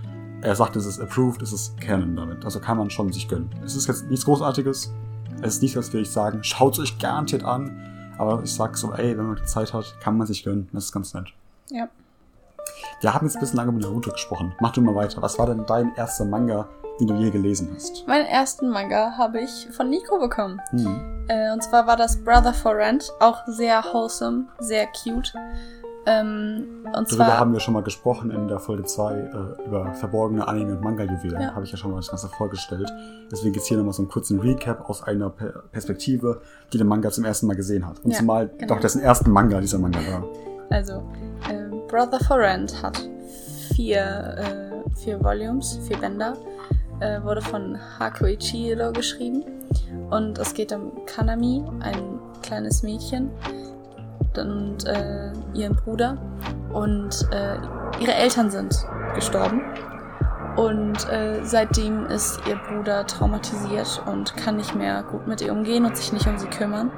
Er 0.43 0.57
sagt, 0.57 0.75
es 0.75 0.87
ist 0.87 0.99
approved, 0.99 1.41
es 1.41 1.53
ist 1.53 1.81
Canon 1.81 2.17
damit. 2.17 2.45
Also 2.45 2.59
kann 2.59 2.77
man 2.77 2.91
schon 2.91 3.13
sich 3.13 3.29
gönnen. 3.29 3.49
Es 3.65 3.77
ist 3.77 3.87
jetzt 3.87 4.11
nichts 4.11 4.25
Großartiges. 4.25 4.93
Es 5.41 5.55
ist 5.55 5.63
nicht, 5.63 5.77
als 5.77 5.93
würde 5.93 6.03
ich 6.03 6.11
sagen, 6.11 6.43
schaut 6.43 6.75
es 6.75 6.81
euch 6.81 6.99
garantiert 6.99 7.45
an. 7.45 8.15
Aber 8.19 8.43
ich 8.43 8.53
sag 8.53 8.77
so, 8.77 8.93
ey, 8.93 9.17
wenn 9.17 9.27
man 9.27 9.37
die 9.37 9.45
Zeit 9.45 9.73
hat, 9.73 9.95
kann 10.01 10.19
man 10.19 10.27
sich 10.27 10.43
gönnen. 10.43 10.69
Das 10.73 10.87
ist 10.87 10.93
ganz 10.93 11.15
nett. 11.15 11.29
Ja. 11.71 11.89
Wir 13.01 13.15
haben 13.15 13.25
jetzt 13.27 13.37
ein 13.37 13.41
bisschen 13.41 13.57
lange 13.57 13.73
mit 13.73 13.83
Naruto 13.83 14.11
gesprochen. 14.11 14.53
Mach 14.61 14.73
du 14.73 14.81
mal 14.81 14.95
weiter. 14.97 15.23
Was 15.23 15.39
war 15.39 15.47
denn 15.47 15.65
dein 15.67 15.95
erster 15.95 16.25
Manga, 16.25 16.69
den 16.99 17.07
du 17.07 17.15
je 17.15 17.31
gelesen 17.31 17.71
hast? 17.75 18.07
Meinen 18.09 18.27
ersten 18.27 18.69
Manga 18.69 19.17
habe 19.17 19.41
ich 19.41 19.69
von 19.71 19.91
Nico 19.91 20.19
bekommen. 20.19 20.61
Hm. 20.71 21.27
Äh, 21.29 21.53
und 21.53 21.63
zwar 21.63 21.87
war 21.87 21.97
das 21.97 22.17
Brother 22.17 22.53
for 22.53 22.77
Rent. 22.77 23.13
Auch 23.21 23.39
sehr 23.47 23.83
wholesome, 23.93 24.47
sehr 24.59 24.89
cute. 24.89 25.33
Ähm, 26.05 26.65
und 26.87 26.93
Darüber 26.95 27.07
zwar. 27.27 27.39
haben 27.39 27.53
wir 27.53 27.61
schon 27.61 27.75
mal 27.75 27.83
gesprochen 27.83 28.31
in 28.33 28.49
der 28.49 28.59
Folge 28.59 28.85
2 28.85 29.15
äh, 29.15 29.67
über 29.67 29.93
verborgene 29.95 30.47
Anime- 30.49 30.73
und 30.73 30.81
Manga-Juwelen. 30.83 31.41
Ja. 31.41 31.55
Habe 31.55 31.65
ich 31.65 31.71
ja 31.71 31.77
schon 31.79 31.91
mal 31.93 31.99
das 31.99 32.09
Ganze 32.09 32.29
vorgestellt. 32.29 32.91
Deswegen 33.31 33.53
gibt 33.53 33.63
es 33.63 33.69
hier 33.69 33.77
nochmal 33.79 33.93
so 33.93 34.03
einen 34.03 34.11
kurzen 34.11 34.41
Recap 34.41 34.89
aus 34.91 35.03
einer 35.05 35.31
Per- 35.31 35.63
Perspektive, 35.71 36.41
die 36.73 36.79
der 36.79 36.87
Manga 36.87 37.11
zum 37.11 37.25
ersten 37.25 37.47
Mal 37.47 37.55
gesehen 37.57 37.87
hat. 37.87 38.01
Und 38.05 38.11
Ja, 38.11 38.19
zumal 38.19 38.49
genau. 38.59 38.75
doch 38.75 38.81
dessen 38.81 39.01
ersten 39.01 39.31
Manga 39.31 39.61
dieser 39.61 39.79
Manga 39.79 40.01
war. 40.11 40.25
Also, 40.71 41.03
äh, 41.49 41.69
Brother 41.89 42.19
for 42.27 42.39
Rent 42.39 42.83
hat 42.83 43.01
vier, 43.75 44.01
äh, 44.39 44.97
vier 44.97 45.23
Volumes, 45.23 45.79
vier 45.87 45.99
Bänder. 45.99 46.37
Äh, 47.01 47.23
wurde 47.23 47.43
von 47.43 47.77
Haku 47.99 48.27
Ichiro 48.27 48.93
geschrieben. 48.93 49.45
Und 50.11 50.39
es 50.39 50.53
geht 50.55 50.73
um 50.73 50.93
Kanami, 51.07 51.63
ein 51.81 52.19
kleines 52.43 52.83
Mädchen, 52.83 53.31
und 54.39 54.87
äh, 54.87 55.33
ihren 55.55 55.77
Bruder. 55.77 56.17
Und 56.73 57.29
äh, 57.33 57.57
ihre 58.01 58.15
Eltern 58.15 58.51
sind 58.51 58.75
gestorben. 59.15 59.63
Und 60.57 61.09
äh, 61.09 61.41
seitdem 61.45 62.07
ist 62.07 62.41
ihr 62.49 62.57
Bruder 62.57 63.07
traumatisiert 63.07 64.03
und 64.07 64.37
kann 64.37 64.57
nicht 64.57 64.75
mehr 64.75 65.03
gut 65.03 65.27
mit 65.27 65.41
ihr 65.41 65.53
umgehen 65.53 65.85
und 65.85 65.97
sich 65.97 66.13
nicht 66.13 66.27
um 66.27 66.39
sie 66.39 66.49
kümmern. 66.49 66.91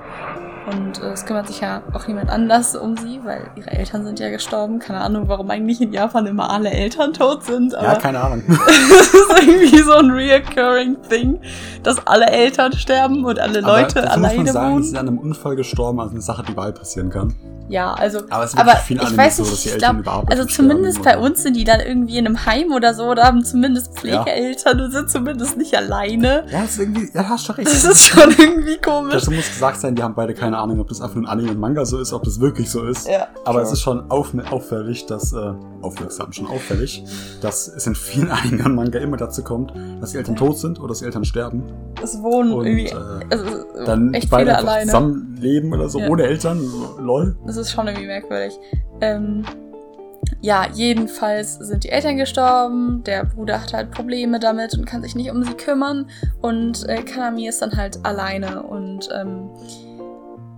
Und 0.67 1.03
äh, 1.03 1.13
es 1.13 1.27
kümmert 1.27 1.47
sich 1.47 1.61
ja 1.61 1.83
auch 1.93 2.07
niemand 2.07 2.31
anders 2.31 2.75
um 2.75 2.97
sie, 2.97 3.21
weil 3.23 3.51
ihre 3.55 3.71
Eltern 3.71 4.05
sind 4.05 4.19
ja 4.19 4.31
gestorben. 4.31 4.79
Keine 4.79 5.01
Ahnung, 5.01 5.29
warum 5.29 5.51
eigentlich 5.51 5.81
in 5.81 5.93
Japan 5.93 6.27
immer 6.27 6.51
alle 6.51 6.71
Eltern 6.71 7.13
tot 7.13 7.45
sind. 7.45 7.75
Aber 7.75 7.89
Ja, 7.89 7.95
keine 7.97 8.21
Ahnung. 8.21 8.43
es 8.49 9.15
ist 9.15 9.43
irgendwie 9.43 9.79
so 9.79 9.93
ein 9.93 10.11
reoccurring 10.11 10.97
Thing, 11.09 11.41
dass 11.83 12.05
alle 12.07 12.27
Eltern 12.27 12.73
sterben 12.73 13.25
und 13.25 13.39
alle 13.39 13.61
Leute 13.61 14.01
Aber 14.01 14.07
dazu 14.07 14.21
muss 14.21 14.29
alleine 14.31 14.45
man 14.45 14.53
sagen, 14.53 14.73
wohnen. 14.73 14.83
sie 14.83 14.89
sind 14.91 14.99
an 14.99 15.09
einem 15.09 15.19
Unfall 15.19 15.57
gestormen, 15.57 16.01
also 16.01 16.13
eine 16.13 16.23
Sache, 16.23 16.45
die 16.45 16.53
überall 16.53 16.73
passieren 16.73 17.11
kann. 17.11 17.35
Ja, 17.69 17.95
also. 17.95 18.21
Aber 18.29 18.45
es 18.45 18.53
ist 18.53 18.59
aber 18.61 18.77
vielen 18.77 19.01
ich 19.03 19.17
weiß 19.17 19.39
so, 19.39 19.43
nicht, 19.43 19.53
dass 19.55 19.63
die 19.63 19.69
ich 19.71 19.79
glaube, 19.79 20.03
also 20.27 20.45
zumindest 20.45 21.03
bei 21.03 21.17
uns 21.19 21.43
sind 21.43 21.57
die 21.57 21.65
dann 21.65 21.81
irgendwie 21.81 22.19
in 22.19 22.27
einem 22.27 22.45
Heim 22.45 22.73
oder 22.73 22.93
so 22.93 23.05
oder 23.05 23.23
haben 23.25 23.43
zumindest 23.45 23.95
Pflegeeltern 23.99 24.81
und 24.83 24.91
sind 24.93 25.09
zumindest 25.11 25.57
nicht 25.57 25.75
alleine. 25.77 26.45
Ja, 26.51 26.63
das 26.63 26.73
ist 26.73 26.79
irgendwie, 26.81 27.09
ja, 27.15 27.29
hast 27.29 27.49
du 27.49 27.53
recht. 27.53 27.67
Das 27.69 27.85
ist 27.85 28.07
schon 28.09 28.31
irgendwie 28.39 28.77
komisch. 28.77 29.15
Dazu 29.15 29.31
muss 29.31 29.49
gesagt 29.49 29.81
sein, 29.81 29.95
die 29.95 30.03
haben 30.03 30.15
beide 30.15 30.35
keine 30.35 30.59
Ahnung, 30.59 30.79
ob 30.81 30.89
das 30.89 31.01
einfach 31.01 31.17
nur 31.17 31.25
ein 31.25 31.31
Anime 31.33 31.53
und 31.53 31.59
Manga 31.61 31.85
so 31.87 31.99
ist, 31.99 32.13
ob 32.13 32.23
das 32.25 32.39
wirklich 32.41 32.71
so 32.71 32.85
ist. 32.85 33.09
Ja, 33.09 33.29
Aber 33.45 33.61
true. 33.61 33.63
es 33.63 33.73
ist 33.73 33.81
schon 33.81 34.11
auf, 34.11 34.33
auffällig, 34.51 35.07
dass, 35.07 35.33
äh, 35.33 35.53
aufmerksam, 35.81 36.33
schon 36.33 36.47
auffällig, 36.47 37.03
dass 37.41 37.69
es 37.69 37.87
in 37.87 37.95
vielen 37.95 38.31
Anime 38.31 38.65
und 38.65 38.75
Manga 38.75 38.99
immer 38.99 39.17
dazu 39.17 39.43
kommt, 39.43 39.73
dass 40.01 40.13
die 40.13 40.19
Eltern 40.19 40.37
tot 40.37 40.59
sind 40.59 40.79
oder 40.81 40.89
dass 40.89 40.99
die 40.99 41.07
Eltern 41.07 41.25
sterben. 41.25 41.63
Es 42.03 42.21
wohnen 42.23 42.53
Und 42.53 42.67
irgendwie 42.67 42.87
äh, 42.89 42.95
also, 43.31 43.45
dann 43.87 44.13
echt 44.13 44.29
beide 44.29 44.57
alleine. 44.57 44.85
zusammenleben 44.87 45.73
oder 45.73 45.89
so, 45.89 45.99
Ja. 45.99 46.09
ohne 46.09 46.25
Eltern. 46.25 46.61
Lol. 46.99 47.37
Das 47.47 47.54
ist 47.57 47.73
schon 47.73 47.87
irgendwie 47.87 48.07
merkwürdig. 48.07 48.59
Ähm, 49.01 49.45
ja, 50.41 50.67
jedenfalls 50.73 51.55
sind 51.55 51.85
die 51.85 51.91
Eltern 51.91 52.17
gestorben, 52.17 53.03
der 53.05 53.25
Bruder 53.25 53.63
hat 53.63 53.73
halt 53.73 53.91
Probleme 53.91 54.39
damit 54.39 54.75
und 54.75 54.85
kann 54.87 55.03
sich 55.03 55.15
nicht 55.15 55.31
um 55.31 55.43
sie 55.43 55.55
kümmern 55.55 56.09
und 56.41 56.89
äh, 56.89 57.03
Kanami 57.03 57.49
ist 57.49 57.63
dann 57.63 57.77
halt 57.77 58.05
alleine 58.05 58.63
und 58.63 59.09
ähm, 59.15 59.51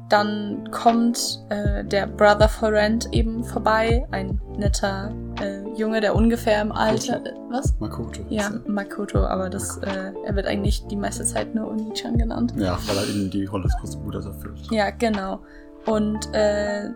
dann 0.09 0.71
kommt 0.71 1.41
äh, 1.49 1.85
der 1.85 2.07
Brother 2.07 2.49
for 2.49 2.71
Rent 2.71 3.09
eben 3.13 3.43
vorbei, 3.43 4.07
ein 4.13 4.41
netter 4.57 5.13
äh, 5.41 5.63
Junge, 5.77 6.01
der 6.01 6.15
ungefähr 6.15 6.63
im 6.63 6.71
Alter... 6.71 7.25
Äh, 7.27 7.33
was? 7.51 7.75
Makoto. 7.81 8.21
Ja, 8.29 8.51
Makoto, 8.69 9.25
aber 9.25 9.51
das, 9.51 9.79
äh, 9.79 10.13
er 10.25 10.37
wird 10.37 10.47
eigentlich 10.47 10.87
die 10.87 10.97
meiste 10.97 11.25
Zeit 11.25 11.55
nur 11.55 11.69
Oni-chan 11.69 12.19
genannt. 12.19 12.55
Ja, 12.57 12.79
weil 12.87 12.97
er 12.99 13.09
eben 13.09 13.31
die 13.31 13.47
Rolle 13.47 13.65
des 13.65 13.77
großen 13.79 14.01
Bruders 14.01 14.27
erfüllt. 14.27 14.61
Ja, 14.71 14.91
genau. 14.91 15.41
Und 15.87 16.35
äh, 16.35 16.91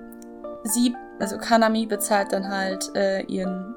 sie, 0.64 0.94
also 1.18 1.38
Kanami 1.38 1.86
bezahlt 1.86 2.32
dann 2.32 2.48
halt 2.48 2.90
äh, 2.96 3.22
ihren 3.22 3.74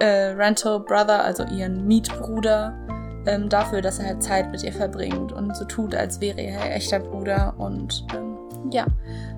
äh, 0.00 0.34
Rental 0.36 0.80
Brother, 0.80 1.22
also 1.22 1.44
ihren 1.44 1.86
Mietbruder, 1.86 2.74
ähm, 3.26 3.48
dafür, 3.48 3.82
dass 3.82 3.98
er 3.98 4.06
halt 4.06 4.22
Zeit 4.22 4.50
mit 4.50 4.62
ihr 4.62 4.72
verbringt 4.72 5.32
und 5.32 5.56
so 5.56 5.64
tut, 5.64 5.94
als 5.94 6.20
wäre 6.20 6.40
er 6.40 6.66
ihr 6.66 6.74
echter 6.74 6.98
Bruder. 6.98 7.54
Und 7.58 8.04
ähm, 8.14 8.36
ja, 8.70 8.86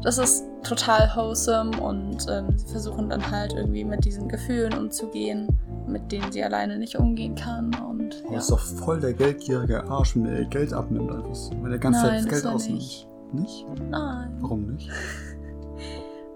das 0.03 0.19
ist 0.19 0.45
total 0.63 1.11
wholesome 1.15 1.79
und 1.81 2.27
ähm, 2.31 2.57
sie 2.57 2.67
versuchen 2.67 3.09
dann 3.09 3.31
halt 3.31 3.53
irgendwie 3.55 3.85
mit 3.85 4.05
diesen 4.05 4.29
Gefühlen 4.29 4.75
umzugehen, 4.75 5.49
mit 5.87 6.13
denen 6.13 6.31
sie 6.33 6.43
alleine 6.43 6.79
nicht 6.79 6.97
umgehen 6.97 7.35
kann. 7.35 7.75
Und 7.89 8.23
Aber 8.25 8.35
ja. 8.35 8.39
ist 8.39 8.51
doch 8.51 8.61
voll 8.61 9.01
der 9.01 9.15
geldgierige 9.15 9.85
Arsch, 9.89 10.17
wenn 10.17 10.27
er 10.27 10.41
ihr 10.41 10.47
Geld 10.47 10.73
abnimmt 10.73 11.11
einfach 11.11 11.35
so. 11.35 11.51
Wenn 11.53 11.73
er 11.73 11.79
die 11.79 11.81
ganze 11.81 12.01
Zeit 12.01 12.13
Nein, 12.13 12.25
das 12.25 12.43
Geld 12.43 12.55
ausnimmt. 12.55 12.79
nicht. 12.79 13.10
Nicht? 13.33 13.67
Nein. 13.89 14.37
Warum 14.41 14.75
nicht? 14.75 14.91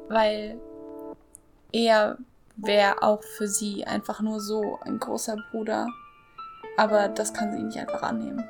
weil 0.08 0.60
er 1.72 2.18
wäre 2.56 3.02
auch 3.02 3.22
für 3.22 3.48
sie 3.48 3.84
einfach 3.84 4.20
nur 4.20 4.40
so 4.40 4.78
ein 4.82 4.98
großer 4.98 5.36
Bruder. 5.50 5.88
Aber 6.76 7.08
das 7.08 7.32
kann 7.32 7.52
sie 7.56 7.62
nicht 7.62 7.78
einfach 7.78 8.02
annehmen. 8.02 8.44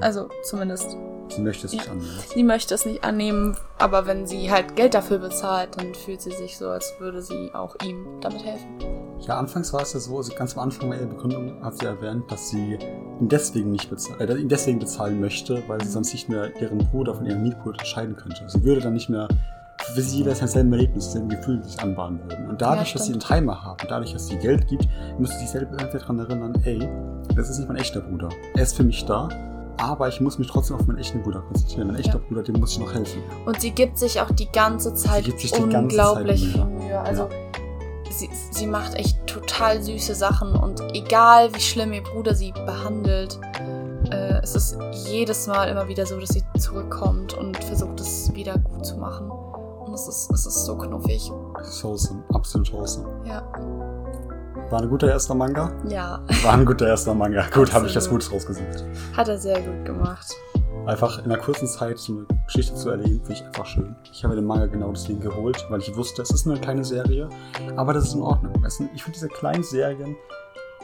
Also 0.00 0.28
zumindest. 0.44 0.96
Sie 1.28 1.40
möchte 1.42 1.66
es 1.66 1.72
nicht 1.72 1.88
annehmen. 1.88 2.08
Sie 2.34 2.42
möchte 2.42 2.74
es 2.74 2.86
nicht 2.86 3.04
annehmen, 3.04 3.56
aber 3.78 4.06
wenn 4.06 4.26
sie 4.26 4.50
halt 4.50 4.76
Geld 4.76 4.94
dafür 4.94 5.18
bezahlt, 5.18 5.70
dann 5.76 5.94
fühlt 5.94 6.20
sie 6.22 6.30
sich 6.32 6.56
so, 6.56 6.68
als 6.68 6.94
würde 6.98 7.20
sie 7.22 7.50
auch 7.54 7.76
ihm 7.84 8.06
damit 8.20 8.44
helfen. 8.44 8.66
Ja, 9.20 9.38
anfangs 9.38 9.72
war 9.72 9.82
es 9.82 9.92
ja 9.92 10.00
so, 10.00 10.16
also 10.18 10.32
ganz 10.34 10.56
am 10.56 10.64
Anfang 10.64 10.92
ihrer 10.92 11.06
Begründung 11.06 11.62
hat 11.64 11.78
sie 11.78 11.86
erwähnt, 11.86 12.30
dass 12.30 12.50
sie 12.50 12.74
ihn 13.20 13.28
deswegen 13.28 13.72
nicht 13.72 13.90
bezahlen, 13.90 14.20
äh, 14.28 14.34
ihn 14.36 14.48
deswegen 14.48 14.78
bezahlen 14.78 15.20
möchte, 15.20 15.62
weil 15.66 15.82
sie 15.82 15.90
sonst 15.90 16.12
nicht 16.12 16.28
mehr 16.28 16.54
ihren 16.60 16.78
Bruder 16.78 17.14
von 17.14 17.26
ihrem 17.26 17.42
Mietbruder 17.42 17.70
unterscheiden 17.70 18.14
könnte. 18.16 18.44
Sie 18.48 18.62
würde 18.62 18.82
dann 18.82 18.94
nicht 18.94 19.08
mehr, 19.08 19.26
für 19.94 20.00
sie 20.02 20.24
es 20.26 20.40
dasselbe 20.40 20.76
Erlebnis, 20.76 21.06
dasselbe 21.06 21.36
Gefühl, 21.36 21.58
das 21.58 21.72
sich 21.72 21.80
anbahnen 21.80 22.20
würden. 22.24 22.48
Und 22.50 22.60
dadurch, 22.60 22.88
Ja, 22.88 22.94
dass 22.98 23.06
sie 23.06 23.12
einen. 23.12 23.20
Timer 23.20 23.62
haben, 23.62 23.78
dadurch, 23.88 24.12
dass 24.12 24.26
sie 24.28 24.36
Geld 24.36 24.66
gibt, 24.68 24.86
müsste 25.18 25.36
sie 25.36 25.42
sich 25.42 25.50
selber 25.50 25.72
irgendwie 25.78 25.98
daran 25.98 26.18
erinnern, 26.18 26.54
ey, 26.64 26.88
das 27.34 27.50
ist 27.50 27.58
nicht 27.58 27.68
mein 27.68 27.76
echter 27.78 28.00
Bruder. 28.00 28.28
Er 28.54 28.62
ist 28.62 28.76
für 28.76 28.84
mich 28.84 29.04
da, 29.04 29.28
aber 29.78 30.08
ich 30.08 30.20
muss 30.20 30.38
mich 30.38 30.48
trotzdem 30.48 30.76
auf 30.76 30.86
meinen 30.86 30.98
echten 30.98 31.22
Bruder 31.22 31.40
konzentrieren. 31.40 31.88
Mein 31.88 31.96
echter 31.96 32.18
Ja. 32.18 32.24
Bruder, 32.28 32.42
dem 32.42 32.60
muss 32.60 32.72
ich 32.72 32.78
noch 32.78 32.92
helfen. 32.92 33.22
Und 33.44 33.60
sie 33.60 33.70
gibt 33.70 33.98
sich 33.98 34.20
auch 34.20 34.30
die 34.30 34.50
ganze 34.50 34.94
Zeit 34.94 35.26
die 35.26 35.30
ganze 35.32 35.62
unglaublich 35.62 36.42
Zeit 36.42 36.52
viel 36.52 36.64
Mühe. 36.64 37.00
Also 37.00 37.28
sie, 38.10 38.30
sie 38.50 38.66
macht 38.66 38.94
echt 38.94 39.26
total 39.26 39.82
süße 39.82 40.14
Sachen 40.14 40.54
und 40.54 40.80
egal 40.94 41.54
wie 41.54 41.60
schlimm 41.60 41.92
ihr 41.92 42.02
Bruder 42.02 42.34
sie 42.34 42.52
behandelt, 42.52 43.38
äh, 44.10 44.40
es 44.42 44.54
ist 44.54 44.78
jedes 45.06 45.46
Mal 45.46 45.68
immer 45.68 45.88
wieder 45.88 46.06
so, 46.06 46.18
dass 46.18 46.30
sie 46.30 46.42
zurückkommt 46.58 47.34
und 47.34 47.62
versucht 47.64 48.00
es 48.00 48.32
wieder 48.34 48.56
gut 48.58 48.86
zu 48.86 48.96
machen. 48.96 49.30
Und 49.30 49.92
es 49.94 50.06
ist, 50.08 50.30
es 50.32 50.46
ist 50.46 50.64
so 50.64 50.76
knuffig. 50.76 51.30
Ist 51.60 51.84
wholesome, 51.84 52.22
absolut 52.32 52.72
wholesome. 52.72 53.08
Ja. 53.26 53.42
War 54.70 54.82
ein 54.82 54.88
guter 54.88 55.08
erster 55.08 55.34
Manga? 55.34 55.72
Ja, 55.88 56.20
War 56.42 56.54
ein 56.54 56.66
guter 56.66 56.88
erster 56.88 57.14
Manga. 57.14 57.44
Gut, 57.54 57.72
habe 57.72 57.86
ich 57.86 57.94
das. 57.94 58.10
Gutes 58.10 58.32
rausgesucht. 58.32 58.84
hat 59.16 59.28
er 59.28 59.38
sehr 59.38 59.60
gut 59.60 59.84
gemacht. 59.84 60.26
Einfach 60.86 61.18
in 61.18 61.24
einer 61.26 61.38
kurzen 61.38 61.66
Zeit 61.66 61.98
so 61.98 62.12
eine 62.18 62.26
Geschichte 62.46 62.74
zu 62.74 62.90
erleben, 62.90 63.20
finde 63.24 63.32
ich 63.32 63.44
einfach 63.44 63.66
schön. 63.66 63.94
Ich 64.12 64.22
habe 64.24 64.34
den 64.36 64.44
Manga 64.44 64.66
genau 64.66 64.90
deswegen 64.92 65.20
geholt, 65.20 65.64
weil 65.68 65.80
ich 65.80 65.94
wusste, 65.96 66.22
es 66.22 66.30
ist 66.30 66.46
nur 66.46 66.54
eine 66.54 66.62
kleine 66.64 66.84
Serie, 66.84 67.28
aber 67.76 67.92
das 67.92 68.04
ist 68.08 68.14
in 68.14 68.22
Ordnung. 68.22 68.52
Ich 68.94 69.02
finde, 69.02 69.18
diese 69.18 69.28
kleinen 69.28 69.64
Serien 69.64 70.16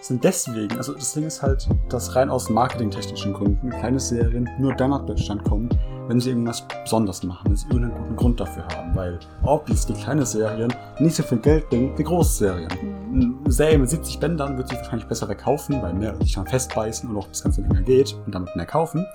sind 0.03 0.25
deswegen, 0.25 0.77
also 0.77 0.95
das 0.95 1.15
Ding 1.15 1.25
ist 1.25 1.43
halt, 1.43 1.69
dass 1.89 2.15
rein 2.17 2.29
aus 2.29 2.51
marketingtechnischen 2.51 3.33
Gründen 3.33 3.71
kleine 3.71 4.01
Serien 4.01 4.51
nur 4.59 4.75
dann 4.75 4.91
nach 4.91 5.07
Deutschland 5.07 5.45
kommen, 5.45 5.69
wenn 6.09 6.19
sie 6.19 6.31
irgendwas 6.31 6.67
besonders 6.83 7.23
machen, 7.23 7.49
wenn 7.49 7.57
sie 7.57 7.67
irgendeinen 7.69 8.03
guten 8.03 8.17
Grund 8.17 8.41
dafür 8.41 8.67
haben, 8.69 8.95
weil 8.97 9.19
obviously 9.45 9.95
kleine 9.95 10.27
Serien 10.27 10.73
nicht 10.99 11.15
so 11.15 11.23
viel 11.23 11.39
Geld 11.39 11.69
bringen 11.69 11.97
wie 11.97 12.03
große 12.03 12.39
Serien. 12.39 12.69
Mhm. 12.83 13.39
Eine 13.45 13.53
Serie 13.53 13.79
mit 13.79 13.91
70 13.91 14.19
Bändern 14.19 14.59
wird 14.59 14.69
sich 14.69 14.79
wahrscheinlich 14.79 15.07
besser 15.07 15.27
verkaufen, 15.27 15.81
weil 15.81 15.95
mehr 15.95 16.17
sich 16.17 16.35
dann 16.35 16.47
festbeißen 16.47 17.09
und 17.09 17.17
auch 17.17 17.29
das 17.29 17.43
Ganze 17.43 17.61
länger 17.61 17.83
geht 17.83 18.17
und 18.27 18.35
damit 18.35 18.55
mehr 18.57 18.67
kaufen, 18.67 19.07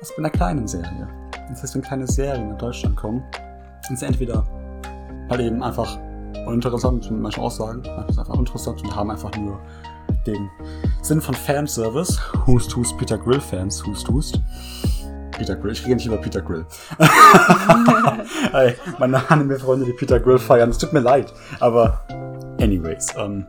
als 0.00 0.10
bei 0.16 0.18
einer 0.18 0.30
kleinen 0.30 0.66
Serie. 0.66 1.06
Das 1.50 1.62
heißt, 1.62 1.74
wenn 1.74 1.82
kleine 1.82 2.06
Serien 2.06 2.50
in 2.50 2.58
Deutschland 2.58 2.96
kommen, 2.96 3.22
sind 3.86 3.98
sie 3.98 4.06
entweder 4.06 4.46
halt 5.28 5.40
eben 5.40 5.62
einfach 5.62 5.98
uninteressant, 6.46 7.10
manche 7.10 7.40
auch 7.40 7.50
sagen, 7.50 7.82
einfach 7.86 8.18
einfach 8.18 8.34
uninteressant 8.34 8.82
und 8.82 8.94
haben 8.94 9.10
einfach 9.10 9.36
nur 9.36 9.58
den 10.26 10.50
Sinn 11.02 11.20
von 11.20 11.34
Fanservice. 11.34 12.20
Hust, 12.46 12.74
hust, 12.76 12.96
Peter 12.98 13.18
Grill 13.18 13.40
Fans, 13.40 13.84
hust, 13.86 14.08
hust. 14.08 14.40
Peter 15.32 15.56
Grill, 15.56 15.72
ich 15.72 15.84
rede 15.84 15.96
nicht 15.96 16.06
über 16.06 16.18
Peter 16.18 16.42
Grill. 16.42 16.66
Ey, 18.52 18.74
meine 18.98 19.30
Anime-Freunde, 19.30 19.86
die 19.86 19.92
Peter 19.92 20.20
Grill 20.20 20.38
feiern, 20.38 20.68
es 20.70 20.78
tut 20.78 20.92
mir 20.92 21.00
leid. 21.00 21.32
Aber, 21.60 22.00
anyways, 22.60 23.06
ähm, 23.16 23.46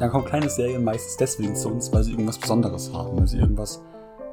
dann 0.00 0.10
kommen 0.10 0.24
kleine 0.24 0.48
Serien 0.48 0.82
meistens 0.82 1.16
deswegen 1.16 1.54
zu 1.54 1.68
uns, 1.68 1.92
weil 1.92 2.02
sie 2.02 2.12
irgendwas 2.12 2.38
Besonderes 2.38 2.92
haben, 2.92 3.16
weil 3.16 3.26
sie 3.28 3.38
irgendwas 3.38 3.80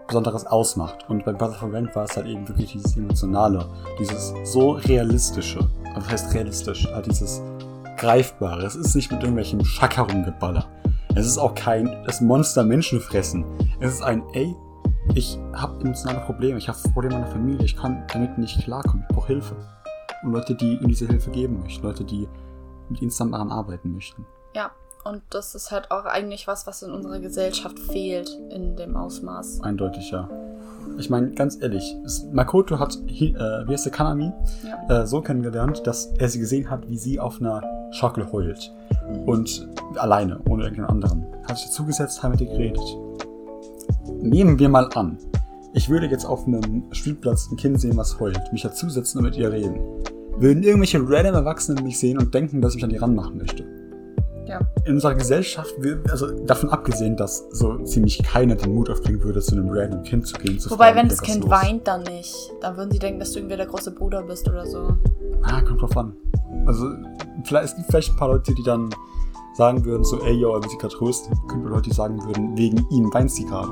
Besonderes 0.07 0.45
ausmacht. 0.47 1.05
Und 1.10 1.23
bei 1.25 1.31
Brother 1.31 1.53
for 1.53 1.71
Rent 1.71 1.95
war 1.95 2.05
es 2.05 2.17
halt 2.17 2.27
eben 2.27 2.47
wirklich 2.47 2.71
dieses 2.71 2.97
Emotionale, 2.97 3.65
dieses 3.99 4.34
so 4.43 4.71
realistische, 4.71 5.60
was 5.93 6.10
heißt 6.10 6.34
realistisch, 6.34 6.88
halt 6.91 7.05
dieses 7.05 7.41
Greifbare. 7.97 8.65
Es 8.65 8.75
ist 8.75 8.95
nicht 8.95 9.12
mit 9.12 9.21
irgendwelchem 9.21 9.63
Schack 9.63 9.97
herumgeballer. 9.97 10.65
Es 11.13 11.28
ist 11.28 11.38
auch 11.38 11.54
kein 11.56 12.04
das 12.06 12.21
Monster 12.21 12.63
Menschen 12.63 13.02
fressen. 13.02 13.45
Es 13.80 13.95
ist 13.95 14.02
ein, 14.02 14.24
ey, 14.34 14.56
ich 15.13 15.38
habe 15.54 15.82
emotionale 15.82 16.21
Probleme, 16.21 16.58
ich 16.58 16.69
habe 16.69 16.78
Probleme 16.93 17.15
in 17.15 17.21
meiner 17.21 17.32
Familie, 17.32 17.65
ich 17.65 17.76
kann 17.76 18.06
damit 18.13 18.38
nicht 18.38 18.63
klarkommen, 18.63 19.06
ich 19.10 19.15
brauche 19.15 19.28
Hilfe. 19.28 19.56
Und 20.24 20.32
Leute, 20.32 20.56
die 20.56 20.76
ihm 20.76 20.88
diese 20.88 21.08
Hilfe 21.08 21.32
geben 21.32 21.60
möchten, 21.60 21.86
Leute, 21.86 22.06
die 22.06 22.30
mit 22.88 23.02
ihnen 23.02 23.12
zusammen 23.12 23.34
daran 23.34 23.52
arbeiten 23.52 23.93
möchten. 23.93 24.26
Ja, 24.56 24.71
und 25.04 25.21
das 25.32 25.54
ist 25.54 25.71
halt 25.71 25.91
auch 25.91 26.06
eigentlich 26.06 26.47
was, 26.47 26.65
was 26.65 26.82
in 26.82 26.91
unserer 26.91 27.19
Gesellschaft 27.19 27.78
fehlt 27.78 28.30
in 28.50 28.78
dem 28.78 28.95
Ausmaß. 28.95 29.62
Eindeutig, 29.63 30.12
ja. 30.12 30.30
Ich 30.97 31.09
meine, 31.09 31.31
ganz 31.31 31.57
ehrlich, 31.61 31.95
Makoto 32.31 32.79
hat, 32.79 32.97
äh, 33.07 33.33
wie 33.33 33.71
heißt 33.73 33.85
der 33.85 33.91
Kanami, 33.91 34.31
Ja. 34.89 35.01
äh, 35.01 35.07
so 35.07 35.21
kennengelernt, 35.21 35.81
dass 35.85 36.11
er 36.17 36.29
sie 36.29 36.39
gesehen 36.39 36.69
hat, 36.69 36.89
wie 36.89 36.97
sie 36.97 37.19
auf 37.19 37.39
einer 37.39 37.61
Schaukel 37.91 38.31
heult. 38.31 38.71
Und 39.25 39.67
alleine, 39.95 40.39
ohne 40.47 40.63
irgendeinen 40.63 40.89
anderen. 40.89 41.25
Hat 41.47 41.57
sich 41.57 41.67
dazugesetzt, 41.67 42.21
hat 42.23 42.31
mit 42.31 42.41
ihr 42.41 42.47
geredet. 42.47 42.81
Nehmen 44.21 44.59
wir 44.59 44.69
mal 44.69 44.89
an, 44.95 45.17
ich 45.73 45.89
würde 45.89 46.07
jetzt 46.07 46.25
auf 46.25 46.45
einem 46.45 46.83
Spielplatz 46.91 47.49
ein 47.51 47.57
Kind 47.57 47.79
sehen, 47.79 47.97
was 47.97 48.19
heult, 48.19 48.39
mich 48.51 48.61
dazusetzen 48.61 49.19
und 49.19 49.25
mit 49.25 49.37
ihr 49.37 49.51
reden. 49.51 49.79
Würden 50.37 50.63
irgendwelche 50.63 50.99
random 51.01 51.35
Erwachsenen 51.35 51.83
mich 51.83 51.99
sehen 51.99 52.17
und 52.17 52.33
denken, 52.33 52.61
dass 52.61 52.71
ich 52.71 52.77
mich 52.77 52.83
an 52.85 52.89
die 52.89 52.97
ranmachen 52.97 53.37
möchte. 53.37 53.63
Ja. 54.51 54.59
In 54.83 54.95
unserer 54.95 55.15
Gesellschaft, 55.15 55.73
also 56.09 56.29
davon 56.45 56.69
abgesehen, 56.71 57.15
dass 57.15 57.47
so 57.51 57.77
ziemlich 57.85 58.21
keiner 58.21 58.55
den 58.55 58.75
Mut 58.75 58.89
aufbringen 58.89 59.23
würde, 59.23 59.39
zu 59.39 59.55
einem 59.55 59.69
random 59.69 60.03
Kind 60.03 60.27
zu 60.27 60.37
gehen. 60.37 60.59
Zu 60.59 60.71
Wobei, 60.71 60.87
fragen, 60.87 60.97
wenn 60.97 61.05
"Hey, 61.05 61.09
das 61.09 61.21
Kind 61.21 61.41
los?" 61.43 61.49
weint, 61.51 61.87
dann 61.87 62.03
nicht. 62.03 62.35
Dann 62.59 62.75
würden 62.75 62.91
sie 62.91 62.99
denken, 62.99 63.19
dass 63.21 63.31
du 63.31 63.39
irgendwie 63.39 63.55
der 63.55 63.67
große 63.67 63.91
Bruder 63.91 64.21
bist 64.23 64.49
oder 64.49 64.65
so. 64.65 64.97
Ah, 65.43 65.61
kommt 65.61 65.81
drauf 65.81 65.95
an. 65.95 66.13
Also, 66.65 66.85
vielleicht, 67.45 67.65
es 67.69 67.75
gibt 67.77 67.87
vielleicht 67.87 68.11
ein 68.11 68.17
paar 68.17 68.27
Leute, 68.27 68.53
die 68.53 68.63
dann 68.63 68.89
sagen 69.55 69.85
würden, 69.85 70.03
so, 70.03 70.21
ey, 70.21 70.33
yo, 70.33 70.53
er 70.53 70.61
will 70.61 70.69
sie 70.69 70.77
gerade 70.77 70.95
trösten. 70.95 71.33
Gibt 71.47 71.65
Leute, 71.69 71.89
die 71.89 71.95
sagen 71.95 72.21
würden, 72.25 72.57
wegen 72.57 72.85
ihm 72.91 73.13
weint 73.13 73.31
sie 73.31 73.45
gerade. 73.45 73.71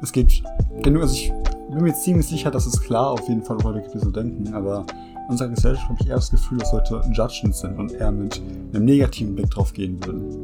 Es 0.00 0.10
gibt 0.10 0.42
genug, 0.82 1.02
also 1.02 1.14
ich 1.14 1.30
bin 1.70 1.82
mir 1.82 1.92
ziemlich 1.92 2.26
sicher, 2.26 2.50
dass 2.50 2.64
es 2.66 2.80
klar 2.80 3.10
auf 3.10 3.28
jeden 3.28 3.42
Fall 3.42 3.58
Leute 3.62 3.82
gibt, 3.82 3.94
die 3.94 3.98
so 3.98 4.10
denken, 4.10 4.54
aber 4.54 4.86
unserer 5.28 5.48
Gesellschaft 5.48 5.88
habe 5.88 5.98
ich 6.00 6.08
eher 6.08 6.16
das 6.16 6.30
Gefühl, 6.30 6.58
dass 6.58 6.72
Leute 6.72 7.00
judgend 7.12 7.54
sind 7.54 7.78
und 7.78 7.92
eher 7.92 8.10
mit 8.10 8.40
einem 8.72 8.84
negativen 8.84 9.34
Blick 9.34 9.50
drauf 9.50 9.72
gehen 9.72 10.04
würden. 10.04 10.42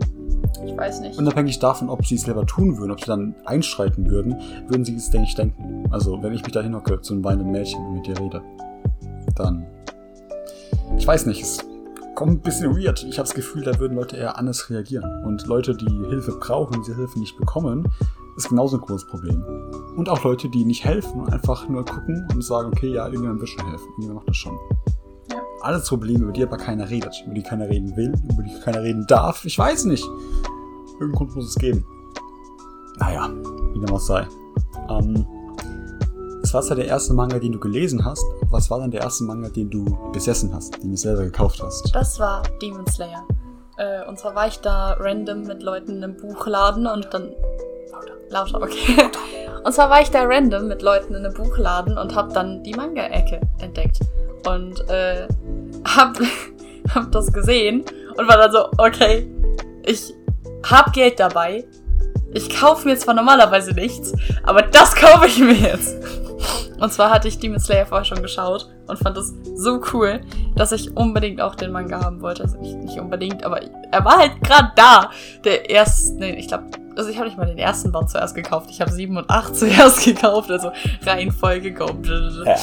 Ich 0.64 0.76
weiß 0.76 1.00
nicht. 1.00 1.18
Unabhängig 1.18 1.58
davon, 1.58 1.88
ob 1.88 2.06
sie 2.06 2.14
es 2.14 2.22
selber 2.22 2.46
tun 2.46 2.76
würden, 2.78 2.92
ob 2.92 3.00
sie 3.00 3.06
dann 3.06 3.34
einschreiten 3.44 4.08
würden, 4.08 4.36
würden 4.68 4.84
sie 4.84 4.94
es, 4.94 5.10
denke 5.10 5.26
ich, 5.28 5.34
denken. 5.34 5.86
Also, 5.90 6.22
wenn 6.22 6.32
ich 6.32 6.42
mich 6.42 6.52
da 6.52 6.62
hinhocke 6.62 7.00
zu 7.00 7.14
einem 7.14 7.24
weinenden 7.24 7.50
Mädchen 7.50 7.84
und 7.84 7.94
mit 7.94 8.06
dir 8.06 8.18
rede, 8.18 8.42
dann. 9.34 9.66
Ich 10.96 11.06
weiß 11.06 11.26
nicht, 11.26 11.42
es 11.42 11.58
kommt 12.14 12.32
ein 12.32 12.40
bisschen 12.40 12.76
weird. 12.76 13.04
Ich 13.04 13.18
habe 13.18 13.26
das 13.26 13.34
Gefühl, 13.34 13.62
da 13.62 13.78
würden 13.78 13.96
Leute 13.96 14.16
eher 14.16 14.38
anders 14.38 14.70
reagieren. 14.70 15.24
Und 15.24 15.46
Leute, 15.46 15.74
die 15.74 16.06
Hilfe 16.08 16.32
brauchen, 16.38 16.82
diese 16.82 16.96
Hilfe 16.96 17.18
nicht 17.18 17.36
bekommen, 17.36 17.88
ist 18.36 18.48
genauso 18.48 18.76
ein 18.76 18.82
großes 18.82 19.06
Problem. 19.08 19.44
Und 19.96 20.08
auch 20.08 20.22
Leute, 20.24 20.48
die 20.48 20.64
nicht 20.64 20.84
helfen 20.84 21.28
einfach 21.28 21.68
nur 21.68 21.84
gucken 21.84 22.26
und 22.32 22.42
sagen, 22.42 22.68
okay, 22.68 22.92
ja, 22.92 23.06
irgendjemand 23.06 23.40
wird 23.40 23.50
schon 23.50 23.66
helfen. 23.68 23.86
Irgendjemand 23.90 24.16
macht 24.20 24.28
das 24.28 24.36
schon. 24.36 24.58
Ja. 25.30 25.40
Alles 25.62 25.88
Probleme, 25.88 26.24
über 26.24 26.32
die 26.32 26.42
aber 26.42 26.56
keiner 26.56 26.88
redet, 26.88 27.22
über 27.24 27.34
die 27.34 27.42
keiner 27.42 27.68
reden 27.68 27.96
will, 27.96 28.12
über 28.30 28.42
die 28.42 28.60
keiner 28.60 28.82
reden 28.82 29.06
darf. 29.06 29.44
Ich 29.44 29.58
weiß 29.58 29.84
nicht. 29.86 30.04
Irgendeinen 30.94 31.12
Grund 31.12 31.34
muss 31.34 31.48
es 31.48 31.56
geben. 31.56 31.84
Naja, 32.98 33.30
wie 33.72 33.80
dem 33.80 33.90
auch 33.90 34.00
sei. 34.00 34.26
Ähm, 34.88 35.26
das 36.44 36.52
war 36.52 36.60
zwar 36.60 36.76
der 36.76 36.84
erste 36.84 37.14
Manga, 37.14 37.38
den 37.38 37.52
du 37.52 37.58
gelesen 37.58 38.04
hast. 38.04 38.22
Was 38.50 38.70
war 38.70 38.78
dann 38.78 38.90
der 38.90 39.00
erste 39.00 39.24
Manga, 39.24 39.48
den 39.48 39.70
du 39.70 39.86
besessen 40.12 40.54
hast, 40.54 40.74
den 40.82 40.90
du 40.90 40.96
selber 40.98 41.22
gekauft 41.22 41.62
hast? 41.62 41.94
Das 41.94 42.20
war 42.20 42.42
Demon 42.60 42.86
Slayer. 42.86 43.26
Äh, 43.78 44.06
und 44.06 44.18
zwar 44.18 44.34
war 44.34 44.46
ich 44.46 44.58
da 44.58 44.94
random 45.00 45.44
mit 45.44 45.62
Leuten 45.62 46.02
im 46.02 46.18
Buchladen 46.18 46.86
und 46.86 47.08
dann. 47.12 47.32
Lauter, 48.28 48.60
okay. 48.60 49.10
Und 49.64 49.72
zwar 49.72 49.88
war 49.88 50.02
ich 50.02 50.10
da 50.10 50.24
random 50.24 50.68
mit 50.68 50.82
Leuten 50.82 51.14
in 51.14 51.24
einem 51.24 51.32
Buchladen 51.32 51.96
und 51.96 52.14
hab 52.14 52.34
dann 52.34 52.62
die 52.62 52.74
Manga-Ecke 52.74 53.40
entdeckt. 53.60 54.00
Und 54.46 54.86
äh, 54.90 55.26
hab, 55.96 56.18
hab 56.94 57.10
das 57.10 57.32
gesehen 57.32 57.86
und 58.18 58.28
war 58.28 58.36
dann 58.36 58.52
so, 58.52 58.68
okay, 58.76 59.26
ich 59.86 60.12
hab 60.70 60.92
Geld 60.92 61.18
dabei. 61.18 61.64
Ich 62.34 62.50
kaufe 62.54 62.86
mir 62.86 62.98
zwar 62.98 63.14
normalerweise 63.14 63.72
nichts, 63.72 64.12
aber 64.42 64.60
das 64.60 64.94
kaufe 64.94 65.26
ich 65.26 65.38
mir 65.38 65.54
jetzt. 65.54 65.96
Und 66.78 66.92
zwar 66.92 67.10
hatte 67.10 67.28
ich 67.28 67.38
Demon 67.38 67.60
Slayer 67.60 67.86
vorher 67.86 68.04
schon 68.04 68.22
geschaut 68.22 68.68
und 68.86 68.98
fand 68.98 69.16
das 69.16 69.32
so 69.56 69.80
cool, 69.92 70.20
dass 70.56 70.72
ich 70.72 70.96
unbedingt 70.96 71.40
auch 71.40 71.54
den 71.54 71.72
Manga 71.72 72.02
haben 72.04 72.20
wollte. 72.20 72.42
Also 72.42 72.58
nicht, 72.58 72.76
nicht 72.76 72.98
unbedingt, 72.98 73.44
aber 73.44 73.60
er 73.90 74.04
war 74.04 74.18
halt 74.18 74.42
gerade 74.42 74.72
da. 74.76 75.10
Der 75.44 75.70
erste, 75.70 76.14
nee, 76.14 76.32
ich 76.32 76.48
glaube, 76.48 76.64
also 76.96 77.10
ich 77.10 77.16
habe 77.16 77.26
nicht 77.28 77.38
mal 77.38 77.46
den 77.46 77.58
ersten 77.58 77.92
Band 77.92 78.10
zuerst 78.10 78.34
gekauft. 78.34 78.68
Ich 78.70 78.80
habe 78.80 78.90
sieben 78.92 79.16
und 79.16 79.28
acht 79.30 79.56
zuerst 79.56 80.04
gekauft, 80.04 80.50
also 80.50 80.72
Reihenfolge 81.04 81.72
go. 81.72 81.86
Ja, 82.44 82.56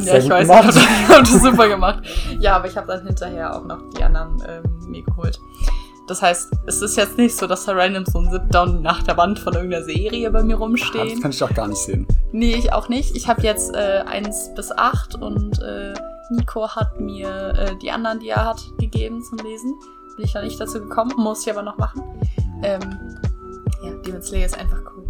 Ja, 0.00 0.18
ich 0.18 0.28
weiß, 0.28 0.48
ich 0.48 0.54
habe 0.54 0.66
das, 0.66 0.76
hab 1.08 1.18
das 1.18 1.42
super 1.42 1.68
gemacht. 1.68 2.04
Ja, 2.40 2.56
aber 2.56 2.68
ich 2.68 2.76
habe 2.76 2.86
dann 2.86 3.06
hinterher 3.06 3.56
auch 3.56 3.64
noch 3.64 3.78
die 3.96 4.02
anderen 4.02 4.42
ähm, 4.48 4.90
mir 4.90 5.02
geholt. 5.02 5.38
Das 6.08 6.22
heißt, 6.22 6.50
es 6.66 6.82
ist 6.82 6.96
jetzt 6.96 7.18
nicht 7.18 7.36
so, 7.36 7.46
dass 7.46 7.66
da 7.66 7.72
random 7.72 8.04
so 8.06 8.18
ein 8.18 8.30
Sit-Down 8.30 8.82
nach 8.82 9.02
der 9.02 9.16
Wand 9.16 9.38
von 9.38 9.52
irgendeiner 9.54 9.84
Serie 9.84 10.30
bei 10.30 10.42
mir 10.42 10.54
Ah, 10.56 10.58
das 10.58 10.60
rumsteht. 10.60 11.22
kann 11.22 11.30
ich 11.30 11.42
auch 11.44 11.52
gar 11.54 11.68
nicht 11.68 11.78
sehen. 11.82 12.06
Nee, 12.32 12.54
ich 12.56 12.72
auch 12.72 12.88
nicht. 12.88 13.14
Ich 13.16 13.28
habe 13.28 13.42
jetzt 13.42 13.74
äh, 13.74 14.02
1 14.06 14.54
bis 14.56 14.72
8 14.72 15.16
und 15.16 15.60
äh, 15.60 15.92
Nico 16.30 16.68
hat 16.68 16.98
mir 16.98 17.54
äh, 17.56 17.76
die 17.82 17.90
anderen, 17.90 18.20
die 18.20 18.28
er 18.30 18.44
hat, 18.44 18.60
gegeben 18.78 19.22
zum 19.22 19.38
Lesen. 19.38 19.74
Bin 20.16 20.24
ich 20.24 20.34
noch 20.34 20.42
nicht 20.42 20.58
dazu 20.60 20.80
gekommen, 20.80 21.12
muss 21.16 21.46
ich 21.46 21.52
aber 21.52 21.62
noch 21.62 21.78
machen. 21.78 22.02
Ähm, 22.62 22.80
ja, 23.84 23.90
Demon 24.04 24.22
Slayer 24.22 24.46
ist 24.46 24.58
einfach 24.58 24.78
cool. 24.96 25.04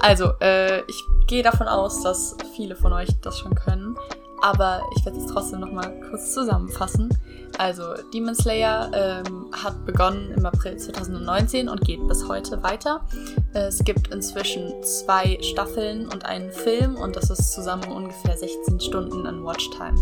Also, 0.00 0.32
äh, 0.40 0.82
ich 0.86 1.04
gehe 1.26 1.42
davon 1.42 1.66
aus, 1.66 2.02
dass 2.02 2.36
viele 2.54 2.76
von 2.76 2.92
euch 2.92 3.08
das 3.22 3.38
schon 3.38 3.54
können. 3.54 3.96
Aber 4.42 4.82
ich 4.96 5.04
werde 5.04 5.18
es 5.18 5.26
trotzdem 5.26 5.60
nochmal 5.60 5.92
kurz 6.10 6.34
zusammenfassen. 6.34 7.16
Also, 7.58 7.84
Demon 8.12 8.34
Slayer 8.34 8.90
ähm, 8.92 9.50
hat 9.52 9.84
begonnen 9.86 10.32
im 10.32 10.44
April 10.44 10.76
2019 10.76 11.68
und 11.68 11.80
geht 11.82 12.06
bis 12.08 12.26
heute 12.26 12.60
weiter. 12.62 13.06
Es 13.52 13.84
gibt 13.84 14.08
inzwischen 14.08 14.82
zwei 14.82 15.38
Staffeln 15.42 16.08
und 16.08 16.24
einen 16.24 16.50
Film 16.50 16.96
und 16.96 17.14
das 17.14 17.30
ist 17.30 17.52
zusammen 17.52 17.84
ungefähr 17.84 18.36
16 18.36 18.80
Stunden 18.80 19.26
an 19.26 19.44
Watchtime. 19.44 19.96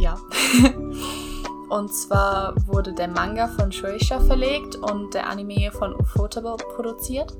Ja. 0.00 0.18
und 1.68 1.94
zwar 1.94 2.54
wurde 2.66 2.92
der 2.92 3.08
Manga 3.08 3.46
von 3.48 3.70
Shueisha 3.70 4.18
verlegt 4.18 4.74
und 4.74 5.14
der 5.14 5.28
Anime 5.28 5.70
von 5.70 5.94
Ufotable 5.94 6.56
produziert. 6.74 7.36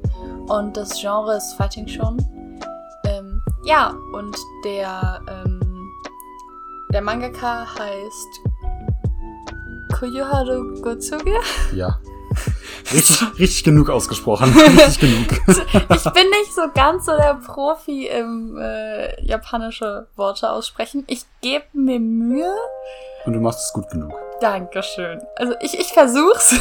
Und 0.46 0.76
das 0.76 1.00
Genre 1.00 1.38
ist 1.38 1.54
Fighting 1.54 1.88
Shonen. 1.88 2.39
Ja, 3.62 3.94
und 4.12 4.36
der, 4.64 5.20
ähm, 5.28 5.90
der 6.92 7.02
Mangaka 7.02 7.66
heißt 7.78 8.40
Koyoharu 9.92 10.80
Gotsuge. 10.80 11.34
Ja. 11.74 11.98
Richtig, 12.92 13.22
richtig 13.38 13.64
genug 13.64 13.90
ausgesprochen. 13.90 14.52
Richtig 14.56 14.98
genug. 15.00 15.26
Ich 15.46 16.12
bin 16.12 16.30
nicht 16.30 16.54
so 16.54 16.62
ganz 16.74 17.06
so 17.06 17.16
der 17.16 17.34
Profi 17.34 18.06
im 18.06 18.56
äh, 18.58 19.22
japanische 19.24 20.06
Worte 20.16 20.50
aussprechen. 20.50 21.04
Ich 21.06 21.24
gebe 21.40 21.64
mir 21.72 22.00
Mühe. 22.00 22.52
Und 23.26 23.34
du 23.34 23.40
machst 23.40 23.60
es 23.60 23.72
gut 23.72 23.88
genug. 23.90 24.12
Dankeschön. 24.40 25.20
Also 25.36 25.54
ich, 25.60 25.78
ich 25.78 25.92
versuch's. 25.92 26.54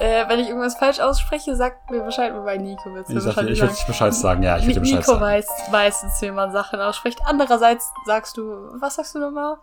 Äh, 0.00 0.28
wenn 0.28 0.38
ich 0.38 0.48
irgendwas 0.48 0.76
falsch 0.76 1.00
ausspreche, 1.00 1.56
sagt 1.56 1.90
mir 1.90 2.00
Bescheid, 2.02 2.32
wobei 2.34 2.56
Nico 2.56 2.94
wird 2.94 3.08
Ich, 3.08 3.16
dir, 3.16 3.24
wahrscheinlich 3.24 3.54
ich 3.54 3.60
würde 3.60 3.72
nicht 3.72 3.86
Bescheid 3.86 4.14
sagen, 4.14 4.42
ja, 4.44 4.56
ich 4.58 4.66
würde 4.66 4.80
Bescheid 4.80 4.98
Nico 5.00 5.10
sagen. 5.12 5.20
weiß 5.22 5.46
meistens, 5.72 6.22
wie 6.22 6.30
man 6.30 6.52
Sachen 6.52 6.80
ausspricht. 6.80 7.18
Andererseits 7.26 7.90
sagst 8.06 8.36
du, 8.36 8.68
was 8.78 8.94
sagst 8.94 9.14
du 9.16 9.18
nochmal? 9.18 9.56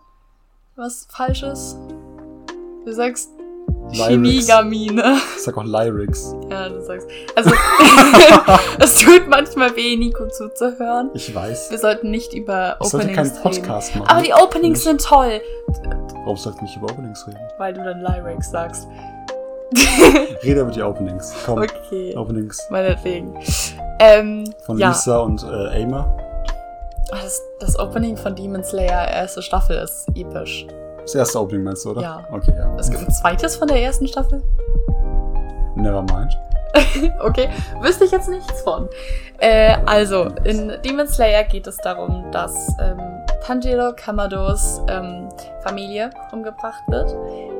Was 0.76 1.06
falsch 1.10 1.42
ist? 1.42 1.78
Du 2.84 2.92
sagst 2.92 3.30
Lyrics. 3.88 4.08
Chemiegamine. 4.08 5.16
Ich 5.36 5.42
sag 5.44 5.56
auch 5.56 5.64
Lyrics. 5.64 6.34
Ja, 6.50 6.68
du 6.68 6.82
sagst. 6.82 7.08
Also, 7.34 7.52
es 8.80 8.96
tut 9.00 9.28
manchmal 9.28 9.74
weh, 9.76 9.96
Nico 9.96 10.26
zuzuhören. 10.28 11.10
Ich 11.14 11.34
weiß. 11.34 11.70
Wir 11.70 11.78
sollten 11.78 12.10
nicht 12.10 12.34
über 12.34 12.76
Ich 12.80 12.86
Openings 12.92 13.16
keinen 13.16 13.30
reden. 13.30 13.42
Podcast 13.42 13.96
machen. 13.96 14.08
Aber 14.10 14.22
die 14.22 14.34
Openings 14.34 14.82
sind 14.84 15.00
toll, 15.02 15.40
Warum 16.24 16.36
sollte 16.36 16.56
ich 16.58 16.62
nicht 16.62 16.76
über 16.76 16.90
Openings 16.90 17.26
reden? 17.26 17.38
weil 17.58 17.72
du 17.72 17.82
dann 17.84 18.00
Lyrics 18.00 18.50
sagst. 18.50 18.86
Rede 20.44 20.60
über 20.60 20.70
die 20.70 20.82
Openings. 20.82 21.34
Komm. 21.44 21.58
Okay, 21.58 22.16
Openings 22.16 22.66
meinetwegen. 22.70 23.34
Ähm, 23.98 24.44
von 24.64 24.78
ja, 24.78 24.88
Lisa 24.88 25.18
und 25.18 25.42
äh, 25.42 25.80
Aimer. 25.82 26.16
das, 27.10 27.42
das 27.60 27.78
Opening 27.78 28.16
von 28.16 28.34
Demon 28.34 28.62
Slayer 28.62 29.08
erste 29.08 29.42
Staffel 29.42 29.76
ist 29.78 30.06
episch. 30.14 30.66
Das 31.02 31.14
erste 31.14 31.40
Opening 31.40 31.64
meinst 31.64 31.84
du, 31.84 31.90
oder? 31.90 32.02
Ja. 32.02 32.24
Okay, 32.30 32.52
ja. 32.56 32.76
Es 32.78 32.90
gibt 32.90 33.02
ein 33.02 33.12
zweites 33.12 33.56
von 33.56 33.68
der 33.68 33.80
ersten 33.82 34.06
Staffel. 34.06 34.42
Never 35.74 36.02
mind. 36.02 36.36
Okay, 37.20 37.48
wüsste 37.80 38.04
ich 38.04 38.10
jetzt 38.10 38.28
nichts 38.28 38.60
von. 38.60 38.88
Äh, 39.38 39.76
also, 39.86 40.28
in 40.44 40.72
Demon 40.84 41.06
Slayer 41.08 41.44
geht 41.44 41.66
es 41.66 41.76
darum, 41.78 42.30
dass 42.32 42.68
ähm, 42.80 42.98
Tanjiro 43.46 43.92
Kamados 43.96 44.82
ähm, 44.88 45.28
Familie 45.62 46.10
umgebracht 46.32 46.82
wird. 46.88 47.14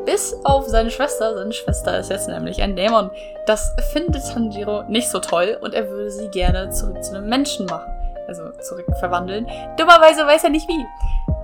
Bis 0.06 0.34
auf 0.44 0.66
seine 0.66 0.90
Schwester. 0.90 1.34
Seine 1.34 1.52
Schwester 1.52 1.98
ist 1.98 2.10
jetzt 2.10 2.28
nämlich 2.28 2.62
ein 2.62 2.76
Dämon. 2.76 3.10
Das 3.44 3.74
findet 3.92 4.22
Tanjiro 4.32 4.84
nicht 4.84 5.10
so 5.10 5.18
toll 5.18 5.58
und 5.60 5.74
er 5.74 5.90
würde 5.90 6.10
sie 6.10 6.28
gerne 6.28 6.70
zurück 6.70 7.02
zu 7.02 7.14
einem 7.14 7.28
Menschen 7.28 7.66
machen. 7.66 7.92
Also 8.28 8.50
zurück 8.60 8.86
verwandeln. 8.98 9.46
Dummerweise 9.76 10.26
weiß 10.26 10.44
er 10.44 10.50
nicht 10.50 10.68
wie. 10.68 10.86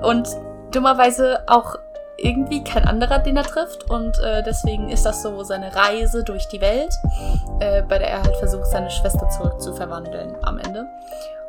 Und 0.04 0.28
dummerweise 0.72 1.42
auch 1.46 1.76
irgendwie 2.16 2.62
kein 2.62 2.86
anderer, 2.86 3.18
den 3.18 3.36
er 3.36 3.42
trifft. 3.42 3.90
Und 3.90 4.18
äh, 4.20 4.42
deswegen 4.44 4.88
ist 4.90 5.04
das 5.04 5.22
so 5.22 5.42
seine 5.42 5.74
Reise 5.74 6.22
durch 6.24 6.46
die 6.48 6.60
Welt, 6.60 6.92
äh, 7.60 7.82
bei 7.82 7.98
der 7.98 8.08
er 8.08 8.22
halt 8.22 8.36
versucht, 8.36 8.66
seine 8.66 8.90
Schwester 8.90 9.28
zurück 9.28 9.60
zu 9.60 9.74
verwandeln 9.74 10.36
am 10.42 10.58
Ende. 10.58 10.86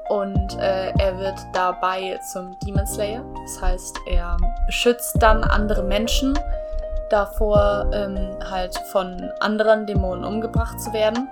Und 0.10 0.58
äh, 0.60 0.92
er 0.98 1.18
wird 1.18 1.40
dabei 1.54 2.20
zum 2.32 2.58
Demon 2.60 2.86
Slayer. 2.86 3.24
Das 3.44 3.62
heißt, 3.62 3.98
er 4.08 4.38
beschützt 4.66 5.16
dann 5.22 5.44
andere 5.44 5.84
Menschen 5.84 6.38
davor, 7.14 7.90
ähm, 7.94 8.18
halt 8.50 8.76
von 8.92 9.30
anderen 9.40 9.86
Dämonen 9.86 10.24
umgebracht 10.26 10.80
zu 10.82 10.92
werden. 10.94 11.30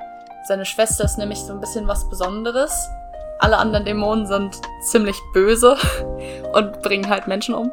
Seine 0.47 0.65
Schwester 0.65 1.03
ist 1.03 1.17
nämlich 1.17 1.39
so 1.39 1.53
ein 1.53 1.59
bisschen 1.59 1.87
was 1.87 2.07
Besonderes. 2.09 2.71
Alle 3.39 3.57
anderen 3.57 3.85
Dämonen 3.85 4.27
sind 4.27 4.61
ziemlich 4.83 5.19
böse 5.33 5.75
und 6.53 6.81
bringen 6.83 7.09
halt 7.09 7.27
Menschen 7.27 7.55
um. 7.55 7.71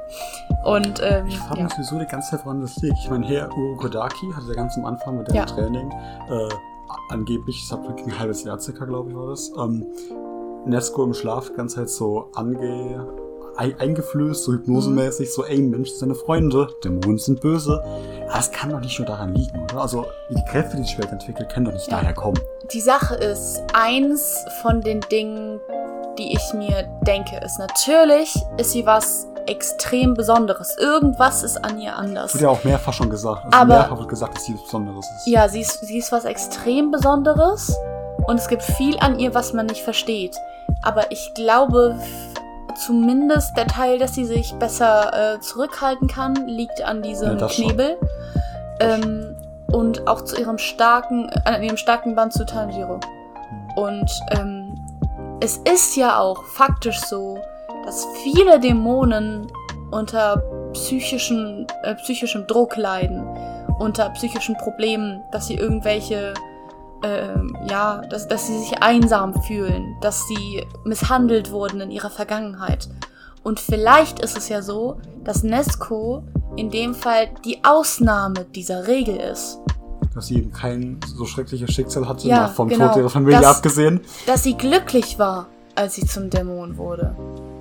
Und 0.65 1.01
ähm, 1.03 1.27
Ich 1.27 1.39
frage 1.39 1.59
ja. 1.61 1.65
mich 1.65 1.75
sowieso 1.75 1.99
die 1.99 2.07
ganze 2.07 2.31
Zeit, 2.31 2.47
woran 2.47 2.63
das 2.63 2.77
liegt. 2.77 2.99
Ich 2.99 3.11
meine, 3.11 3.27
Herr 3.27 3.51
Urokodaki 3.55 4.33
hatte 4.35 4.47
ja 4.49 4.55
ganz 4.55 4.77
am 4.79 4.87
Anfang 4.87 5.19
mit 5.19 5.29
dem 5.29 5.35
Ja. 5.37 5.45
Training 5.45 5.91
äh, 6.31 6.49
angeblich, 7.11 7.71
hat 7.71 7.87
wirklich 7.87 8.07
ein 8.07 8.19
halbes 8.19 8.43
Jahr 8.45 8.59
circa, 8.59 8.87
glaube 8.87 9.11
ich, 9.11 9.17
war 9.17 9.29
das, 9.29 9.53
ähm, 9.59 9.87
Nesco 10.65 11.05
im 11.05 11.15
Schlaf 11.15 11.49
die 11.51 11.55
ganze 11.57 11.77
Zeit 11.77 11.91
so 11.91 12.31
ange 12.35 13.07
eingeflößt, 13.59 14.45
so 14.45 14.53
hypnosemäßig, 14.53 15.33
so, 15.33 15.45
ey 15.45 15.59
Mensch, 15.61 15.91
das 15.91 15.99
deine 16.01 16.15
Freunde, 16.15 16.69
Dämonen 16.85 17.19
sind 17.19 17.41
böse. 17.41 17.83
Es 18.39 18.51
kann 18.53 18.71
doch 18.71 18.81
nicht 18.81 18.99
nur 18.99 19.07
daran 19.09 19.35
liegen, 19.35 19.63
oder? 19.65 19.81
Also, 19.83 20.07
die 20.31 20.43
Kräfte, 20.51 20.77
die 20.77 20.83
die 20.85 20.99
Welt 20.99 21.11
entwickelt, 21.11 21.49
können 21.53 21.67
doch 21.67 21.73
nicht 21.73 21.91
Ja. 21.91 21.99
daher 21.99 22.15
kommen. 22.15 22.39
Die 22.73 22.81
Sache 22.81 23.15
ist, 23.17 23.63
eins 23.75 24.37
von 24.63 24.81
den 24.81 25.01
Dingen, 25.11 25.61
die 26.19 26.33
ich 26.35 26.55
mir 26.55 26.89
denke, 27.07 27.41
ist 27.45 27.59
natürlich, 27.59 28.35
ist 28.59 28.73
sie 28.73 28.85
was 28.87 29.27
extrem 29.47 30.13
Besonderes. 30.15 30.77
Irgendwas 30.79 31.43
ist 31.43 31.57
an 31.65 31.81
ihr 31.81 31.97
anders. 31.97 32.35
Wurde 32.35 32.45
ja 32.45 32.51
auch 32.51 32.65
mehrfach 32.65 32.93
schon 32.93 33.09
gesagt. 33.09 33.45
Also 33.47 33.57
Aber- 33.57 33.75
mehrfach 33.79 33.99
wird 33.99 34.09
gesagt, 34.11 34.37
dass 34.37 34.45
sie 34.45 34.55
was 34.55 34.63
Besonderes 34.65 35.07
ist. 35.17 35.27
Ja, 35.27 35.49
sie 35.49 35.61
ist, 35.63 35.81
sie 35.87 35.99
ist 35.99 36.13
was 36.13 36.25
extrem 36.27 36.91
Besonderes 36.91 37.75
und 38.27 38.37
es 38.39 38.47
gibt 38.49 38.63
viel 38.63 38.99
an 38.99 39.19
ihr, 39.19 39.35
was 39.35 39.55
man 39.55 39.65
nicht 39.67 39.81
versteht. 39.83 40.37
Aber 40.83 41.11
ich 41.11 41.33
glaube, 41.35 41.99
zumindest 42.79 43.57
der 43.57 43.67
Teil, 43.67 43.99
dass 43.99 44.15
sie 44.15 44.25
sich 44.25 44.55
besser 44.55 45.35
äh, 45.37 45.41
zurückhalten 45.41 46.09
kann, 46.09 46.47
liegt 46.47 46.83
an 46.83 46.99
Ja, 46.99 47.03
diesem 47.03 47.39
schon. 47.39 47.49
Knebel. 47.49 47.99
Ähm, 48.81 49.35
und 49.71 50.07
auch 50.09 50.23
zu 50.23 50.41
ihrem 50.41 50.59
starken, 50.59 51.29
äh, 51.29 51.41
an 51.51 51.63
ihrem 51.63 51.77
starken 51.77 52.15
Band 52.15 52.33
zu 52.33 52.47
Tanjiro. 52.47 53.01
Hm. 53.01 53.77
Und 53.77 54.11
ähm, 54.31 54.75
es 55.41 55.59
ist 55.59 55.97
ja 55.97 56.19
auch 56.19 56.45
faktisch 56.45 57.01
so, 57.01 57.39
dass 57.85 58.07
viele 58.23 58.59
Dämonen 58.59 59.47
unter 59.91 60.43
psychischen, 60.73 61.67
äh, 61.83 61.95
psychischem 61.97 62.47
Druck 62.47 62.77
leiden, 62.77 63.25
unter 63.79 64.11
psychischen 64.11 64.57
Problemen, 64.57 65.23
dass 65.31 65.47
sie 65.47 65.55
irgendwelche, 65.55 66.35
ähm, 67.03 67.57
ja, 67.69 68.03
dass, 68.11 68.27
dass 68.29 68.47
sie 68.47 68.59
sich 68.59 68.83
einsam 68.83 69.41
fühlen, 69.43 69.97
dass 70.01 70.27
sie 70.27 70.65
misshandelt 70.85 71.51
wurden 71.51 71.81
in 71.81 71.91
ihrer 71.91 72.11
Vergangenheit. 72.11 72.89
Und 73.43 73.61
vielleicht 73.61 74.19
ist 74.21 74.37
es 74.37 74.49
ja 74.49 74.63
so, 74.63 75.01
dass 75.25 75.43
Nesco 75.43 76.25
in 76.57 76.71
dem 76.71 76.95
Fall 76.95 77.29
die 77.45 77.65
Ausnahme 77.65 78.45
dieser 78.55 78.87
Regel 78.89 79.17
ist. 79.17 79.59
Dass 80.15 80.27
sie 80.27 80.39
eben 80.39 80.53
kein 80.53 80.99
so 81.07 81.25
schreckliches 81.25 81.71
Schicksal 81.73 82.09
hatte, 82.09 82.27
Ja, 82.27 82.49
vom 82.49 82.69
genau. 82.69 82.89
Tod 82.89 82.97
ihrer 82.99 83.11
Familie 83.11 83.41
Das- 83.41 83.57
abgesehen. 83.57 84.01
Dass 84.27 84.43
sie 84.43 84.55
glücklich 84.55 85.19
war, 85.19 85.47
als 85.77 85.95
sie 85.95 86.05
zum 86.07 86.29
Dämon 86.31 86.77
wurde. 86.77 87.15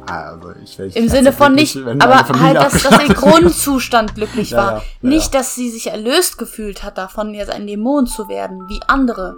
Also, 0.10 0.52
ich 0.64 0.78
will 0.80 0.92
Im 0.96 1.10
Sinne 1.10 1.32
von 1.32 1.54
nicht, 1.54 1.78
aber 1.78 2.28
halt, 2.40 2.56
dass, 2.58 2.82
dass 2.84 3.04
ihr 3.08 3.14
Grundzustand 3.14 4.16
glücklich 4.16 4.54
war. 4.54 4.72
ja, 4.72 4.78
ja, 4.78 5.10
nicht, 5.10 5.34
ja. 5.34 5.40
dass 5.40 5.56
sie 5.56 5.70
sich 5.70 5.88
erlöst 5.92 6.38
gefühlt 6.38 6.84
hat 6.84 6.98
davon, 6.98 7.34
jetzt 7.34 7.52
ein 7.52 7.68
Dämon 7.68 8.08
zu 8.08 8.28
werden, 8.30 8.68
wie 8.70 8.80
andere. 8.88 9.36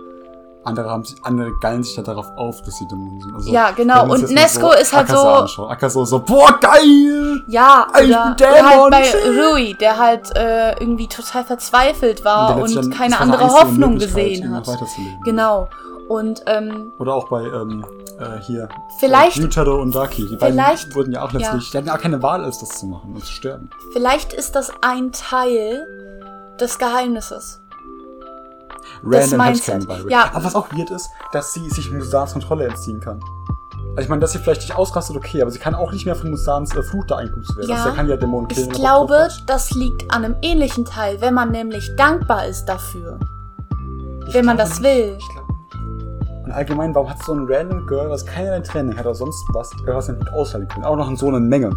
Andere 0.66 0.90
haben 0.90 1.06
sich, 1.06 1.16
andere 1.24 1.52
geilen 1.62 1.84
sich 1.84 1.96
ja 1.96 2.04
darauf 2.04 2.28
auf, 2.36 2.62
dass 2.62 2.78
sie 2.78 2.86
Dämonen 2.88 3.22
sind. 3.22 3.34
Also, 3.34 3.52
Ja, 3.52 3.72
genau. 3.72 4.12
Und 4.12 4.30
Nesco 4.30 4.72
ist 4.74 4.94
halt 4.94 5.10
Akaza 5.10 5.22
so- 5.22 5.28
anschauen. 5.44 5.72
Akaza 5.72 6.06
so, 6.06 6.20
boah, 6.20 6.60
geil! 6.60 7.42
Ja, 7.48 7.88
Ich 8.02 8.10
oder, 8.10 8.36
bin 8.38 8.46
oder 8.48 8.56
Dämon, 8.56 8.94
halt 8.94 9.14
bei. 9.24 9.42
Rui, 9.42 9.74
der 9.80 9.98
halt 9.98 10.36
äh, 10.36 10.72
irgendwie 10.80 11.08
total 11.08 11.46
verzweifelt 11.46 12.26
war 12.26 12.58
und, 12.58 12.76
dann- 12.76 12.90
keine 12.92 13.20
andere 13.20 13.50
Hoffnung 13.50 13.94
Möglichkeit, 13.94 14.26
gesehen 14.26 14.54
hat. 14.56 14.68
Genau. 15.24 15.70
Und 16.10 16.42
ähm, 16.48 16.92
Oder 17.00 17.14
auch 17.14 17.30
bei, 17.30 17.44
ähm, 17.44 17.86
äh, 18.20 18.40
hier. 18.42 18.70
Vielleicht- 19.00 19.38
Äh, 19.38 19.42
Yutaro 19.42 19.82
und 19.82 19.96
Daki. 19.96 20.28
Die 20.28 20.36
beiden 20.36 20.60
vielleicht- 20.60 20.96
wurden 20.96 21.12
ja 21.14 21.24
auch 21.24 21.32
ja. 21.32 21.40
letztlich, 21.40 21.72
die 21.72 21.78
hatten 21.78 21.88
ja 21.88 21.96
auch 21.96 22.02
keine 22.02 22.22
Wahl, 22.22 22.44
als 22.44 22.60
das 22.60 22.70
zu 22.70 22.86
machen 22.86 23.14
und 23.16 23.26
zu 23.26 23.32
sterben. 23.32 23.70
vielleicht 23.94 24.34
ist 24.34 24.56
das 24.56 24.72
ein 24.82 25.12
Teil 25.12 25.86
des 26.60 26.78
Geheimnisses. 26.78 27.62
Random. 29.04 29.42
Headcanon 29.42 29.88
bei 29.88 29.96
Rick. 30.02 30.12
Ja. 30.12 30.30
Aber 30.34 30.44
was 30.44 30.56
auch 30.56 30.72
weird 30.74 30.92
ist, 30.92 31.10
dass 31.32 31.54
sie 31.54 31.70
sich 31.70 31.90
Musans 31.92 32.34
Kontrolle 32.34 32.66
entziehen 32.68 33.00
kann. 33.00 33.20
Also 33.92 34.02
ich 34.02 34.10
meine, 34.10 34.20
dass 34.22 34.34
sie 34.34 34.40
vielleicht 34.40 34.62
nicht 34.62 34.76
ausrastet, 34.76 35.16
okay, 35.16 35.42
aber 35.42 35.52
sie 35.52 35.60
kann 35.60 35.74
auch 35.74 35.92
nicht 35.92 36.06
mehr 36.06 36.16
von 36.16 36.30
Musans 36.30 36.76
äh, 36.76 36.84
Fluch 36.84 37.06
da 37.06 37.18
eingebußt 37.18 37.56
werden. 37.58 37.70
Ja. 37.70 37.76
Also 37.78 37.88
der 37.90 37.96
kann 37.96 38.10
ja 38.10 38.18
Dämonen 38.18 38.48
killen. 38.48 38.68
Ich 38.70 38.74
glaube, 38.76 39.30
das 39.48 39.72
liegt 39.72 40.12
an 40.14 40.26
einem 40.26 40.36
ähnlichen 40.42 40.86
Teil, 40.86 41.22
wenn 41.22 41.34
man 41.34 41.52
nämlich 41.52 41.96
dankbar 41.96 42.46
ist 42.48 42.66
dafür. 42.66 43.20
Ich 44.28 44.34
wenn 44.34 44.46
man 44.46 44.58
das 44.58 44.80
nicht. 44.80 44.84
will. 44.84 45.18
Ich. 46.50 46.54
Und 46.54 46.58
allgemein, 46.58 46.95
warum 46.95 47.10
hat 47.10 47.24
so 47.24 47.34
ein 47.34 47.45
random 47.47 47.86
Girl, 47.88 48.10
was 48.10 48.26
keinerlei 48.26 48.60
Training 48.62 48.97
hat 48.97 49.06
oder 49.06 49.16
sonst 49.16 49.43
was, 49.54 49.72
was 49.86 50.10
nicht 50.10 50.34
aushalten 50.34 50.68
können? 50.68 50.86
Auch 50.86 50.95
noch 50.95 51.10
in 51.10 51.16
so 51.16 51.28
einer 51.28 51.39
Menge. 51.39 51.70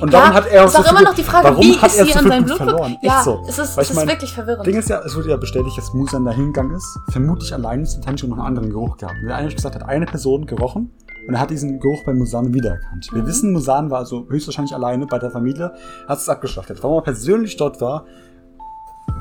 Und 0.00 0.10
Ja, 0.12 0.20
warum 0.20 0.34
hat 0.34 0.46
er 0.46 0.64
ist 0.64 0.72
so 0.72 0.78
auch 0.78 0.90
immer 0.90 1.02
noch 1.02 1.14
die 1.14 1.22
Frage, 1.22 1.48
warum 1.48 1.62
wie 1.62 1.76
hat 1.78 1.90
ist 1.90 1.98
er 1.98 2.04
sie 2.06 2.12
so 2.12 2.18
an 2.18 2.28
seinem 2.28 2.44
Blut 2.46 2.56
verloren? 2.56 2.96
Ja, 3.02 3.16
Echt 3.16 3.24
so. 3.24 3.42
es 3.46 3.58
ist, 3.58 3.76
Weil 3.76 3.82
es 3.82 3.90
ich 3.90 3.90
ist 3.90 3.96
mein, 3.96 4.08
wirklich 4.08 4.32
verwirrend. 4.34 4.66
Ding 4.66 4.76
ist 4.78 4.88
ja, 4.88 5.00
es 5.04 5.14
wurde 5.16 5.28
ja 5.30 5.36
bestätigt, 5.36 5.76
dass 5.76 5.92
Musan 5.92 6.24
da 6.24 6.30
hingegangen 6.32 6.74
ist. 6.74 6.98
Vermutlich 7.10 7.52
allein 7.52 7.82
ist 7.82 8.02
Tanjiro 8.02 8.28
noch 8.30 8.38
einen 8.38 8.46
anderen 8.46 8.70
Geruch 8.70 8.96
gehabt. 8.96 9.16
Der 9.26 9.36
eigentlich 9.36 9.56
gesagt 9.56 9.74
hat, 9.74 9.82
eine 9.86 10.06
Person 10.06 10.46
gerochen 10.46 10.90
und 11.28 11.34
er 11.34 11.40
hat 11.40 11.50
diesen 11.50 11.78
Geruch 11.78 12.04
bei 12.06 12.14
Musan 12.14 12.54
wiedererkannt. 12.54 13.08
Wir 13.12 13.22
Mhm. 13.22 13.26
wissen, 13.26 13.52
Musan 13.52 13.90
war 13.90 13.98
also 13.98 14.26
höchstwahrscheinlich 14.30 14.74
alleine 14.74 15.06
bei 15.06 15.18
der 15.18 15.30
Familie, 15.30 15.72
hat 16.08 16.18
es 16.18 16.28
abgeschlachtet. 16.28 16.82
Warum 16.82 16.98
er 16.98 17.02
persönlich 17.02 17.56
dort 17.58 17.80
war, 17.82 18.06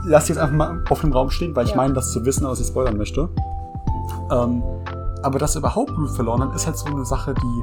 lass 0.05 0.24
ich 0.24 0.30
jetzt 0.30 0.39
einfach 0.39 0.55
mal 0.55 0.84
auf 0.89 1.01
dem 1.01 1.11
Raum 1.11 1.30
stehen, 1.32 1.53
weil 1.55 1.66
ich 1.66 1.72
Ja. 1.72 1.78
meine, 1.78 1.93
das 1.93 2.11
zu 2.13 2.24
wissen, 2.26 2.45
was 2.47 2.59
ich 2.61 2.68
spoilern 2.68 2.97
möchte. 2.97 3.30
Ähm, 4.32 4.64
aber 5.24 5.39
dass 5.39 5.56
er 5.56 5.60
überhaupt 5.60 5.95
Blut 5.95 6.12
verloren 6.12 6.43
hat, 6.43 6.56
ist 6.56 6.68
halt 6.68 6.78
so 6.78 6.86
eine 6.86 7.06
Sache, 7.06 7.34
die 7.34 7.62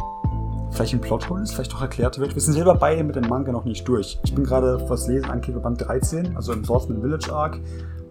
vielleicht 0.73 0.95
ein 0.95 1.01
Plothole 1.01 1.43
ist, 1.43 1.55
vielleicht 1.55 1.75
auch 1.75 1.83
erklärt 1.83 2.19
wird. 2.19 2.35
Wir 2.35 2.43
sind 2.43 2.55
selber 2.55 2.75
beide 2.75 3.05
mit 3.05 3.15
dem 3.17 3.29
Manga 3.29 3.53
noch 3.53 3.65
nicht 3.65 3.87
durch. 3.87 4.19
Ich 4.25 4.35
bin 4.35 4.45
gerade 4.45 4.89
was 4.89 5.07
lesen 5.07 5.31
an 5.31 5.41
Band 5.41 5.87
13, 5.87 6.37
also 6.37 6.53
im 6.53 6.65
Swordsman 6.65 7.01
Village 7.01 7.33
Arc. 7.33 7.61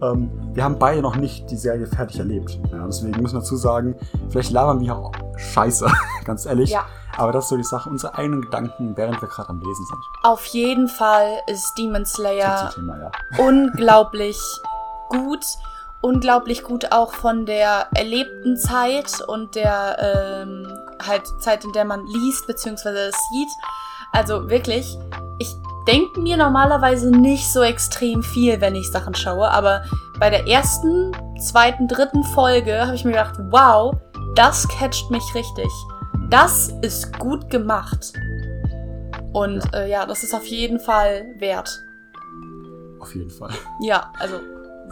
Ähm, 0.00 0.30
wir 0.54 0.64
haben 0.64 0.78
beide 0.78 1.02
noch 1.02 1.16
nicht 1.16 1.50
die 1.50 1.56
Serie 1.56 1.86
fertig 1.86 2.18
erlebt. 2.18 2.58
Ja, 2.70 2.86
deswegen 2.86 3.20
müssen 3.20 3.34
wir 3.34 3.40
dazu 3.40 3.56
sagen, 3.56 3.94
vielleicht 4.30 4.50
labern 4.50 4.80
wir 4.80 4.96
auch 4.96 5.12
scheiße, 5.36 5.86
ganz 6.24 6.46
ehrlich. 6.46 6.70
Ja. 6.70 6.86
Aber 7.16 7.32
das 7.32 7.44
ist 7.44 7.50
so 7.50 7.56
die 7.56 7.64
Sache, 7.64 7.90
unsere 7.90 8.16
eigenen 8.16 8.42
Gedanken, 8.42 8.96
während 8.96 9.20
wir 9.20 9.28
gerade 9.28 9.50
am 9.50 9.60
Lesen 9.60 9.84
sind. 9.84 9.98
Auf 10.22 10.46
jeden 10.46 10.88
Fall 10.88 11.40
ist 11.46 11.74
Demon 11.76 12.06
Slayer 12.06 12.70
Thema, 12.74 12.98
ja. 12.98 13.10
unglaublich 13.44 14.40
gut 15.10 15.44
unglaublich 16.02 16.64
gut 16.64 16.92
auch 16.92 17.14
von 17.14 17.46
der 17.46 17.86
erlebten 17.94 18.56
Zeit 18.58 19.22
und 19.26 19.54
der 19.54 20.42
ähm, 20.42 20.66
halt 21.00 21.22
Zeit, 21.40 21.64
in 21.64 21.72
der 21.72 21.84
man 21.84 22.04
liest 22.06 22.46
bzw. 22.46 23.10
sieht. 23.10 23.48
Also 24.12 24.50
wirklich, 24.50 24.98
ich 25.38 25.54
denke 25.86 26.20
mir 26.20 26.36
normalerweise 26.36 27.10
nicht 27.10 27.50
so 27.50 27.62
extrem 27.62 28.22
viel, 28.22 28.60
wenn 28.60 28.74
ich 28.74 28.90
Sachen 28.90 29.14
schaue, 29.14 29.50
aber 29.50 29.84
bei 30.18 30.28
der 30.28 30.46
ersten, 30.46 31.12
zweiten, 31.40 31.88
dritten 31.88 32.22
Folge 32.24 32.86
habe 32.86 32.94
ich 32.94 33.04
mir 33.04 33.12
gedacht, 33.12 33.36
wow, 33.50 33.94
das 34.34 34.68
catcht 34.68 35.10
mich 35.10 35.34
richtig. 35.34 35.70
Das 36.28 36.68
ist 36.82 37.18
gut 37.18 37.48
gemacht. 37.48 38.12
Und 39.32 39.62
äh, 39.74 39.88
ja, 39.88 40.04
das 40.04 40.22
ist 40.22 40.34
auf 40.34 40.46
jeden 40.46 40.78
Fall 40.78 41.24
wert. 41.38 41.82
Auf 43.00 43.14
jeden 43.14 43.30
Fall. 43.30 43.50
Ja, 43.80 44.12
also 44.18 44.40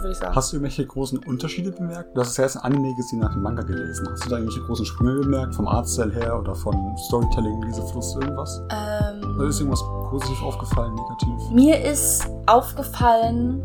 würde 0.01 0.13
ich 0.13 0.19
sagen. 0.19 0.35
Hast 0.35 0.53
du 0.53 0.57
irgendwelche 0.57 0.87
großen 0.87 1.19
Unterschiede 1.19 1.73
bemerkt? 1.73 2.17
Du 2.17 2.21
hast 2.21 2.37
ja 2.37 2.45
erst 2.45 2.57
ein 2.57 2.63
Anime 2.63 2.95
gesehen 2.97 3.21
nach 3.21 3.33
dem 3.33 3.43
Manga 3.43 3.63
gelesen. 3.63 4.09
Hast 4.11 4.25
du 4.25 4.31
da 4.31 4.37
irgendwelche 4.37 4.65
großen 4.67 4.87
Sprünge 4.87 5.21
bemerkt? 5.21 5.55
Vom 5.55 5.69
Artstyle 5.69 6.13
her 6.13 6.39
oder 6.39 6.55
von 6.55 6.75
Storytelling, 7.07 7.63
Lesefluss, 7.63 8.15
irgendwas? 8.17 8.63
Ähm, 8.71 9.37
Oder 9.37 9.49
ist 9.49 9.61
irgendwas 9.61 9.83
positiv 10.11 10.43
aufgefallen, 10.43 10.95
negativ? 10.95 11.51
Mir 11.53 11.85
ist 11.85 12.27
aufgefallen, 12.47 13.63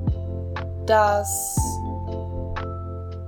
dass 0.86 1.57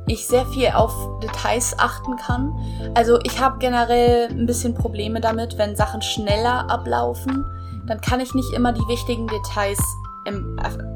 ich 0.08 0.26
sehr 0.26 0.46
viel 0.48 0.70
auf 0.70 0.94
Details 1.20 1.78
achten 1.78 2.16
kann. 2.16 2.54
Also 2.96 3.20
ich 3.24 3.40
habe 3.42 3.58
generell 3.60 4.30
ein 4.30 4.46
bisschen 4.46 4.74
Probleme 4.74 5.20
damit, 5.20 5.58
wenn 5.58 5.76
Sachen 5.76 6.02
schneller 6.02 6.70
ablaufen, 6.70 7.46
dann 7.88 8.02
kann 8.02 8.20
ich 8.20 8.34
nicht 8.34 8.54
immer 8.54 8.74
die 8.74 8.88
wichtigen 8.88 9.28
Details 9.28 9.80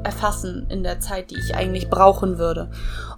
erfassen 0.04 0.66
in 0.68 0.82
der 0.82 1.00
Zeit, 1.00 1.30
die 1.30 1.38
ich 1.38 1.54
eigentlich 1.54 1.90
brauchen 1.90 2.38
würde. 2.38 2.70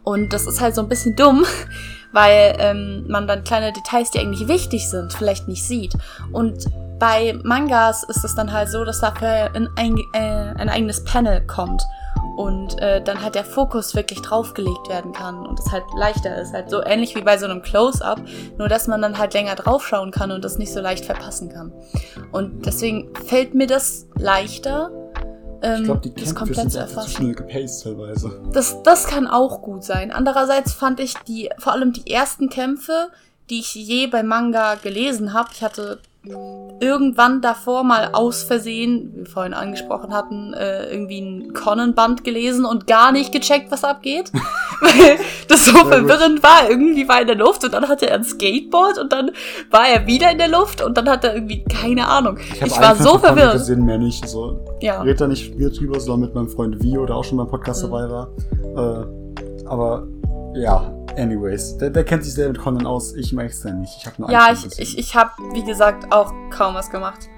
Und 0.02 0.32
das 0.32 0.46
ist 0.46 0.60
halt 0.60 0.74
so 0.74 0.82
ein 0.82 0.88
bisschen 0.88 1.16
dumm, 1.16 1.44
weil 2.12 2.54
ähm, 2.58 3.04
man 3.08 3.26
dann 3.26 3.44
kleine 3.44 3.72
Details, 3.72 4.10
die 4.10 4.20
eigentlich 4.20 4.48
wichtig 4.48 4.88
sind, 4.88 5.12
vielleicht 5.12 5.48
nicht 5.48 5.64
sieht. 5.64 5.94
Und 6.32 6.66
bei 6.98 7.38
Mangas 7.42 8.04
ist 8.04 8.24
es 8.24 8.34
dann 8.34 8.52
halt 8.52 8.68
so, 8.68 8.84
dass 8.84 9.00
dafür 9.00 9.50
ein, 9.54 9.68
ein, 9.76 9.98
äh, 10.12 10.54
ein 10.56 10.68
eigenes 10.68 11.04
Panel 11.04 11.44
kommt 11.46 11.82
und 12.36 12.80
äh, 12.80 13.02
dann 13.02 13.22
halt 13.22 13.34
der 13.34 13.44
Fokus 13.44 13.94
wirklich 13.94 14.20
draufgelegt 14.22 14.88
werden 14.88 15.12
kann 15.12 15.46
und 15.46 15.58
es 15.58 15.70
halt 15.70 15.84
leichter 15.96 16.40
ist. 16.40 16.52
Halt 16.52 16.70
so 16.70 16.82
ähnlich 16.82 17.14
wie 17.14 17.22
bei 17.22 17.38
so 17.38 17.46
einem 17.46 17.62
Close-Up, 17.62 18.20
nur 18.58 18.68
dass 18.68 18.88
man 18.88 19.02
dann 19.02 19.18
halt 19.18 19.34
länger 19.34 19.54
draufschauen 19.54 20.10
kann 20.10 20.30
und 20.32 20.44
das 20.44 20.58
nicht 20.58 20.72
so 20.72 20.80
leicht 20.80 21.04
verpassen 21.04 21.48
kann. 21.48 21.72
Und 22.32 22.66
deswegen 22.66 23.14
fällt 23.26 23.54
mir 23.54 23.66
das 23.66 24.08
leichter, 24.16 24.90
ähm, 25.64 25.78
Ich 25.80 25.84
glaube, 25.84 26.00
die 26.02 26.14
das 26.14 26.24
Kämpfe 26.24 26.34
komplett 26.34 26.56
sind 26.60 26.70
zu 26.72 26.78
einfach 26.80 26.92
zu 26.92 26.98
erfassen. 26.98 27.16
schnell 27.16 27.34
gepaced 27.34 27.82
teilweise. 27.84 28.40
Das, 28.52 28.82
das 28.82 29.06
kann 29.06 29.26
auch 29.26 29.62
gut 29.62 29.84
sein. 29.84 30.12
Andererseits 30.12 30.72
fand 30.72 31.00
ich 31.00 31.14
die, 31.26 31.50
vor 31.58 31.72
allem 31.72 31.92
die 31.92 32.10
ersten 32.10 32.48
Kämpfe, 32.48 33.08
die 33.50 33.60
ich 33.60 33.74
je 33.74 34.06
bei 34.06 34.22
Manga 34.22 34.74
gelesen 34.76 35.32
habe, 35.32 35.50
ich 35.52 35.62
hatte 35.62 35.98
irgendwann 36.80 37.40
davor 37.40 37.84
mal 37.84 38.10
aus 38.12 38.42
Versehen, 38.42 39.10
wie 39.12 39.18
wir 39.20 39.26
vorhin 39.26 39.54
angesprochen 39.54 40.12
hatten, 40.12 40.52
äh, 40.54 40.90
irgendwie 40.90 41.20
ein 41.20 41.52
Conan-Band 41.54 42.24
gelesen 42.24 42.64
und 42.64 42.86
gar 42.86 43.12
nicht 43.12 43.32
gecheckt, 43.32 43.70
was 43.70 43.84
abgeht. 43.84 44.32
Weil 44.80 45.16
das 45.48 45.66
so 45.66 45.72
verwirrend 45.72 46.42
war. 46.42 46.68
Irgendwie 46.68 47.08
war 47.08 47.16
er 47.16 47.22
in 47.22 47.26
der 47.28 47.36
Luft 47.36 47.64
und 47.64 47.72
dann 47.74 47.88
hatte 47.88 48.08
er 48.08 48.16
ein 48.16 48.24
Skateboard 48.24 48.98
und 48.98 49.12
dann 49.12 49.30
war 49.70 49.86
er 49.88 50.06
wieder 50.06 50.30
in 50.30 50.38
der 50.38 50.48
Luft 50.48 50.82
und 50.82 50.96
dann 50.98 51.08
hat 51.08 51.24
er 51.24 51.34
irgendwie 51.34 51.62
keine 51.64 52.08
Ahnung. 52.08 52.38
Ich, 52.38 52.60
hab 52.60 52.80
war 52.80 52.96
so 52.96 53.18
verwirrt. 53.18 53.52
gesehen, 53.52 53.84
mehr 53.84 53.98
nicht. 53.98 54.28
So, 54.28 54.58
Ja. 54.80 55.00
Red 55.02 55.20
da 55.20 55.26
nicht 55.28 55.54
viel 55.54 55.70
drüber, 55.70 56.00
sondern 56.00 56.28
mit 56.28 56.34
meinem 56.34 56.48
Freund 56.48 56.82
Vio, 56.82 57.06
der 57.06 57.16
auch 57.16 57.24
schon 57.24 57.38
beim 57.38 57.48
Podcast 57.48 57.84
Mhm. 57.84 57.90
dabei 57.90 58.10
war. 58.10 58.28
Äh, 58.76 59.66
aber 59.66 60.06
ja, 60.54 60.92
anyways. 61.18 61.76
Der, 61.78 61.90
der 61.90 62.04
kennt 62.04 62.24
sich 62.24 62.34
sehr 62.34 62.48
mit 62.48 62.58
Conan 62.58 62.86
aus. 62.86 63.14
Ich 63.14 63.32
mag 63.32 63.46
es 63.46 63.62
ja 63.64 63.72
nicht. 63.72 63.92
Ich 63.98 64.06
habe 64.06 64.16
nur 64.20 64.30
Ja, 64.30 64.48
ich, 64.52 64.78
ich, 64.78 64.98
ich 64.98 65.14
habe, 65.16 65.30
wie 65.52 65.64
gesagt, 65.64 66.12
auch 66.12 66.32
kaum 66.50 66.74
was 66.74 66.90
gemacht. 66.90 67.28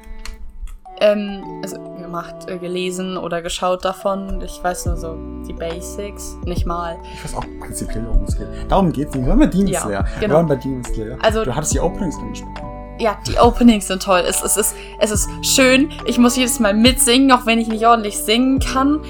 Ähm, 0.99 1.43
also 1.63 1.77
gemacht, 1.99 2.49
äh, 2.49 2.57
gelesen 2.59 3.19
oder 3.19 3.43
geschaut 3.43 3.85
davon. 3.85 4.41
Ich 4.41 4.63
weiß 4.65 4.87
nur 4.87 4.97
so 4.97 5.17
die 5.47 5.53
Basics, 5.53 6.37
nicht 6.45 6.67
mal. 6.67 6.97
Ich 7.13 7.23
weiß 7.25 7.35
auch 7.37 7.45
prinzipiell, 7.61 8.07
worum 8.07 8.25
es 8.25 8.37
geht. 8.37 8.47
Darum 8.69 8.93
geht's 8.93 9.15
nicht. 9.15 9.25
Wir 9.25 9.31
waren 9.31 9.39
bei 9.41 9.47
Demon 9.47 9.67
Ja, 9.69 9.81
Slayer. 9.81 10.07
genau. 10.21 10.21
Wir 10.21 10.35
waren 10.37 10.47
bei 10.47 10.57
Demon 10.57 10.85
Slayer. 10.85 11.19
Also- 11.23 11.45
du 11.45 11.55
hattest 11.55 11.75
die 11.75 11.81
Openings 11.81 12.17
angesprochen. 12.17 12.63
Ja, 12.99 13.19
die 13.27 13.39
Openings 13.39 13.89
sind 13.89 14.03
toll. 14.03 14.23
Es, 14.27 14.43
es, 14.43 14.57
ist, 14.57 14.75
es 15.01 15.11
ist 15.11 15.29
schön. 15.43 15.91
Ich 16.07 16.17
muss 16.17 16.35
jedes 16.35 16.59
Mal 16.61 16.73
mitsingen, 16.73 17.31
auch 17.31 17.45
wenn 17.45 17.59
ich 17.59 17.69
nicht 17.69 17.87
ordentlich 17.87 18.17
singen 18.17 18.59
kann. 18.59 19.03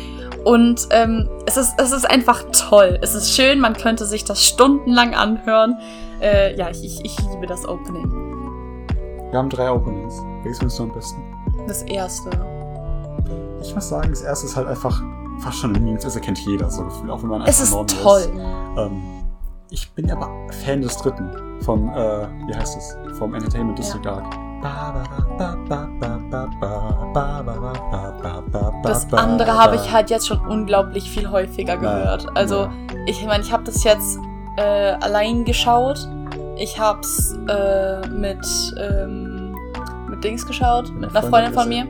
Und 0.47 0.87
ähm, 0.93 1.29
es, 1.47 1.57
ist, 1.57 1.75
es 1.77 1.91
ist 1.91 2.09
einfach 2.09 2.45
toll. 2.53 3.01
Es 3.03 3.17
ist 3.17 3.35
schön, 3.35 3.59
man 3.59 3.73
könnte 3.73 4.07
sich 4.07 4.23
das 4.23 4.45
stundenlang 4.45 5.13
anhören. 5.13 5.77
Äh, 6.21 6.57
ja, 6.57 6.71
ich, 6.71 6.85
ich, 6.85 7.05
ich 7.05 7.19
liebe 7.33 7.49
das 7.49 7.67
Opening. 7.67 8.05
Wir 9.33 9.41
haben 9.41 9.51
drei 9.51 9.69
Openings. 9.69 10.15
Welches 10.45 10.59
findest 10.59 10.79
du 10.79 10.85
am 10.85 10.93
besten? 10.93 11.21
Das 11.67 11.83
erste. 11.83 12.31
Ich 13.61 13.75
muss 13.75 13.89
sagen, 13.89 14.11
das 14.11 14.23
erste 14.23 14.47
ist 14.47 14.57
halt 14.57 14.69
einfach 14.69 15.03
fast 15.41 15.59
schon 15.59 15.75
ein 15.75 15.83
Meme. 15.83 15.99
Das 15.99 16.15
erkennt 16.15 16.39
jeder 16.39 16.71
so 16.71 16.85
gefühlt, 16.85 17.11
auch 17.11 17.23
wenn 17.23 17.31
man 17.31 17.43
Es 17.43 17.61
einfach 17.61 17.63
ist 17.65 18.05
Normi 18.05 18.31
toll. 18.31 18.77
Ähm, 18.79 19.03
ich 19.71 19.91
bin 19.95 20.09
aber 20.13 20.31
Fan 20.65 20.81
des 20.81 20.97
dritten. 20.99 21.29
Vom, 21.63 21.89
äh, 21.89 22.29
wie 22.47 22.55
heißt 22.55 22.77
es? 22.77 22.97
Vom 23.19 23.35
Entertainment 23.35 23.77
District 23.77 24.07
Arc. 24.07 24.46
Das 28.83 29.13
andere 29.13 29.55
habe 29.55 29.77
ich 29.77 29.93
halt 29.93 30.11
jetzt 30.11 30.27
schon 30.27 30.41
unglaublich 30.47 31.11
viel 31.11 31.31
häufiger 31.31 31.77
gehört. 31.77 32.27
Also 32.35 32.69
ich 33.07 33.25
meine, 33.27 33.43
ich 33.43 33.53
habe 33.53 33.65
das 33.65 33.85
jetzt 33.85 34.19
äh, 34.57 34.63
allein 35.01 35.45
geschaut. 35.45 35.99
Ich 36.57 36.79
habe 36.79 37.01
es 37.01 37.39
äh, 37.49 38.07
mit 38.09 38.47
ähm, 38.81 39.55
mit 40.09 40.25
Dings 40.25 40.47
geschaut, 40.47 40.93
mit 40.95 41.11
einer 41.11 41.23
Freundin 41.29 41.53
von 41.53 41.69
mir. 41.69 41.87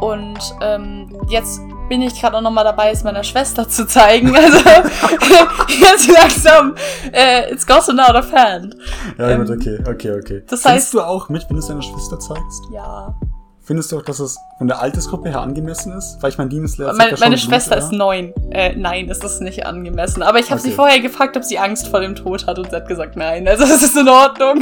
Und 0.00 0.38
ähm, 0.60 1.08
jetzt 1.28 1.60
bin 1.88 2.02
ich 2.02 2.20
gerade 2.20 2.36
auch 2.36 2.40
noch 2.40 2.50
mal 2.50 2.64
dabei, 2.64 2.90
es 2.90 3.04
meiner 3.04 3.22
Schwester 3.24 3.68
zu 3.68 3.86
zeigen. 3.86 4.34
Also 4.34 4.58
jetzt 5.80 6.08
langsam, 6.10 6.74
äh, 7.12 7.50
it's 7.52 7.66
gotten 7.66 7.98
out 8.00 8.14
of 8.14 8.32
hand. 8.32 8.76
Ja, 9.18 9.30
Ähm, 9.30 9.44
gut, 9.46 9.50
okay, 9.56 9.78
okay, 9.88 10.12
okay. 10.18 10.42
das 10.48 10.62
Findest 10.62 10.88
heißt- 10.88 10.92
du 10.92 11.00
auch 11.02 11.28
mit, 11.28 11.42
wenn 11.48 11.56
du 11.56 11.60
es 11.60 11.68
deiner 11.68 11.82
Schwester 11.82 12.18
zeigst? 12.18 12.62
Ja. 12.72 13.14
Findest 13.62 13.92
du 13.92 13.98
auch, 13.98 14.02
dass 14.02 14.18
es 14.20 14.36
von 14.58 14.66
der 14.68 14.80
Altersgruppe 14.82 15.30
her 15.30 15.40
angemessen 15.40 15.92
ist? 15.96 16.18
Weil 16.20 16.30
ich 16.30 16.36
mein 16.38 16.50
Demon 16.50 16.68
Slayer 16.68 16.92
Meine, 16.92 17.16
meine 17.18 17.38
Schwester 17.38 17.76
Blut, 17.76 17.84
ist 17.84 17.92
neun. 17.92 18.32
Äh, 18.50 18.74
nein, 18.76 19.08
es 19.08 19.18
ist 19.24 19.40
nicht 19.40 19.64
angemessen. 19.64 20.22
Aber 20.22 20.38
ich 20.38 20.50
habe 20.50 20.60
sie 20.60 20.68
Okay. 20.68 20.76
vorher 20.76 21.00
gefragt, 21.00 21.34
ob 21.38 21.44
sie 21.44 21.58
Angst 21.58 21.88
vor 21.88 22.00
dem 22.00 22.14
Tod 22.14 22.46
hat 22.46 22.58
und 22.58 22.68
sie 22.68 22.76
hat 22.76 22.86
gesagt, 22.88 23.16
nein. 23.16 23.48
Also 23.48 23.64
es 23.64 23.82
ist 23.82 23.96
in 23.96 24.06
Ordnung. 24.08 24.60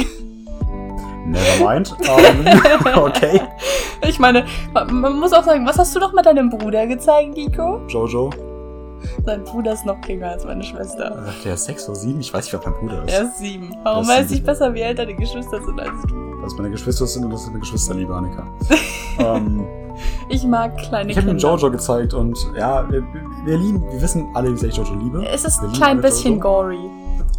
Never 1.33 1.65
mind. 1.69 1.95
Ähm, 2.01 2.95
okay. 3.03 3.41
Ich 4.07 4.19
meine, 4.19 4.45
man, 4.73 5.19
muss 5.19 5.33
auch 5.33 5.43
sagen, 5.43 5.65
was 5.65 5.77
hast 5.79 5.95
du 5.95 5.99
doch 5.99 6.13
mit 6.13 6.25
deinem 6.25 6.49
Bruder 6.49 6.85
gezeigt, 6.87 7.35
Nico? 7.35 7.81
Jojo. 7.87 8.29
Dein 9.25 9.43
Bruder 9.43 9.73
ist 9.73 9.85
noch 9.85 9.97
jünger 10.07 10.29
als 10.29 10.45
meine 10.45 10.63
Schwester. 10.63 11.11
Äh, 11.27 11.43
Der 11.43 11.55
ist 11.55 11.65
sechs 11.65 11.87
oder 11.89 11.95
sieben? 11.95 12.19
Ich 12.21 12.33
weiß 12.33 12.45
nicht, 12.45 12.53
wer 12.53 12.71
mein 12.71 12.79
Bruder 12.79 13.03
ist. 13.03 13.13
Er 13.13 13.23
ist 13.23 13.37
sieben. 13.39 13.75
Warum 13.83 14.07
weiß 14.07 14.31
ich 14.31 14.43
besser, 14.43 14.73
wie 14.73 14.81
älter 14.81 15.05
die 15.05 15.15
Geschwister 15.15 15.61
sind 15.63 15.79
als 15.79 16.01
du? 16.07 16.41
Dass 16.41 16.53
meine 16.55 16.69
Geschwister 16.69 17.05
sind 17.05 17.25
und 17.25 17.31
das 17.31 17.43
ist 17.43 17.49
eine 17.49 17.59
Geschwisterliebe, 17.59 18.13
Annika. 18.13 18.47
ähm, 19.19 19.65
Ich 20.29 20.43
mag 20.45 20.77
kleine 20.77 21.11
ich 21.11 21.17
habe 21.17 21.27
ihm 21.27 21.37
Kinder. 21.37 21.49
Jojo 21.55 21.71
gezeigt 21.71 22.13
und 22.13 22.37
ja, 22.57 22.89
wir, 22.89 23.03
wir 23.45 23.57
lieben, 23.57 23.81
wir 23.91 24.01
wissen 24.01 24.25
alle, 24.33 24.51
wie 24.53 24.57
sehr 24.57 24.69
ich 24.69 24.77
Jojo 24.77 24.93
liebe. 24.95 25.25
Es 25.27 25.43
ist 25.45 25.61
ein 25.61 25.71
klein 25.73 25.99
bisschen 26.01 26.33
Jojo. 26.39 26.41
gory. 26.41 26.79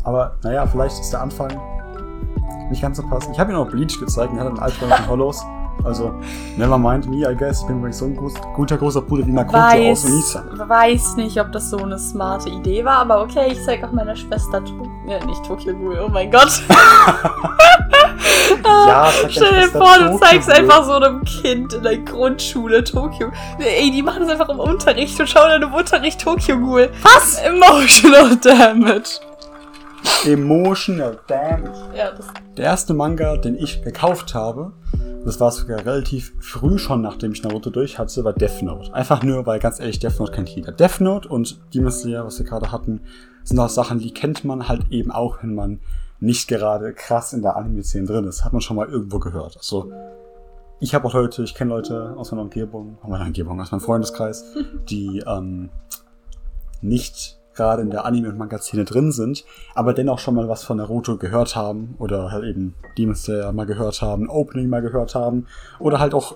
Aber 0.05 0.37
naja, 0.43 0.67
vielleicht 0.67 1.01
ist 1.01 1.11
der 1.13 1.23
Anfang 1.23 1.51
nicht 2.71 2.83
ganz 2.83 2.97
so 2.97 3.03
passend. 3.03 3.35
Ich 3.35 3.41
habe 3.41 3.53
ihm 3.53 3.59
auch 3.59 3.69
Bleach 3.69 3.99
gezeigt 3.99 4.33
und 4.33 4.39
er 4.39 4.45
hat 4.45 4.51
einen 4.51 4.59
Albtraum 4.59 4.91
von 4.91 5.09
Hollows. 5.09 5.45
Also, 5.83 6.15
never 6.57 6.79
mind 6.79 7.11
me, 7.11 7.29
I 7.29 7.35
guess. 7.35 7.61
Ich 7.61 7.67
bin 7.67 7.83
wirklich 7.83 7.97
so 7.97 8.07
ein 8.07 8.17
groß, 8.17 8.35
guter 8.55 8.79
großer 8.79 9.03
Bruder 9.03 9.27
wie 9.27 9.33
Makoto 9.33 9.59
aus 9.59 10.05
Unisa. 10.05 10.45
weiß 10.57 11.17
nicht, 11.17 11.39
ob 11.41 11.53
das 11.53 11.69
so 11.69 11.79
eine 11.79 11.99
smarte 11.99 12.49
Idee 12.49 12.85
war, 12.85 12.99
aber 12.99 13.23
okay, 13.23 13.49
ich 13.53 13.63
zeig 13.65 13.83
auch 13.85 13.93
meiner 13.93 14.17
Schwester 14.17 14.65
to 14.65 14.89
ja, 15.07 15.23
nicht 15.27 15.45
Tokyo 15.45 15.75
Ghoul, 15.75 15.99
oh 16.03 16.09
mein 16.09 16.31
Gott. 16.31 16.63
Ja, 18.65 19.11
deiner 19.11 19.31
Stell 19.31 19.61
dir 19.63 19.69
vor, 19.69 19.99
du 19.99 20.19
zeigst 20.19 20.51
einfach 20.51 20.85
so 20.85 20.93
einem 20.93 21.25
Kind 21.25 21.73
in 21.75 21.83
der 21.83 21.99
Grundschule 21.99 22.85
Tokyo. 22.85 23.31
Ey, 23.59 23.91
die 23.91 24.03
machen 24.03 24.21
das 24.21 24.31
einfach 24.31 24.49
im 24.49 24.59
Unterricht 24.59 25.19
und 25.21 25.29
schauen 25.29 25.49
dann 25.49 25.63
im 25.63 25.75
Unterricht 25.75 26.21
Tokyo 26.21 26.59
Ghoul. 26.59 26.91
Was? 27.03 27.39
Emotional 27.39 28.37
Damage. 28.43 29.21
Emotional 30.27 31.19
Damage. 31.27 31.79
Ja, 31.97 32.13
das 32.13 32.27
Der 32.57 32.65
erste 32.65 32.95
Manga, 32.95 33.37
den 33.37 33.57
ich 33.57 33.83
gekauft 33.83 34.35
habe, 34.35 34.73
das 35.25 35.41
war 35.41 35.51
sogar 35.51 35.85
relativ 35.85 36.35
früh 36.41 36.79
schon, 36.79 37.01
nachdem 37.01 37.33
ich 37.33 37.43
Naruto 37.43 37.71
durch 37.71 37.99
hatte, 37.99 38.25
war 38.25 38.33
Death 38.33 38.63
Note. 38.63 38.93
Einfach 38.93 39.23
nur, 39.23 39.47
weil 39.47 39.59
ganz 39.59 39.81
ehrlich, 39.81 39.99
Death 39.99 40.19
Note 40.19 40.33
kennt 40.33 40.51
jeder. 40.51 40.73
Death 40.73 41.01
Note 41.01 41.29
und 41.29 41.59
Demon 41.73 41.91
Slayer, 41.91 42.25
was 42.27 42.39
wir 42.39 42.47
gerade 42.47 42.71
hatten, 42.71 43.01
sind 43.43 43.59
auch 43.59 43.69
Sachen, 43.69 43.99
die 43.99 44.13
kennt 44.13 44.45
man 44.45 44.69
halt 44.69 44.91
eben 44.91 45.11
auch, 45.11 45.43
wenn 45.43 45.55
man 45.55 45.81
nicht 46.21 46.49
gerade 46.49 46.93
krass 46.93 47.33
in 47.33 47.43
der 47.43 47.57
Anime-Szene 47.57 48.07
drin 48.07 48.25
ist. 48.25 48.45
Hat 48.45 48.53
man 48.53 48.63
schon 48.63 48.77
mal 48.77 48.89
irgendwo 48.89 49.19
gehört. 49.19 49.57
Also, 49.57 49.93
ich 50.81 50.95
habe 50.95 51.07
auch 51.07 51.15
Leute, 51.15 51.43
ich 51.43 51.55
kenne 51.55 51.71
Leute 51.71 52.15
aus 52.17 52.31
meiner 52.31 52.43
Umgebung, 52.43 52.99
aus 53.03 53.09
meiner 53.09 53.25
Umgebung, 53.25 53.61
aus 53.61 53.73
meinem 53.73 53.81
Freundeskreis, 53.81 54.45
die 54.89 55.23
ähm, 55.27 55.71
nicht 56.83 57.34
gerade 57.55 57.83
in 57.83 57.91
der 57.91 58.05
Anime- 58.05 58.29
und 58.29 58.39
Manga-Szene 58.39 58.85
drin 58.85 59.13
sind, 59.13 59.45
aber 59.75 59.95
dennoch 59.95 60.19
schon 60.19 60.35
mal 60.35 60.49
was 60.49 60.65
von 60.65 60.79
Naruto 60.79 61.17
gehört 61.17 61.57
haben 61.57 61.95
oder 61.99 62.31
halt 62.31 62.45
eben 62.45 62.75
Demon 62.99 63.15
Slayer 63.15 63.53
mal 63.53 63.67
gehört 63.67 64.03
haben, 64.03 64.29
Opening 64.29 64.69
mal 64.69 64.83
gehört 64.83 65.15
haben 65.15 65.47
oder 65.79 66.01
halt 66.01 66.15
auch 66.15 66.35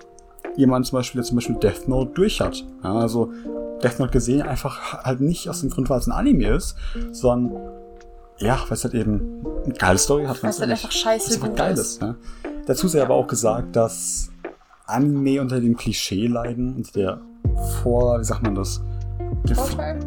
jemand 0.55 0.85
zum 0.85 0.97
Beispiel, 0.97 1.19
der 1.19 1.25
zum 1.25 1.35
Beispiel 1.35 1.55
Death 1.55 1.87
Note 1.87 2.11
durch 2.13 2.41
hat. 2.41 2.65
Ja, 2.83 2.93
also 2.95 3.31
Death 3.83 3.99
Note 3.99 4.11
gesehen 4.11 4.41
einfach 4.41 5.03
halt 5.03 5.21
nicht 5.21 5.49
aus 5.49 5.61
dem 5.61 5.69
Grund, 5.69 5.89
weil 5.89 5.99
es 5.99 6.07
ein 6.07 6.11
Anime 6.11 6.55
ist, 6.55 6.75
sondern 7.11 7.59
ja, 8.37 8.59
weil 8.67 8.73
es 8.73 8.83
halt 8.83 8.93
eben 8.93 9.45
eine 9.65 9.73
geile 9.73 9.97
Story 9.97 10.25
hat. 10.25 10.41
Weil 10.41 10.49
es 10.49 10.59
halt 10.59 10.71
einfach 10.71 10.91
scheiße 10.91 11.31
ist. 11.33 11.79
ist. 11.79 12.01
Ja. 12.01 12.15
Dazu 12.65 12.87
sei 12.87 13.01
aber 13.01 13.15
auch 13.15 13.27
gesagt, 13.27 13.75
dass 13.75 14.29
Anime 14.85 15.41
unter 15.41 15.59
dem 15.59 15.75
Klischee 15.75 16.27
leiden, 16.27 16.75
unter 16.75 16.91
der 16.93 17.21
Vor, 17.81 18.19
wie 18.19 18.23
sagt 18.23 18.43
man 18.43 18.55
das? 18.55 18.81
Vorteil? 19.53 19.99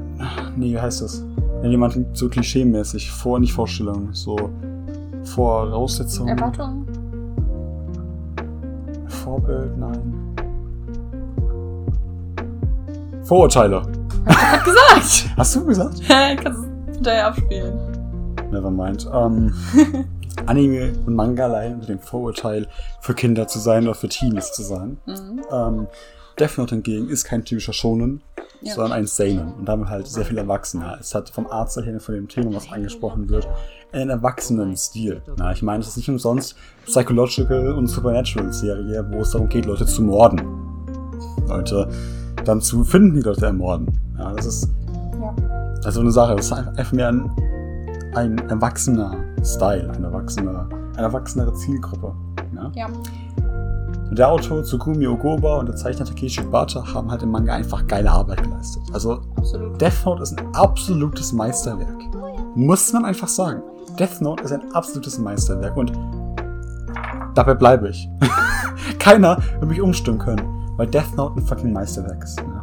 Nee, 0.57 0.72
wie 0.72 0.80
heißt 0.80 1.03
das? 1.03 1.24
Wenn 1.61 1.70
jemand 1.70 1.98
so 2.16 2.28
klischeemäßig, 2.28 3.11
vor, 3.11 3.38
nicht 3.40 3.53
Vorstellung, 3.53 4.12
so 4.12 4.36
Voraussetzungen. 5.24 6.36
Erwartungen? 6.36 6.86
Vorbild, 9.07 9.78
nein. 9.78 10.14
Vorurteile. 13.22 13.82
Hat 14.26 14.64
gesagt! 14.64 15.30
Hast 15.36 15.57
du 15.57 15.64
gesagt? 15.64 16.00
Kannst 16.09 16.61
du 16.61 16.92
hinterher 16.92 17.26
abspielen. 17.28 17.78
Nevermind. 18.50 19.09
Ähm, 19.12 19.55
Anime 20.46 20.92
und 21.07 21.14
Manga 21.14 21.46
leiden 21.46 21.76
unter 21.76 21.86
dem 21.86 22.00
Vorurteil, 22.00 22.66
für 23.00 23.14
Kinder 23.14 23.46
zu 23.46 23.59
sein 23.59 23.84
oder 23.84 23.94
für 23.94 24.09
Teenies 24.09 24.53
zu 24.53 24.62
sein. 24.62 24.98
Mhm. 25.07 25.40
Ähm, 25.50 25.86
Death 26.38 26.59
Note 26.59 26.74
hingegen 26.74 27.09
ist 27.09 27.24
kein 27.24 27.44
typischer 27.44 27.72
Shonen, 27.72 28.22
Ja. 28.64 28.74
sondern 28.74 28.92
ein 28.92 29.06
Seinen 29.06 29.52
und 29.54 29.66
damit 29.66 29.88
halt 29.88 30.06
sehr 30.06 30.24
viel 30.24 30.38
erwachsener. 30.38 30.96
Es 31.00 31.14
hat 31.14 31.30
vom 31.30 31.46
Arzt 31.48 31.76
her 31.76 32.00
von 32.00 32.14
dem 32.14 32.28
Thema, 32.28 32.54
was 32.54 32.70
angesprochen 32.70 33.28
wird, 33.28 33.48
einen 33.92 34.10
erwachsenen 34.10 34.76
Stil. 34.76 35.20
Na, 35.36 35.52
ich 35.52 35.62
meine, 35.62 35.80
es 35.80 35.88
ist 35.88 35.96
nicht 35.96 36.08
umsonst 36.08 36.54
Psychological 36.86 37.72
und 37.72 37.86
Supernatural 37.88 38.52
Serie, 38.52 39.04
wo 39.10 39.18
es 39.20 39.30
darum 39.32 39.48
geht, 39.48 39.66
Leute 39.66 39.84
zu 39.86 40.02
morden. 40.02 40.40
Leute 41.48 41.88
dann 42.44 42.60
zu 42.60 42.84
finden, 42.84 43.14
die 43.16 43.20
Leute 43.22 43.46
ermorden. 43.46 43.86
Ja, 44.18 44.32
das 44.32 44.46
ist 44.46 44.70
Ja. 45.20 45.34
also 45.84 46.00
eine 46.00 46.10
Sache. 46.12 46.36
Das 46.36 46.46
ist 46.46 46.52
einfach 46.52 46.92
mehr 46.92 47.08
ein, 47.08 47.30
ein 48.14 48.38
erwachsener 48.48 49.16
Style, 49.44 49.90
ein 49.92 50.04
erwachsener, 50.04 50.68
eine 50.96 51.02
erwachsenere 51.06 51.52
Zielgruppe. 51.54 52.14
Ja? 52.54 52.70
Ja. 52.74 52.88
Der 54.12 54.28
Autor 54.28 54.62
Tsukumi 54.62 55.06
Ogoba 55.06 55.56
und 55.56 55.70
der 55.70 55.74
Zeichner 55.74 56.04
Takeshi 56.04 56.42
Bata 56.42 56.84
haben 56.92 57.10
halt 57.10 57.22
im 57.22 57.30
Manga 57.30 57.54
einfach 57.54 57.86
geile 57.86 58.10
Arbeit 58.10 58.42
geleistet. 58.42 58.82
Also 58.92 59.22
Absolut. 59.36 59.80
Death 59.80 60.04
Note 60.04 60.22
ist 60.22 60.38
ein 60.38 60.54
absolutes 60.54 61.32
Meisterwerk. 61.32 61.96
Muss 62.54 62.92
man 62.92 63.06
einfach 63.06 63.28
sagen. 63.28 63.62
Death 63.98 64.20
Note 64.20 64.42
ist 64.44 64.52
ein 64.52 64.70
absolutes 64.74 65.18
Meisterwerk 65.18 65.74
und 65.78 65.92
dabei 67.34 67.54
bleibe 67.54 67.88
ich. 67.88 68.06
Keiner 68.98 69.38
wird 69.60 69.70
mich 69.70 69.80
umstimmen 69.80 70.18
können, 70.18 70.42
weil 70.76 70.88
Death 70.88 71.16
Note 71.16 71.40
ein 71.40 71.46
fucking 71.46 71.72
Meisterwerk 71.72 72.22
ist. 72.22 72.38
Ja. 72.38 72.60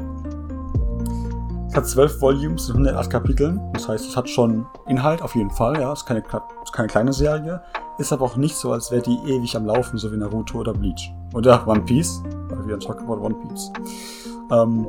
Es 1.67 1.75
hat 1.75 1.87
zwölf 1.87 2.21
Volumes 2.21 2.69
und 2.69 2.75
108 2.75 3.09
Kapiteln. 3.09 3.59
Das 3.73 3.89
heißt, 3.89 4.07
es 4.07 4.15
hat 4.15 4.29
schon 4.29 4.67
Inhalt 4.87 5.23
auf 5.23 5.33
jeden 5.33 5.49
Fall. 5.49 5.81
Ja, 5.81 5.93
es 5.93 6.01
ist 6.01 6.05
keine, 6.05 6.19
ist 6.63 6.73
keine 6.73 6.87
kleine 6.89 7.11
Serie. 7.11 7.63
Ist 7.99 8.13
aber 8.13 8.23
auch 8.23 8.37
nicht 8.37 8.55
so, 8.55 8.71
als 8.71 8.91
wäre 8.91 9.01
die 9.01 9.17
ewig 9.27 9.57
am 9.57 9.65
Laufen, 9.65 9.97
so 9.97 10.09
wie 10.11 10.15
Naruto 10.15 10.59
oder 10.59 10.73
Bleach. 10.73 11.11
Oder 11.33 11.67
One 11.67 11.81
Piece, 11.81 12.23
weil 12.49 12.65
wir 12.65 12.79
talk 12.79 13.01
about 13.01 13.21
One 13.21 13.35
Piece. 13.35 13.71
Ähm, 14.51 14.87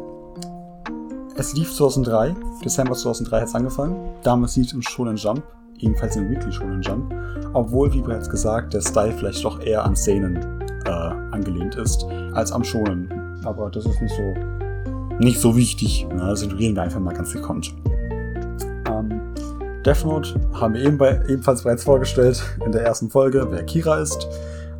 es 1.34 1.52
lief 1.54 1.74
2003, 1.74 2.36
Dezember 2.64 2.94
2003 2.94 3.40
hat 3.40 3.48
es 3.48 3.54
angefangen. 3.54 3.96
Damals 4.22 4.56
lief 4.56 4.68
es 4.68 4.72
im 4.74 4.82
Shonen 4.82 5.16
Jump, 5.16 5.42
ebenfalls 5.78 6.14
im 6.14 6.30
Weekly 6.30 6.52
Shonen 6.52 6.82
Jump. 6.82 7.12
Obwohl, 7.52 7.92
wie 7.92 8.00
bereits 8.00 8.30
gesagt, 8.30 8.74
der 8.74 8.80
Style 8.80 9.12
vielleicht 9.12 9.44
doch 9.44 9.60
eher 9.60 9.84
an 9.84 9.96
Seinen 9.96 10.36
äh, 10.86 10.90
angelehnt 10.90 11.74
ist, 11.74 12.06
als 12.32 12.52
am 12.52 12.62
Shonen. 12.62 13.40
Aber 13.44 13.70
das 13.70 13.86
ist 13.86 14.00
nicht 14.00 14.14
so, 14.14 15.18
nicht 15.18 15.40
so 15.40 15.56
wichtig. 15.56 16.06
Ja, 16.10 16.28
das 16.28 16.42
ignorieren 16.42 16.76
wir 16.76 16.82
einfach 16.82 17.00
mal 17.00 17.14
ganz 17.14 17.32
gekonnt. 17.32 17.74
Ähm, 18.88 19.29
Death 19.84 20.04
Note 20.04 20.34
haben 20.52 20.74
wir 20.74 20.82
eben 20.82 20.98
bei, 20.98 21.22
ebenfalls 21.26 21.62
bereits 21.62 21.84
vorgestellt 21.84 22.42
in 22.64 22.70
der 22.70 22.82
ersten 22.82 23.08
Folge, 23.08 23.46
wer 23.50 23.62
Kira 23.64 23.98
ist. 23.98 24.28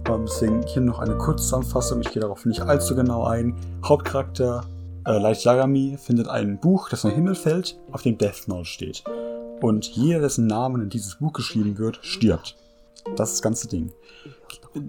Ähm, 0.06 0.26
deswegen 0.26 0.62
hier 0.66 0.82
noch 0.82 0.98
eine 0.98 1.16
Kurzzusammenfassung. 1.16 2.02
Ich 2.02 2.10
gehe 2.10 2.20
darauf 2.20 2.44
nicht 2.44 2.60
allzu 2.60 2.94
genau 2.94 3.24
ein. 3.24 3.56
Hauptcharakter 3.82 4.62
äh, 5.06 5.18
Light 5.18 5.42
Yagami 5.42 5.96
findet 5.98 6.28
ein 6.28 6.60
Buch, 6.60 6.90
das 6.90 7.00
vom 7.00 7.12
Himmel 7.12 7.34
fällt, 7.34 7.78
auf 7.92 8.02
dem 8.02 8.18
Death 8.18 8.46
Note 8.46 8.66
steht. 8.66 9.02
Und 9.62 9.86
jeder, 9.86 10.20
dessen 10.20 10.46
Namen 10.46 10.82
in 10.82 10.90
dieses 10.90 11.14
Buch 11.16 11.32
geschrieben 11.32 11.78
wird, 11.78 11.98
stirbt. 12.02 12.56
Das 13.16 13.30
ist 13.30 13.36
das 13.36 13.42
ganze 13.42 13.68
Ding. 13.68 13.92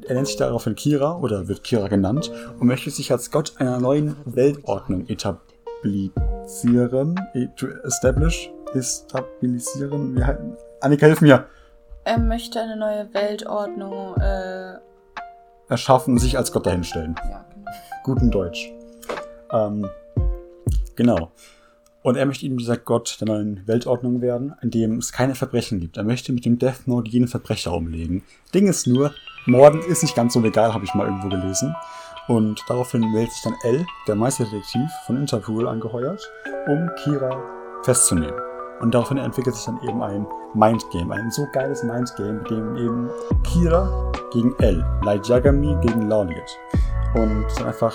Er 0.07 0.15
nennt 0.15 0.27
sich 0.27 0.35
daraufhin 0.35 0.75
Kira 0.75 1.17
oder 1.17 1.47
wird 1.47 1.63
Kira 1.63 1.87
genannt 1.87 2.31
und 2.59 2.67
möchte 2.67 2.89
sich 2.89 3.13
als 3.13 3.31
Gott 3.31 3.53
einer 3.57 3.79
neuen 3.79 4.17
Weltordnung 4.25 5.07
etablieren. 5.07 6.11
E- 7.33 7.47
establish? 7.85 8.51
Stabilisieren? 8.79 10.15
Wie 10.15 10.23
halt, 10.23 10.39
Annika, 10.81 11.05
hilf 11.05 11.21
mir! 11.21 11.45
Er 12.03 12.17
möchte 12.17 12.59
eine 12.59 12.77
neue 12.77 13.13
Weltordnung, 13.13 14.15
äh, 14.17 14.73
Erschaffen, 15.69 16.17
sich 16.17 16.37
als 16.37 16.51
Gott 16.51 16.65
dahinstellen. 16.65 17.15
ja, 17.29 17.45
genau. 17.53 17.71
guten 18.03 18.31
Deutsch. 18.31 18.71
Ähm, 19.51 19.89
genau. 20.95 21.31
Und 22.03 22.15
er 22.17 22.25
möchte 22.25 22.45
eben 22.45 22.57
dieser 22.57 22.77
Gott 22.77 23.17
der 23.21 23.27
neuen 23.27 23.67
Weltordnung 23.67 24.21
werden, 24.21 24.55
in 24.61 24.71
dem 24.71 24.97
es 24.97 25.11
keine 25.11 25.35
Verbrechen 25.35 25.79
gibt. 25.79 25.97
Er 25.97 26.03
möchte 26.03 26.33
mit 26.33 26.45
dem 26.45 26.57
Death 26.57 26.87
Note 26.87 27.11
jeden 27.11 27.27
Verbrecher 27.27 27.73
umlegen. 27.73 28.23
Ding 28.53 28.67
ist 28.67 28.87
nur, 28.87 29.13
Morden 29.45 29.81
ist 29.81 30.01
nicht 30.01 30.15
ganz 30.15 30.33
so 30.33 30.39
legal, 30.39 30.73
habe 30.73 30.83
ich 30.83 30.93
mal 30.95 31.05
irgendwo 31.05 31.29
gelesen. 31.29 31.75
Und 32.27 32.61
daraufhin 32.67 33.01
meldet 33.11 33.33
sich 33.33 33.43
dann 33.43 33.55
L, 33.63 33.85
der 34.07 34.15
Meisterdetektiv 34.15 34.89
von 35.05 35.17
Interpol, 35.17 35.67
angeheuert, 35.67 36.27
um 36.67 36.89
Kira 37.03 37.41
festzunehmen. 37.83 38.50
Und 38.81 38.93
daraufhin 38.93 39.17
entwickelt 39.17 39.55
sich 39.55 39.65
dann 39.65 39.79
eben 39.83 40.01
ein 40.01 40.25
Mindgame, 40.53 41.13
ein 41.13 41.29
so 41.31 41.47
geiles 41.53 41.83
Mindgame, 41.83 42.33
mit 42.33 42.49
dem 42.49 42.75
eben 42.75 43.09
Kira 43.43 44.11
gegen 44.31 44.55
L, 44.59 44.83
Light 45.03 45.27
Yagami 45.27 45.77
gegen 45.81 46.09
Lauliet. 46.09 46.57
Und 47.13 47.45
ist 47.45 47.61
einfach, 47.61 47.93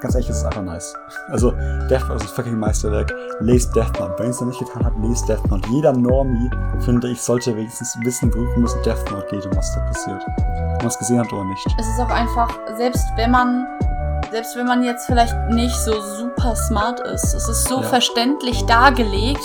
ganz 0.00 0.14
ehrlich, 0.14 0.30
es 0.30 0.38
ist 0.38 0.44
einfach 0.44 0.62
nice. 0.62 0.94
Also, 1.28 1.52
Death 1.88 2.10
ein 2.10 2.18
fucking 2.18 2.58
Meisterwerk. 2.58 3.12
Lest 3.40 3.76
Death 3.76 3.92
Note. 4.00 4.14
Wenn 4.18 4.26
ihr 4.26 4.30
es 4.30 4.40
noch 4.40 4.48
nicht 4.48 4.58
getan 4.58 4.84
habt, 4.84 4.96
lest 5.04 5.28
Death 5.28 5.46
Note. 5.50 5.68
Jeder 5.70 5.92
Normie, 5.92 6.50
finde 6.80 7.08
ich, 7.08 7.20
sollte 7.20 7.54
wenigstens 7.54 7.96
wissen, 8.02 8.32
worum 8.34 8.64
es 8.64 8.74
in 8.74 8.82
Death 8.82 9.10
Note 9.10 9.26
geht 9.30 9.46
und 9.46 9.56
was 9.56 9.74
da 9.74 9.80
passiert. 9.82 10.22
Ob 10.26 10.78
man 10.78 10.86
es 10.86 10.98
gesehen 10.98 11.20
hat 11.20 11.32
oder 11.32 11.44
nicht. 11.44 11.66
Es 11.78 11.86
ist 11.86 12.00
auch 12.00 12.10
einfach, 12.10 12.48
selbst 12.76 13.06
wenn 13.16 13.30
man, 13.30 13.66
selbst 14.32 14.56
wenn 14.56 14.66
man 14.66 14.82
jetzt 14.82 15.06
vielleicht 15.06 15.34
nicht 15.50 15.76
so 15.76 15.92
super 16.00 16.56
smart 16.56 17.00
ist, 17.00 17.34
es 17.34 17.48
ist 17.48 17.68
so 17.68 17.76
Ja. 17.82 17.88
verständlich 17.88 18.64
dargelegt, 18.64 19.42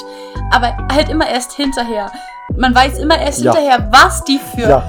aber 0.52 0.76
halt 0.92 1.10
immer 1.10 1.28
erst 1.28 1.52
hinterher. 1.54 2.10
Man 2.56 2.74
weiß 2.74 2.98
immer 3.00 3.20
erst 3.20 3.40
Ja. 3.42 3.54
hinterher, 3.54 3.88
was 3.92 4.24
die 4.24 4.40
für 4.40 4.62
Ja, 4.70 4.84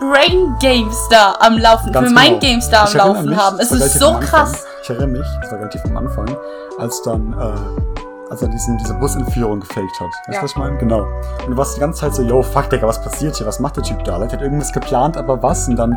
Brain 0.00 0.54
Games 0.60 0.96
da 1.10 1.36
am 1.38 1.56
Laufen, 1.56 1.92
Ganz 1.92 2.08
für 2.08 2.14
genau. 2.14 2.20
Mind 2.28 2.40
Games 2.42 2.68
da 2.68 2.84
am 2.84 2.92
Laufen 2.94 3.28
mich, 3.28 3.38
haben. 3.38 3.60
Es 3.60 3.70
ist 3.70 3.98
so 4.00 4.14
krass. 4.18 4.64
Ich 4.82 4.90
erinnere 4.90 5.08
mich, 5.08 5.26
das 5.40 5.52
war 5.52 5.58
relativ 5.60 5.84
am 5.84 5.96
Anfang, 5.98 6.36
als 6.78 7.00
dann, 7.02 7.32
äh, 7.38 8.30
als 8.30 8.42
er 8.42 8.48
diesen, 8.48 8.76
diese 8.78 8.94
Busentführung 8.94 9.60
gefaked 9.60 10.00
hat. 10.00 10.08
Weißt 10.08 10.28
du, 10.28 10.32
Ja. 10.32 10.42
was 10.42 10.50
ich 10.50 10.56
meine? 10.56 10.76
Genau. 10.78 11.02
Und 11.44 11.50
du 11.52 11.56
warst 11.56 11.76
die 11.76 11.80
ganze 11.80 12.00
Zeit 12.00 12.14
so, 12.16 12.22
yo, 12.22 12.42
fuck, 12.42 12.68
Digga, 12.70 12.88
was 12.88 13.00
passiert 13.00 13.36
hier? 13.36 13.46
Was 13.46 13.60
macht 13.60 13.76
der 13.76 13.84
Typ 13.84 14.02
da? 14.02 14.18
Der 14.18 14.32
hat 14.32 14.42
irgendwas 14.42 14.72
geplant, 14.72 15.16
aber 15.16 15.40
was? 15.40 15.68
Und 15.68 15.76
dann, 15.76 15.96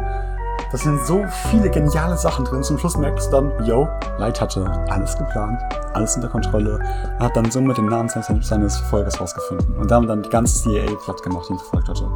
da 0.72 0.78
sind 0.78 1.06
so 1.06 1.24
viele 1.52 1.70
geniale 1.70 2.18
Sachen 2.18 2.46
drin. 2.46 2.64
Zum 2.64 2.78
Schluss 2.78 2.98
merkst 2.98 3.28
du 3.28 3.32
dann, 3.32 3.66
yo, 3.66 3.88
Light 4.18 4.40
hatte 4.42 4.66
alles 4.90 5.18
geplant, 5.18 5.62
alles 5.94 6.16
unter 6.16 6.28
Kontrolle. 6.28 6.80
Er 7.20 7.26
hat 7.26 7.36
dann 7.36 7.50
somit 7.50 7.78
den 7.78 7.86
Namen 7.86 8.10
seines, 8.10 8.48
seines 8.48 8.78
Verfolgers 8.78 9.20
rausgefunden. 9.20 9.78
Und 9.78 9.90
damit 9.90 10.10
dann 10.10 10.24
die 10.24 10.30
ganze 10.30 10.64
CIA 10.64 10.94
platt 11.04 11.22
gemacht, 11.24 11.48
die 11.50 11.54
ihn 11.54 11.60
verfolgt 11.60 11.90
hatte. 11.90 12.10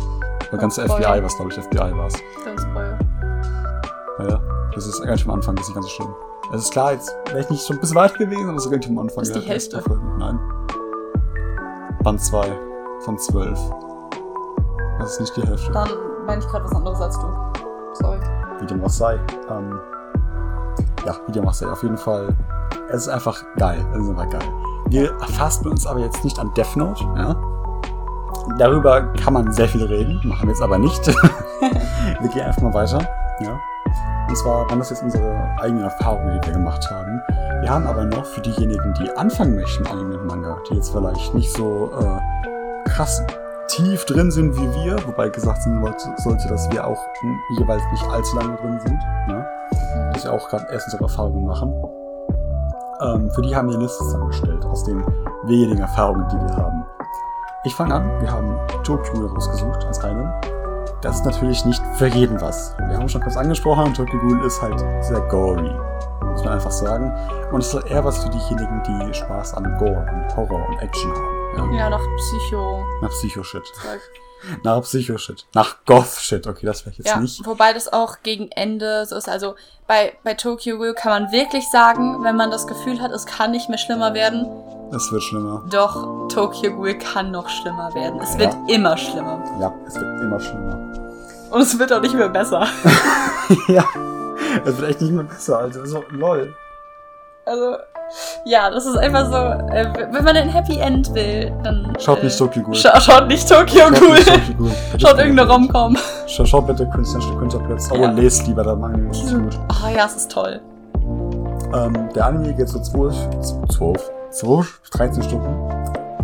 Oder 0.50 0.58
ganze. 0.58 0.84
FBI, 0.84 1.24
was 1.24 1.36
glaube 1.36 1.52
ich, 1.52 1.62
FBI 1.62 1.96
war 1.96 2.08
es. 2.08 2.16
Ja. 4.20 4.40
Das 4.74 4.86
ist 4.86 5.02
eigentlich 5.02 5.26
am 5.26 5.32
Anfang, 5.32 5.56
das 5.56 5.64
ist 5.64 5.70
nicht 5.70 5.76
ganz 5.76 5.86
so 5.88 5.92
schlimm. 5.92 6.16
Es 6.54 6.62
ist 6.64 6.72
klar, 6.72 6.94
jetzt 6.94 7.16
wäre 7.28 7.40
ich 7.42 7.50
nicht 7.50 7.66
schon 7.66 7.78
ein 7.78 7.80
bisschen 7.80 7.96
weit 7.96 8.18
gewesen, 8.18 8.44
aber 8.44 8.54
das 8.54 8.66
ist 8.66 8.72
relativ 8.72 8.92
am 8.92 9.00
Anfang. 9.00 9.20
Das 9.20 9.30
ist 9.30 9.36
die 9.36 9.48
Hälfte. 9.48 9.84
Nein. 10.18 10.40
Band 12.04 12.22
2 12.22 12.52
von 13.02 13.18
12. 13.18 13.60
Das 15.00 15.14
ist 15.14 15.20
nicht 15.22 15.38
die 15.38 15.44
Hälfte. 15.44 15.72
Dann 15.72 15.90
meine 16.26 16.42
ich 16.42 16.48
gerade 16.48 16.66
was 16.66 16.76
anderes 16.76 17.00
als 17.02 17.20
du. 17.20 17.49
Wie 18.60 18.66
dem 18.66 18.82
was 18.82 18.98
sei. 18.98 19.20
Ähm, 19.50 19.80
ja, 21.06 21.16
wie 21.28 21.32
dem 21.32 21.46
was 21.46 21.60
sei. 21.60 21.70
Auf 21.70 21.84
jeden 21.84 21.98
Fall. 21.98 22.36
Es 22.90 23.04
ist 23.04 23.10
einfach 23.10 23.44
geil. 23.58 23.86
Es 23.94 24.04
ist 24.04 24.10
einfach 24.10 24.30
geil. 24.30 24.50
Wir 24.90 25.12
erfassen 25.20 25.68
uns 25.68 25.86
aber 25.86 26.00
jetzt 26.00 26.24
nicht 26.24 26.40
an 26.40 26.52
Death 26.56 26.76
Note, 26.76 27.04
ja. 27.16 27.36
Darüber 28.58 29.02
kann 29.14 29.34
man 29.34 29.52
sehr 29.52 29.68
viel 29.68 29.84
reden, 29.86 30.20
machen 30.24 30.48
wir 30.48 30.54
jetzt 30.54 30.64
aber 30.64 30.80
nicht. 30.80 31.06
wir 32.20 32.30
gehen 32.30 32.42
einfach 32.42 32.62
mal 32.64 32.74
weiter, 32.74 33.00
ja. 33.40 33.60
Und 34.28 34.38
zwar 34.38 34.68
waren 34.70 34.80
das 34.80 34.90
jetzt 34.90 35.04
unsere 35.04 35.56
eigenen 35.60 35.84
Erfahrungen, 35.84 36.40
die 36.40 36.48
wir 36.48 36.54
gemacht 36.54 36.90
haben. 36.90 37.22
Wir 37.62 37.70
haben 37.70 37.86
aber 37.86 38.06
noch 38.06 38.26
für 38.26 38.42
diejenigen, 38.42 38.94
die 38.96 39.16
anfangen 39.18 39.56
möchten, 39.56 39.86
Anime 39.88 40.18
und 40.18 40.26
Manga, 40.26 40.58
die 40.70 40.76
jetzt 40.76 40.92
vielleicht 40.92 41.36
nicht 41.36 41.52
so 41.52 41.92
äh, 42.00 42.90
krass 42.90 43.22
tief 43.70 44.06
drin 44.06 44.32
sind 44.32 44.56
wie 44.56 44.84
wir, 44.84 44.98
wobei 45.08 45.30
gesagt 45.30 45.62
sein 45.62 45.96
sollte, 46.18 46.48
dass 46.48 46.70
wir 46.72 46.86
auch 46.86 47.00
jeweils 47.58 47.84
nicht 47.92 48.04
allzu 48.10 48.36
lange 48.38 48.56
drin 48.58 48.80
sind, 48.80 49.00
ne? 49.28 49.46
dass 50.14 50.24
wir 50.24 50.34
auch 50.34 50.50
gerade 50.50 50.66
erst 50.72 50.88
unsere 50.88 51.04
Erfahrungen 51.04 51.46
machen. 51.46 51.74
Ähm, 53.02 53.32
für 53.32 53.42
die 53.42 53.56
haben 53.56 53.70
wir 53.70 53.76
eine 53.76 53.84
Liste 53.84 54.04
zusammengestellt 54.04 54.66
aus 54.66 54.84
den 54.84 55.04
wenigen 55.44 55.80
Erfahrungen, 55.80 56.28
die 56.30 56.36
wir 56.36 56.56
haben. 56.58 56.84
Ich 57.64 57.76
fange 57.76 57.94
an. 57.94 58.22
Wir 58.22 58.32
haben 58.32 58.58
Tokyo 58.84 59.28
rausgesucht 59.28 59.86
als 59.86 60.04
einen. 60.04 60.32
Das 61.02 61.18
ist 61.18 61.26
natürlich 61.26 61.64
nicht 61.66 61.82
für 61.96 62.08
jeden 62.08 62.42
was. 62.42 62.76
Wir 62.78 62.98
haben 62.98 63.08
schon 63.08 63.22
kurz 63.22 63.38
angesprochen, 63.38 63.94
Tokyo 63.94 64.20
Ghoul 64.20 64.46
ist 64.46 64.62
halt 64.62 64.80
sehr 65.02 65.22
gory. 65.30 65.72
Muss 66.26 66.44
man 66.44 66.54
einfach 66.54 66.72
sagen. 66.72 67.14
Und 67.52 67.62
es 67.62 67.74
ist 67.74 67.86
eher 67.86 68.04
was 68.04 68.24
für 68.24 68.30
diejenigen, 68.30 68.82
die 68.84 69.14
Spaß 69.14 69.54
an 69.54 69.78
Gore 69.78 70.06
und 70.12 70.36
Horror 70.36 70.68
und 70.68 70.82
Action 70.82 71.12
haben. 71.12 71.39
Ja, 71.58 71.72
ja 71.72 71.90
nach 71.90 72.06
Psycho. 72.18 72.84
Nach 73.02 73.10
Psycho-Shit. 73.10 73.64
Nach 74.64 74.82
Psycho-Shit. 74.82 75.46
Nach 75.54 75.78
Goth-Shit. 75.86 76.48
Okay, 76.48 76.66
das 76.66 76.86
wäre 76.86 76.92
ich 76.92 77.00
jetzt 77.00 77.08
ja, 77.08 77.20
nicht. 77.20 77.46
Wobei 77.46 77.74
das 77.74 77.92
auch 77.92 78.18
gegen 78.24 78.50
Ende 78.52 79.06
so 79.06 79.16
ist. 79.16 79.28
Also 79.28 79.56
bei, 79.86 80.14
bei 80.24 80.34
Tokyo 80.34 80.78
Ghoul 80.78 80.94
kann 80.94 81.24
man 81.24 81.32
wirklich 81.32 81.70
sagen, 81.70 82.24
wenn 82.24 82.38
man 82.38 82.50
das 82.50 82.66
Gefühl 82.66 83.02
hat, 83.02 83.12
es 83.12 83.26
kann 83.26 83.52
nicht 83.52 83.70
mehr 83.70 83.78
schlimmer 83.78 84.14
werden. 84.14 84.48
Es 84.96 85.12
wird 85.12 85.24
schlimmer. 85.24 85.66
Doch, 85.70 86.28
Tokyo 86.30 86.74
Ghoul 86.76 86.94
kann 86.96 87.32
noch 87.32 87.50
schlimmer 87.50 87.94
werden. 87.94 88.20
Es 88.22 88.34
ja. 88.34 88.40
wird 88.40 88.56
immer 88.68 88.98
schlimmer. 88.98 89.44
Ja, 89.60 89.74
es 89.86 89.96
wird 89.96 90.22
immer 90.22 90.40
schlimmer. 90.40 90.94
Und 91.52 91.62
es 91.62 91.78
wird 91.78 91.92
auch 91.92 92.02
nicht 92.02 92.16
mehr 92.16 92.30
besser. 92.30 92.68
ja, 93.68 93.84
es 94.64 94.78
wird 94.78 94.90
echt 94.90 95.02
nicht 95.02 95.12
mehr 95.12 95.24
besser, 95.24 95.60
also 95.60 95.86
so, 95.86 96.04
lol. 96.10 96.56
Also, 97.46 97.78
ja, 98.46 98.70
das 98.70 98.86
ist 98.86 98.98
einfach 98.98 99.26
so, 99.28 99.74
äh, 99.74 99.86
wenn 100.12 100.24
man 100.24 100.36
ein 100.36 100.50
Happy 100.50 100.80
End 100.80 101.14
will, 101.14 101.52
dann. 101.64 101.94
Schaut 102.00 102.20
äh, 102.20 102.26
nicht 102.26 102.38
Tokyo 102.38 102.64
Ghoul. 102.64 102.76
Scha 102.76 103.00
schaut 103.00 103.28
nicht 103.28 103.48
Tokyo 103.48 103.86
Ghoul. 103.92 104.18
Schaut 104.98 105.18
irgendeine 105.18 105.50
Romcom. 105.50 105.98
Schaut, 106.28 106.48
schaut 106.48 106.68
bitte 106.68 106.88
Künstlerische 106.88 107.36
Künstlerplatz. 107.36 107.92
Aber 107.92 108.02
ja. 108.02 108.12
lest 108.12 108.48
lieber 108.48 108.76
Manga. 108.76 109.08
Das 109.10 109.24
ist 109.24 109.34
gut. 109.34 109.60
Ah 109.70 109.90
ja, 109.90 110.06
es 110.06 110.16
ist 110.16 110.32
toll. 110.32 110.60
Ähm, 111.74 112.10
der 112.16 112.26
Anime 112.26 112.54
geht 112.54 112.70
so 112.70 112.80
12, 112.80 113.16
12, 113.70 114.12
12, 114.32 114.82
13 114.92 115.24
Stunden. 115.24 115.72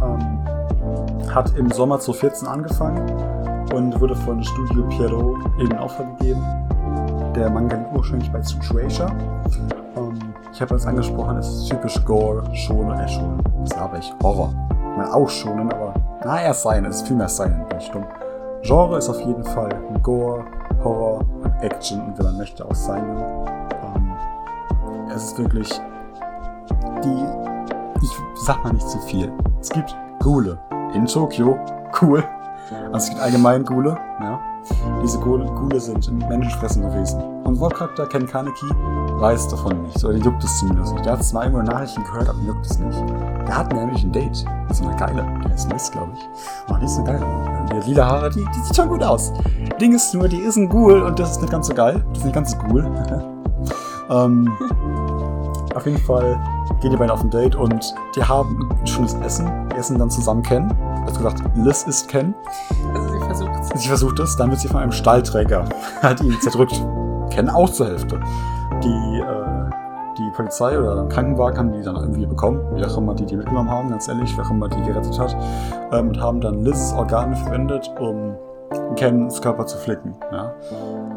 Ähm, 0.01 1.33
hat 1.33 1.55
im 1.57 1.69
Sommer 1.71 1.99
2014 1.99 2.47
angefangen 2.47 3.09
und 3.73 3.99
wurde 3.99 4.15
von 4.15 4.43
Studio 4.43 4.83
Pierrot 4.89 5.38
in 5.59 5.75
Auftrag 5.77 6.17
gegeben. 6.19 6.43
Der 7.36 7.49
Manga 7.49 7.75
liegt 7.75 7.93
ursprünglich 7.93 8.31
bei 8.31 8.41
Shueisha. 8.43 9.11
Ich 10.56 10.62
habe 10.62 10.76
es 10.76 10.86
angesprochen, 10.86 11.36
es 11.36 11.49
ist 11.49 11.70
typisch 11.70 12.01
Gore, 12.06 12.41
Schonen, 12.56 12.97
äh, 12.97 13.10
Schonen, 13.10 13.43
was 13.58 13.78
habe 13.78 13.97
ich? 13.97 14.14
Horror. 14.24 14.53
Ich 14.70 14.97
meine 14.97 15.14
auch 15.14 15.30
Schonen, 15.30 15.70
aber 15.70 15.93
na, 16.24 16.41
erst 16.41 16.62
sein, 16.64 16.86
es 16.86 16.95
ist 16.95 17.08
viel 17.08 17.18
mehr 17.18 17.28
sein, 17.28 17.66
bin 17.68 17.78
ich 17.78 17.91
dumm. 17.91 18.06
Genre 18.62 18.97
ist 18.97 19.10
auf 19.10 19.20
jeden 19.20 19.43
Fall 19.43 19.68
Gore, 20.01 20.45
Horror 20.82 21.20
und 21.43 21.62
Action 21.62 22.01
und 22.03 22.18
wenn 22.18 22.26
man 22.28 22.38
möchte 22.38 22.64
auch 22.64 22.74
seinen. 22.74 23.18
Ähm, 23.18 24.14
es 25.14 25.26
ist 25.26 25.38
wirklich 25.38 25.70
die, 27.03 27.26
ich 28.01 28.12
sag 28.45 28.64
mal 28.64 28.72
nicht 28.72 28.88
zu 28.88 28.99
viel. 28.99 29.30
Es 29.60 29.70
gibt 29.70 29.93
Ghule 30.20 30.58
in 30.93 31.06
Tokio, 31.06 31.60
cool. 32.01 32.24
Also 32.93 32.95
es 32.95 33.10
gibt 33.10 33.22
allgemein 33.22 33.66
Ghule, 33.66 33.97
ja. 34.22 34.39
Diese 35.03 35.20
Ghule 35.20 35.80
sind 35.82 36.30
menschenfressende 36.30 36.93
Wesen. 36.93 37.22
Und 37.43 37.60
Hauptcharakter 37.60 38.08
Ken 38.08 38.26
Kaneki 38.26 38.66
weiß 39.20 39.47
davon 39.49 39.84
nichts, 39.84 40.03
oder 40.03 40.18
juckt 40.18 40.43
es 40.43 40.59
zumindest 40.59 40.93
nicht. 40.93 41.05
Der 41.05 41.13
hat 41.13 41.24
zwar 41.24 41.45
irgendwo 41.45 41.63
Nachrichten 41.63 42.03
gehört, 42.03 42.30
aber 42.30 42.39
juckt 42.41 42.66
es 42.66 42.80
nicht. 42.80 43.03
Der 43.47 43.57
hat 43.57 43.74
nämlich 43.74 44.03
ein 44.03 44.11
Date 44.11 44.45
mit 44.68 44.76
so 44.76 44.86
einer 44.86 44.95
Geile. 44.95 45.26
Der 45.45 45.55
ist 45.55 45.72
Miss, 45.72 45.91
glaube 45.91 46.11
ich. 46.16 46.22
Oh, 46.70 46.76
die 46.80 46.86
ist 46.86 46.97
eine 46.97 47.05
Geile. 47.05 47.26
Die 47.72 47.89
lila 47.89 48.05
Haare, 48.05 48.30
die, 48.30 48.45
die 48.55 48.59
sieht 48.59 48.76
schon 48.76 48.89
gut 48.89 49.03
aus. 49.03 49.32
Ding 49.80 49.93
ist 49.93 50.13
nur, 50.13 50.28
die 50.28 50.39
ist 50.39 50.57
ein 50.57 50.70
Ghoul 50.70 51.01
und 51.01 51.20
das 51.20 51.32
ist 51.32 51.41
nicht 51.41 51.51
ganz 51.51 51.68
so 51.68 51.74
geil. 51.74 52.03
Das 52.09 52.20
ist 52.20 52.26
nicht 52.26 52.36
ganz 52.36 52.51
so 52.51 52.57
cool. 52.70 52.86
ähm, 54.09 54.51
auf 55.76 55.86
jeden 55.86 55.97
Fall 55.99 56.39
gehen 56.82 56.91
die 56.91 56.97
beiden 56.97 57.11
auf 57.11 57.22
ein 57.22 57.30
Date 57.30 57.55
und 57.55 57.93
die 58.16 58.24
haben 58.24 58.70
ein 58.80 58.88
schönes 58.88 59.13
Essen. 59.16 59.49
Die 59.70 59.76
essen 59.76 59.97
dann 59.97 60.09
zusammen 60.09 60.41
Ken. 60.41 60.72
Also 61.05 61.18
gesagt, 61.18 61.41
Liz 61.55 61.84
ist 61.84 62.07
Ken. 62.07 62.34
Also 62.93 63.13
sie 63.13 63.20
versucht 63.20 63.51
es. 63.59 63.82
Sie 63.82 63.88
versucht 63.88 64.20
es, 64.20 64.38
dann 64.38 64.49
wird 64.49 64.59
sie 64.59 64.68
von 64.68 64.82
einem 64.82 64.91
Stallträger 64.91 65.68
halt 66.01 66.22
ihn 66.22 66.39
zerdrückt. 66.41 66.82
Ken 67.30 67.49
auch 67.49 67.70
zur 67.70 67.88
Hälfte. 67.88 68.20
Die, 68.86 69.19
äh, 69.19 69.69
die 70.17 70.31
Polizei 70.36 70.79
oder 70.79 71.07
Krankenwagen 71.07 71.57
haben 71.57 71.71
die 71.73 71.81
dann 71.81 71.95
irgendwie 71.95 72.25
bekommen, 72.25 72.61
wie 72.75 72.86
auch 72.86 72.97
immer 72.97 73.15
die 73.15 73.25
die 73.25 73.36
mitgenommen 73.36 73.69
haben, 73.69 73.89
ganz 73.89 74.07
ehrlich, 74.07 74.31
wer 74.38 74.45
auch 74.45 74.51
immer 74.51 74.69
die 74.69 74.81
gerettet 74.83 75.19
hat, 75.19 75.36
ähm, 75.91 76.09
und 76.09 76.21
haben 76.21 76.39
dann 76.39 76.63
Liz 76.63 76.93
Organe 76.95 77.36
verwendet, 77.36 77.91
um 77.99 78.36
Kens 78.95 79.41
Körper 79.41 79.65
zu 79.65 79.77
flicken. 79.77 80.15
Ja. 80.31 80.53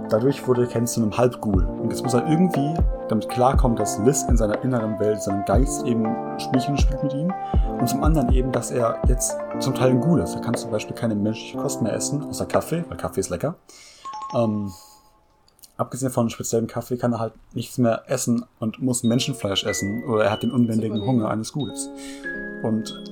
Dadurch 0.08 0.46
wurde 0.48 0.66
Ken 0.66 0.86
zu 0.86 1.02
einem 1.02 1.16
Halbghoul. 1.16 1.64
Und 1.64 1.90
jetzt 1.90 2.02
muss 2.02 2.14
er 2.14 2.26
irgendwie 2.28 2.74
damit 3.08 3.28
klarkommen, 3.28 3.76
dass 3.76 3.98
Liz 3.98 4.22
in 4.22 4.36
seiner 4.36 4.62
inneren 4.62 4.98
Welt, 4.98 5.22
seinem 5.22 5.44
Geist 5.44 5.86
eben 5.86 6.06
Spielchen 6.38 6.76
spielt 6.78 7.02
mit 7.02 7.12
ihm. 7.14 7.32
Und 7.78 7.88
zum 7.88 8.02
anderen 8.02 8.32
eben, 8.32 8.50
dass 8.52 8.70
er 8.70 8.96
jetzt 9.06 9.36
zum 9.58 9.74
Teil 9.74 9.90
ein 9.90 10.00
Ghoul 10.00 10.20
ist. 10.20 10.34
Er 10.34 10.40
kann 10.40 10.54
zum 10.54 10.70
Beispiel 10.70 10.96
keine 10.96 11.14
menschliche 11.14 11.58
Kost 11.58 11.82
mehr 11.82 11.92
essen, 11.92 12.24
außer 12.28 12.46
Kaffee, 12.46 12.84
weil 12.88 12.96
Kaffee 12.96 13.20
ist 13.20 13.30
lecker. 13.30 13.56
Ähm, 14.34 14.70
abgesehen 15.78 16.12
von 16.12 16.28
speziellem 16.28 16.66
Kaffee 16.66 16.98
kann 16.98 17.12
er 17.12 17.20
halt 17.20 17.32
nichts 17.54 17.78
mehr 17.78 18.02
essen 18.08 18.44
und 18.58 18.82
muss 18.82 19.02
Menschenfleisch 19.04 19.64
essen. 19.64 20.04
Oder 20.04 20.24
er 20.24 20.32
hat 20.32 20.42
den 20.42 20.50
unbändigen 20.50 21.00
Hunger 21.00 21.30
eines 21.30 21.52
Ghouls. 21.52 21.88
Und 22.62 23.02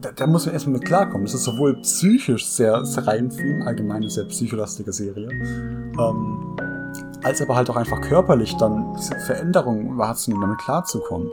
da, 0.00 0.12
da 0.12 0.26
muss 0.26 0.46
man 0.46 0.54
erstmal 0.54 0.74
mit 0.74 0.84
klarkommen. 0.84 1.24
Das 1.24 1.34
ist 1.34 1.44
sowohl 1.44 1.80
psychisch 1.80 2.46
sehr, 2.46 2.84
sehr 2.84 3.06
rein 3.06 3.30
für 3.30 3.46
ihn, 3.46 3.62
allgemein 3.62 3.98
eine 3.98 4.10
sehr 4.10 4.24
psycholastige 4.24 4.92
Serie, 4.92 5.28
ähm, 5.30 6.56
als 7.22 7.42
aber 7.42 7.56
halt 7.56 7.70
auch 7.70 7.76
einfach 7.76 8.00
körperlich 8.00 8.56
dann 8.56 8.94
diese 8.96 9.18
Veränderungen 9.20 9.98
wahrzunehmen, 9.98 10.42
damit 10.42 10.58
klarzukommen. 10.58 11.30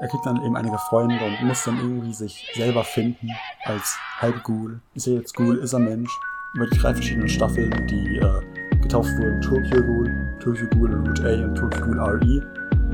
Er 0.00 0.08
kriegt 0.08 0.26
dann 0.26 0.44
eben 0.44 0.56
einige 0.56 0.78
Freunde 0.78 1.18
und 1.24 1.48
muss 1.48 1.64
dann 1.64 1.78
irgendwie 1.78 2.12
sich 2.12 2.52
selber 2.54 2.84
finden 2.84 3.30
als 3.64 3.98
halb 4.18 4.44
Ghoul. 4.44 4.80
Ist 4.94 5.08
er 5.08 5.14
jetzt 5.14 5.34
Ghoul, 5.34 5.56
ist 5.56 5.72
er 5.72 5.80
Mensch? 5.80 6.10
Über 6.54 6.66
die 6.66 6.78
drei 6.78 6.94
verschiedenen 6.94 7.28
Staffeln, 7.28 7.86
die 7.88 8.18
äh, 8.18 8.40
getauft 8.88 9.10
wurden, 9.18 9.40
Tokyo 9.42 9.82
Ghoul, 9.82 10.10
Tokyo 10.40 10.66
Ghoul 10.70 10.94
Root 10.94 11.20
A 11.24 11.44
und 11.44 11.54
Tokyo 11.54 11.84
Ghoul 11.84 12.00
RE, 12.00 12.42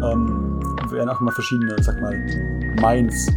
ähm, 0.02 0.60
werden 0.90 1.08
auch 1.08 1.20
immer 1.20 1.32
verschiedene, 1.32 1.76
sag 1.80 2.00
mal, 2.00 2.14
Minds 2.80 3.28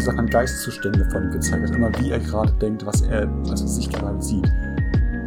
sagt 0.00 0.16
man, 0.16 0.26
Geisteszustände 0.26 1.06
von 1.10 1.24
ihm 1.24 1.30
gezeigt 1.30 1.68
hat. 1.68 1.76
Immer 1.76 1.90
wie 1.98 2.10
er 2.10 2.20
gerade 2.20 2.52
denkt, 2.54 2.86
was 2.86 3.02
er, 3.02 3.28
also 3.50 3.66
sich 3.66 3.90
gerade 3.90 4.20
sieht. 4.22 4.50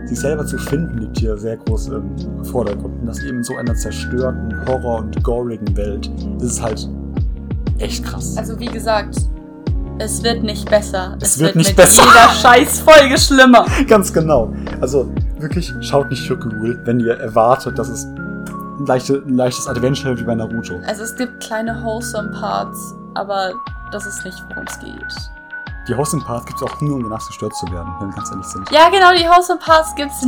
Sich 0.06 0.20
selber 0.20 0.46
zu 0.46 0.58
finden 0.58 0.98
liegt 0.98 1.20
hier 1.20 1.38
sehr 1.38 1.58
groß 1.58 1.90
im 1.90 2.44
Vordergrund. 2.44 3.02
Und 3.02 3.06
das 3.06 3.22
eben 3.24 3.38
in 3.38 3.44
so 3.44 3.56
einer 3.56 3.76
zerstörten, 3.76 4.66
horror- 4.66 5.00
und 5.00 5.24
gorigen 5.24 5.78
Welt 5.78 6.10
das 6.40 6.54
ist 6.54 6.62
halt 6.62 6.90
echt 7.78 8.04
krass. 8.04 8.36
Also 8.38 8.60
wie 8.60 8.66
gesagt, 8.66 9.16
es 10.00 10.24
wird 10.24 10.44
nicht 10.44 10.70
besser. 10.70 11.18
Es, 11.22 11.34
es 11.34 11.40
wird, 11.40 11.50
wird, 11.50 11.56
nicht 11.58 11.68
mit 11.70 11.76
besser. 11.78 12.04
jeder 12.04 12.30
Scheißfolge 12.34 13.18
schlimmer. 13.18 13.66
Ganz 13.88 14.12
genau. 14.12 14.52
Also 14.82 15.12
wirklich, 15.44 15.74
schaut 15.82 16.10
nicht 16.10 16.26
Shokugul, 16.26 16.80
wenn 16.86 17.00
ihr 17.00 17.20
erwartet, 17.20 17.78
dass 17.78 17.90
es 17.90 18.06
ein, 18.06 18.86
leichte, 18.88 19.22
ein 19.26 19.36
leichtes 19.36 19.68
Adventure 19.68 20.18
wie 20.18 20.24
bei 20.24 20.34
Naruto. 20.34 20.80
Also 20.88 21.04
es 21.04 21.16
gibt 21.16 21.44
kleine 21.44 21.84
wholesome 21.84 22.32
Parts, 22.32 22.96
aber 23.14 23.54
das 23.92 24.08
ist 24.08 24.26
nicht, 24.26 24.44
worum 24.50 24.66
es 24.68 24.80
geht. 24.80 25.34
Die 25.88 25.94
and 25.94 26.26
Parts 26.26 26.46
gibt 26.46 26.62
es 26.62 26.64
auch 26.64 26.80
nur, 26.80 26.96
um 26.96 27.04
danach 27.04 27.20
zerstört 27.20 27.54
zu 27.56 27.66
werden, 27.68 27.90
wenn 28.00 28.08
wir 28.08 28.16
ganz 28.16 28.32
ehrlich 28.32 28.46
sind. 28.46 28.72
Ja, 28.72 28.88
genau, 28.90 29.12
die 29.12 29.28
and 29.28 29.60
Parts 29.60 29.94
gibt's, 29.96 30.22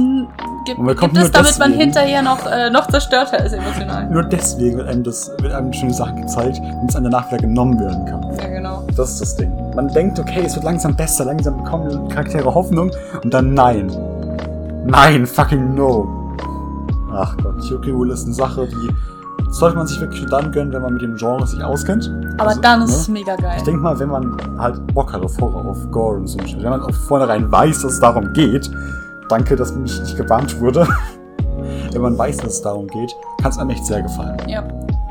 gibt, 0.66 0.99
gibt 0.99 1.18
es, 1.18 1.32
damit 1.32 1.57
man 1.57 1.72
hinterher 1.72 2.22
noch, 2.22 2.45
äh, 2.45 2.70
noch 2.70 2.88
zerstörter 2.88 3.43
ist 3.43 3.53
emotional. 3.53 4.09
Nur 4.09 4.24
deswegen 4.24 4.78
wird 4.78 4.89
einem, 4.89 5.03
das, 5.03 5.32
wird 5.39 5.53
einem 5.53 5.72
schöne 5.72 5.93
Sachen 5.93 6.22
gezeigt, 6.22 6.57
damit 6.57 6.89
es 6.89 6.95
einem 6.97 7.09
danach 7.09 7.28
wieder 7.28 7.38
genommen 7.38 7.80
werden 7.80 8.05
kann. 8.05 8.38
Ja, 8.38 8.47
genau. 8.47 8.84
Das 8.97 9.11
ist 9.11 9.22
das 9.22 9.36
Ding. 9.38 9.53
Man 9.76 9.88
denkt, 9.88 10.20
okay, 10.20 10.43
es 10.45 10.55
wird 10.55 10.66
langsam 10.66 10.93
besser, 10.93 11.24
langsam 11.24 11.63
bekommen 11.63 12.09
Charaktere 12.09 12.53
Hoffnung 12.53 12.91
und 13.24 13.34
dann 13.34 13.53
nein. 13.53 13.89
Nein, 14.86 15.25
fucking 15.25 15.73
no. 15.73 16.07
Ach 17.11 17.36
Gott, 17.38 17.63
Yuki 17.63 17.93
Wool 17.93 18.11
ist 18.11 18.25
eine 18.25 18.33
Sache, 18.33 18.67
die 18.67 18.89
sollte 19.51 19.77
man 19.77 19.88
sich 19.88 19.99
wirklich 19.99 20.25
dann 20.27 20.51
gönnen, 20.51 20.73
wenn 20.73 20.81
man 20.81 20.93
mit 20.93 21.01
dem 21.01 21.15
Genre 21.15 21.47
sich 21.47 21.63
auskennt. 21.63 22.11
Aber 22.38 22.49
also, 22.49 22.61
dann 22.61 22.81
ist 22.81 22.91
ne? 22.91 22.95
es 22.97 23.07
mega 23.07 23.36
geil. 23.36 23.55
Ich 23.57 23.63
denke 23.63 23.81
mal, 23.81 23.97
wenn 23.97 24.09
man 24.09 24.38
halt 24.59 24.86
Bock 24.93 25.13
hat 25.13 25.23
auf 25.23 25.39
Horror, 25.39 25.65
auf 25.65 25.91
Gore 25.91 26.17
und 26.17 26.27
so, 26.27 26.38
wenn 26.39 26.69
man 26.69 26.81
auf 26.81 26.95
vornherein 26.95 27.51
weiß, 27.51 27.81
dass 27.81 27.93
es 27.93 27.99
darum 27.99 28.33
geht, 28.33 28.69
danke, 29.29 29.55
dass 29.55 29.73
mich 29.73 29.99
nicht 29.99 30.17
gewarnt 30.17 30.59
wurde. 30.59 30.88
wenn 31.91 32.01
man 32.01 32.17
weiß, 32.17 32.38
dass 32.38 32.53
es 32.55 32.61
darum 32.61 32.88
geht, 32.88 33.15
kann 33.41 33.51
es 33.51 33.57
einem 33.57 33.71
echt 33.71 33.86
sehr 33.86 34.01
gefallen. 34.01 34.38
Ja. 34.47 34.63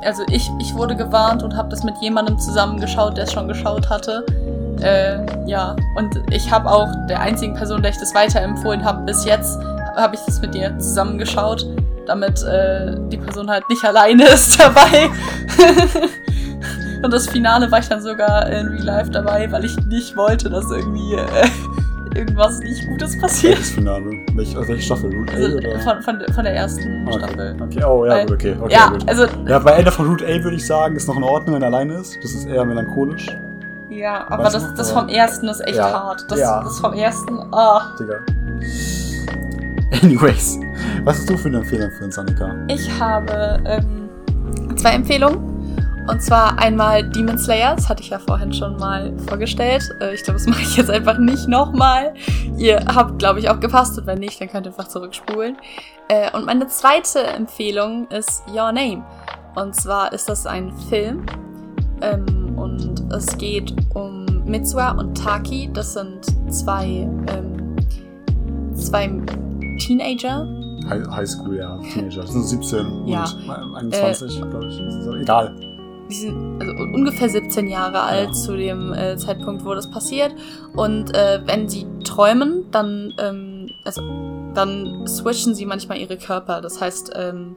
Also 0.05 0.23
ich, 0.29 0.51
ich 0.61 0.75
wurde 0.75 0.95
gewarnt 0.95 1.43
und 1.43 1.57
habe 1.57 1.71
das 1.71 1.83
mit 1.83 1.95
jemandem 2.03 2.39
zusammengeschaut, 2.39 3.17
der 3.17 3.25
es 3.25 3.33
schon 3.33 3.49
geschaut 3.49 3.89
hatte. 3.89 4.25
Äh, 4.85 5.19
ja, 5.47 5.75
und 5.97 6.23
ich 6.31 6.51
habe 6.53 6.71
auch 6.71 6.89
der 7.09 7.21
einzigen 7.21 7.55
Person, 7.55 7.81
der 7.83 7.91
ich 7.93 7.99
das 7.99 8.15
weiterempfohlen 8.15 8.85
habe, 8.85 9.03
bis 9.05 9.25
jetzt, 9.25 9.59
habe 9.97 10.15
ich 10.15 10.21
das 10.27 10.41
mit 10.41 10.55
dir 10.55 10.77
zusammengeschaut. 10.79 11.67
damit 12.07 12.43
äh, 12.45 12.95
die 13.09 13.17
Person 13.17 13.49
halt 13.51 13.67
nicht 13.71 13.83
alleine 13.91 14.25
ist 14.25 14.61
dabei. 14.61 15.09
Und 17.03 17.13
das 17.13 17.29
Finale 17.29 17.71
war 17.71 17.79
ich 17.81 17.89
dann 17.89 18.01
sogar 18.01 18.47
in 18.51 18.67
Real 18.69 18.83
Life 18.85 19.11
dabei, 19.11 19.51
weil 19.53 19.65
ich 19.65 19.77
nicht 19.87 20.17
wollte, 20.17 20.49
dass 20.49 20.71
irgendwie 20.71 21.15
äh, 21.15 22.19
irgendwas 22.19 22.59
nicht 22.61 22.87
Gutes 22.89 23.19
passiert. 23.21 23.55
Welches 23.57 23.71
Finale? 23.73 24.11
Welche, 24.35 24.57
welche 24.69 24.83
Staffel? 24.83 25.15
Route 25.15 25.33
A 25.33 25.37
Also 25.37 25.57
oder? 25.59 25.79
von, 25.81 26.03
von, 26.03 26.21
von 26.35 26.45
der 26.45 26.55
ersten 26.55 27.07
Okay. 27.07 27.19
Staffel. 27.19 27.57
okay, 27.63 27.85
oh 27.85 28.07
ja, 28.07 28.13
Weil- 28.13 28.27
gut, 28.27 28.35
okay. 28.35 28.57
okay 28.61 28.73
ja, 28.73 28.89
gut. 28.89 29.09
also, 29.09 29.27
Ja, 29.47 29.59
bei 29.59 29.73
Ende 29.73 29.91
von 29.93 30.07
Route 30.09 30.25
A 30.25 30.43
würde 30.43 30.57
ich 30.57 30.67
sagen, 30.67 30.97
ist 30.97 31.07
noch 31.09 31.17
in 31.17 31.25
Ordnung, 31.25 31.57
wenn 31.57 31.63
er 31.63 31.69
alleine 31.69 31.95
ist. 31.95 32.17
Das 32.23 32.33
ist 32.33 32.47
eher 32.49 32.65
melancholisch. 32.65 33.27
Ja, 33.89 34.27
aber 34.29 34.45
Weißt 34.45 34.55
das, 34.57 34.69
du, 34.71 34.75
das 34.75 34.91
vom 34.91 35.09
ersten 35.09 35.49
ist 35.49 35.61
echt 35.61 35.77
Ja, 35.77 35.93
hart. 35.93 36.25
Das, 36.29 36.39
ja. 36.39 36.63
das 36.63 36.79
vom 36.79 36.93
ersten, 36.93 37.39
ah. 37.53 37.95
Digga. 37.99 38.15
Anyways, 40.03 40.59
was 41.05 41.19
hast 41.19 41.31
du 41.31 41.37
für 41.37 41.49
eine 41.49 41.59
Empfehlung 41.59 41.91
für 41.93 42.05
uns, 42.05 42.19
Annika? 42.19 42.55
Ich 42.69 42.91
habe 43.01 43.63
ähm, 43.67 44.09
zwei 44.77 44.91
Empfehlungen. 44.91 45.55
Und 46.07 46.23
zwar 46.23 46.59
einmal 46.59 47.03
Demon 47.03 47.39
Slayer, 47.39 47.77
das 47.77 47.89
hatte 47.89 48.03
ich 48.03 48.11
ja 48.11 48.19
vorhin 48.19 48.53
schon 48.53 48.77
mal 48.77 49.15
vorgestellt. 49.27 49.83
Äh, 50.01 50.15
ich 50.15 50.23
glaube, 50.23 50.39
das 50.39 50.47
mache 50.49 50.61
ich 50.61 50.77
jetzt 50.77 50.91
einfach 50.91 51.17
nicht 51.17 51.49
nochmal. 51.49 52.13
Ihr 52.59 52.85
habt, 52.95 53.19
glaube 53.19 53.39
ich, 53.39 53.49
auch 53.49 53.59
gepasst 53.59 53.99
und 53.99 54.07
wenn 54.07 54.19
nicht, 54.19 54.41
dann 54.41 54.49
könnt 54.51 54.67
ihr 54.67 54.71
einfach 54.73 54.89
zurückspulen. 54.89 55.57
Äh, 56.09 56.31
und 56.37 56.45
meine 56.45 56.67
zweite 56.67 57.23
Empfehlung 57.23 58.07
ist 58.09 58.43
Your 58.49 58.73
Name. 58.73 59.03
Und 59.55 59.75
zwar 59.75 60.13
ist 60.13 60.29
das 60.29 60.47
ein 60.47 60.73
Film 60.91 61.25
ähm, 62.03 62.44
und 62.57 63.03
es 63.13 63.37
geht 63.39 63.75
um 63.95 64.25
Mitsuha 64.47 64.93
und 64.93 65.17
Taki. 65.17 65.71
Das 65.73 65.95
sind 65.95 66.21
zwei, 66.53 67.09
ähm, 67.29 67.77
zwei 68.75 69.11
Teenager, 69.79 70.47
High, 70.89 71.07
High 71.09 71.29
School, 71.29 71.57
ja, 71.57 71.79
Teenager. 71.93 72.23
Das 72.23 72.33
sind 72.33 72.43
17 72.45 73.07
Ja. 73.07 73.25
und 73.25 73.75
21, 73.95 74.41
glaube 74.41 74.67
ich. 74.69 74.75
So- 75.05 75.15
egal. 75.15 75.55
die 76.11 76.15
sind 76.15 76.61
also 76.61 76.73
ungefähr 76.95 77.31
17 77.31 77.67
Jahre 77.67 78.01
alt 78.03 78.27
Ja. 78.29 78.33
zu 78.33 78.55
dem 78.57 78.93
äh, 78.93 79.17
Zeitpunkt, 79.17 79.65
wo 79.65 79.73
das 79.75 79.91
passiert. 79.91 80.35
Und 80.77 81.15
äh, 81.17 81.41
wenn 81.47 81.67
sie 81.69 81.87
träumen, 82.05 82.65
dann, 82.71 83.15
ähm, 83.19 83.71
also, 83.85 84.03
dann 84.55 85.07
switchen 85.07 85.55
sie 85.55 85.67
manchmal 85.67 85.99
ihre 85.99 86.17
Körper. 86.17 86.61
Das 86.61 86.81
heißt, 86.81 87.13
ähm, 87.15 87.57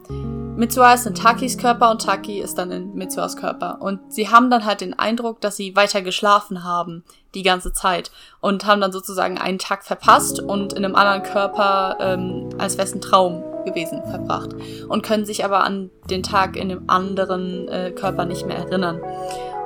Mitsuha 0.58 0.93
ist 0.93 1.06
in 1.06 1.14
Takis 1.14 1.58
Körper 1.58 1.91
und 1.91 2.02
Taki 2.02 2.39
ist 2.39 2.58
dann 2.58 2.72
in 2.72 2.95
Mitsuhas 2.95 3.38
Körper. 3.38 3.80
Und 3.80 4.00
sie 4.12 4.30
haben 4.30 4.50
dann 4.50 4.66
halt 4.66 4.82
den 4.82 4.98
Eindruck, 4.98 5.39
dass 5.39 5.56
sie 5.56 5.76
weiter 5.76 6.02
geschlafen 6.02 6.64
haben 6.64 7.04
die 7.36 7.43
ganze 7.43 7.72
Zeit 7.74 8.12
und 8.41 8.66
haben 8.66 8.82
dann 8.82 8.91
sozusagen 8.91 9.38
einen 9.38 9.60
Tag 9.60 9.84
verpasst 9.84 10.39
und 10.41 10.74
in 10.74 10.84
einem 10.84 10.95
anderen 10.95 11.22
Körper 11.22 11.98
ähm, 12.00 12.50
als 12.58 12.78
wäre 12.78 12.88
es 12.88 12.95
ein 12.95 13.02
Traum 13.02 13.43
gewesen 13.66 14.02
verbracht 14.10 14.56
und 14.88 15.04
können 15.04 15.26
sich 15.26 15.45
aber 15.45 15.64
an 15.64 15.91
den 16.10 16.24
Tag 16.24 16.56
in 16.56 16.70
dem 16.70 16.89
anderen 16.89 17.68
äh, 17.68 17.91
Körper 17.91 18.26
nicht 18.26 18.48
mehr 18.48 18.58
erinnern. 18.58 19.00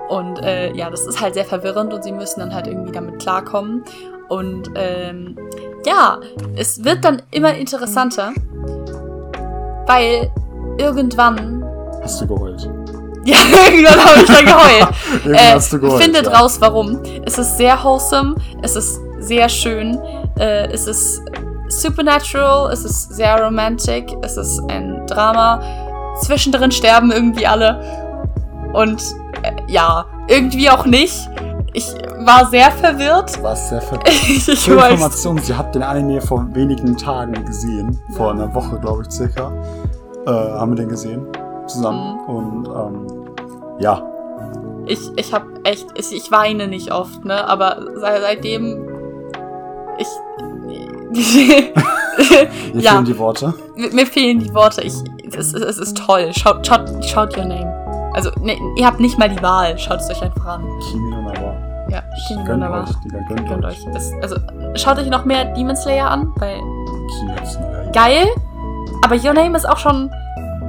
Und 0.09 0.43
äh, 0.43 0.73
ja, 0.73 0.89
das 0.89 1.07
ist 1.07 1.21
halt 1.21 1.35
sehr 1.35 1.45
verwirrend 1.45 1.93
und 1.93 2.03
sie 2.03 2.11
müssen 2.11 2.41
dann 2.41 2.53
halt 2.53 2.67
irgendwie 2.67 2.91
damit 2.91 3.19
klarkommen. 3.19 3.85
Und 4.27 4.69
ähm, 4.75 5.37
ja, 5.85 6.19
es 6.55 6.83
wird 6.83 7.03
dann 7.03 7.21
immer 7.31 7.53
interessanter, 7.55 8.33
weil 9.87 10.31
irgendwann, 10.77 11.63
Hast 12.01 12.21
du 12.21 12.27
geheult? 12.27 12.69
ja, 13.25 13.37
irgendwann 13.65 14.03
habe 14.03 14.21
ich 14.21 14.25
dann 14.25 14.45
geheult. 14.45 14.87
Äh, 15.25 15.53
hast 15.53 15.71
du 15.71 15.79
geheult. 15.79 16.01
findet 16.01 16.25
ja. 16.25 16.31
raus, 16.31 16.59
warum. 16.59 16.99
Es 17.25 17.37
ist 17.37 17.57
sehr 17.57 17.81
wholesome, 17.83 18.35
es 18.63 18.75
ist 18.75 18.99
sehr 19.19 19.47
schön, 19.49 19.99
äh, 20.39 20.67
es 20.71 20.87
ist 20.87 21.21
supernatural, 21.69 22.71
es 22.71 22.83
ist 22.83 23.13
sehr 23.13 23.39
romantic, 23.41 24.11
es 24.23 24.37
ist 24.37 24.59
ein 24.69 25.05
Drama. 25.07 25.61
Zwischendrin 26.21 26.71
sterben 26.71 27.11
irgendwie 27.11 27.45
alle. 27.45 27.79
Und 28.73 29.01
äh, 29.43 29.51
ja, 29.67 30.05
irgendwie 30.27 30.69
auch 30.69 30.85
nicht. 30.85 31.15
Ich 31.73 31.85
war 32.25 32.45
sehr 32.47 32.69
verwirrt. 32.71 33.41
Was 33.41 33.69
sehr 33.69 33.81
ver 33.81 33.99
ich 34.07 34.47
weiß. 34.47 34.91
Information, 34.91 35.37
sie 35.37 35.55
hat 35.55 35.73
den 35.73 35.83
Anime 35.83 36.19
vor 36.21 36.45
wenigen 36.53 36.97
Tagen 36.97 37.45
gesehen. 37.45 37.97
Vor 38.17 38.31
einer 38.31 38.53
Woche, 38.53 38.77
glaube 38.79 39.03
ich, 39.03 39.11
circa. 39.11 39.51
Äh, 40.27 40.29
haben 40.31 40.71
wir 40.71 40.75
den 40.75 40.89
gesehen. 40.89 41.25
Zusammen. 41.67 42.19
Mhm. 42.27 42.35
Und 42.35 42.67
ähm, 42.67 43.29
ja, 43.79 44.01
Ich, 44.85 44.99
ich 45.15 45.33
hab 45.33 45.43
echt, 45.63 45.87
ich, 45.95 46.11
ich 46.11 46.29
weine 46.31 46.67
nicht 46.67 46.91
oft, 46.91 47.23
ne? 47.23 47.47
Aber 47.47 47.77
seit, 47.95 48.21
seitdem 48.21 48.87
ich. 49.97 50.07
mir 52.73 52.81
Ja. 52.81 52.91
fehlen 52.93 53.05
die 53.05 53.17
Worte. 53.17 53.53
mir, 53.75 53.93
mir 53.93 54.05
fehlen 54.05 54.39
die 54.39 54.53
Worte. 54.53 54.81
Ich, 54.81 54.93
es, 55.33 55.53
es 55.53 55.77
ist 55.77 55.97
toll. 55.97 56.31
Schaut, 56.33 56.65
schaut, 56.67 56.89
schaut 57.05 57.37
Your 57.37 57.45
Name. 57.45 57.80
Also, 58.13 58.29
ne, 58.41 58.57
ihr 58.75 58.85
habt 58.85 58.99
nicht 58.99 59.17
mal 59.17 59.29
die 59.29 59.41
Wahl. 59.41 59.77
Schaut 59.77 59.99
es 59.99 60.09
euch 60.09 60.21
einfach 60.21 60.45
an. 60.45 60.63
Kimi 60.89 61.09
no 61.09 61.21
Nawa. 61.21 61.53
Ja, 61.89 62.01
Kimi 62.27 62.43
no 62.43 62.57
Nawa. 62.57 62.83
euch, 62.83 62.95
Digga, 63.03 63.19
gönnt, 63.27 63.47
Gönnt 63.47 63.65
euch. 63.65 63.85
also, 64.21 64.35
schaut 64.75 64.97
euch 64.97 65.09
noch 65.09 65.25
mehr 65.25 65.45
Demon 65.53 65.75
Slayer 65.75 66.09
an, 66.09 66.31
weil 66.37 66.57
Yaiba. 66.57 67.91
geil. 67.91 68.27
Aber 69.03 69.15
Your 69.15 69.33
Name 69.33 69.55
ist 69.57 69.67
auch 69.67 69.77
schon. 69.77 70.09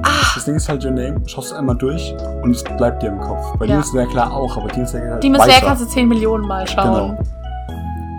Ah, 0.05 0.09
Das 0.35 0.43
Ding 0.45 0.55
ist 0.55 0.67
halt, 0.67 0.83
Your 0.83 0.91
Name, 0.91 1.21
schaust 1.27 1.51
du 1.51 1.55
einmal 1.55 1.75
durch 1.75 2.13
und 2.43 2.51
es 2.51 2.63
bleibt 2.63 3.03
dir 3.03 3.07
im 3.07 3.19
Kopf. 3.21 3.53
Bei 3.57 3.65
Ja. 3.65 3.75
Demon 3.75 3.83
Slayer 3.83 4.07
klar 4.07 4.33
auch, 4.33 4.57
aber 4.57 4.67
Demon 4.69 4.87
Slayer 4.87 5.11
halt 5.13 5.23
Demon. 5.23 5.39
Slayer 5.41 5.61
kannst 5.61 5.81
du 5.83 5.87
10 5.87 6.07
Millionen 6.07 6.45
Mal 6.47 6.67
schauen. 6.67 6.91
Genau. 6.93 7.17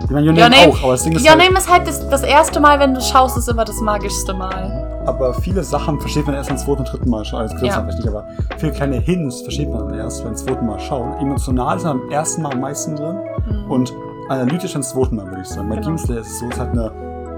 Ich 0.03 0.11
meine, 0.11 0.27
Your 0.27 0.33
Your 0.33 0.49
Name 0.49 0.55
Name- 0.55 0.71
auch, 0.71 0.83
aber 0.83 0.91
das 0.93 1.03
Ding 1.03 1.13
ist 1.13 1.23
Your 1.23 1.31
halt, 1.31 1.43
Name 1.43 1.57
ist 1.57 1.71
halt 1.71 1.87
das, 1.87 2.09
das 2.09 2.23
erste 2.23 2.59
Mal, 2.59 2.79
wenn 2.79 2.93
du 2.93 3.01
schaust, 3.01 3.37
ist 3.37 3.49
immer 3.49 3.65
das 3.65 3.79
magischste 3.81 4.33
Mal. 4.33 4.94
Aber 5.05 5.33
viele 5.33 5.63
Sachen 5.63 5.99
versteht 5.99 6.25
man 6.25 6.35
erst 6.35 6.49
beim 6.49 6.57
zweiten 6.57 6.79
und 6.79 6.91
dritten 6.91 7.09
Mal 7.09 7.23
schauen. 7.25 7.41
Also, 7.41 7.55
Ja. 7.65 7.81
nicht, 7.81 8.07
aber 8.07 8.25
viele 8.57 8.71
kleine 8.71 8.95
Hints 8.97 9.41
versteht 9.41 9.71
man 9.71 9.87
dann 9.89 9.97
erst 9.97 10.23
beim 10.23 10.35
zweiten 10.35 10.65
Mal 10.65 10.79
schauen. 10.79 11.13
Emotional 11.19 11.77
ist 11.77 11.85
am 11.85 12.01
ersten 12.09 12.41
Mal 12.41 12.53
am 12.53 12.61
meisten 12.61 12.95
drin 12.95 13.17
Mhm. 13.49 13.71
und 13.71 13.93
analytisch 14.29 14.75
am 14.75 14.81
zweiten 14.83 15.15
Mal, 15.17 15.27
würde 15.27 15.41
ich 15.41 15.47
sagen. 15.47 15.69
Bei 15.69 15.75
Genau. 15.75 15.85
Demon 15.87 15.97
Slayer 15.99 16.19
ist 16.21 16.27
es 16.27 16.39
so, 16.39 16.45
es 16.47 16.53
ist 16.53 16.59
halt 16.59 16.71
eine, 16.71 16.91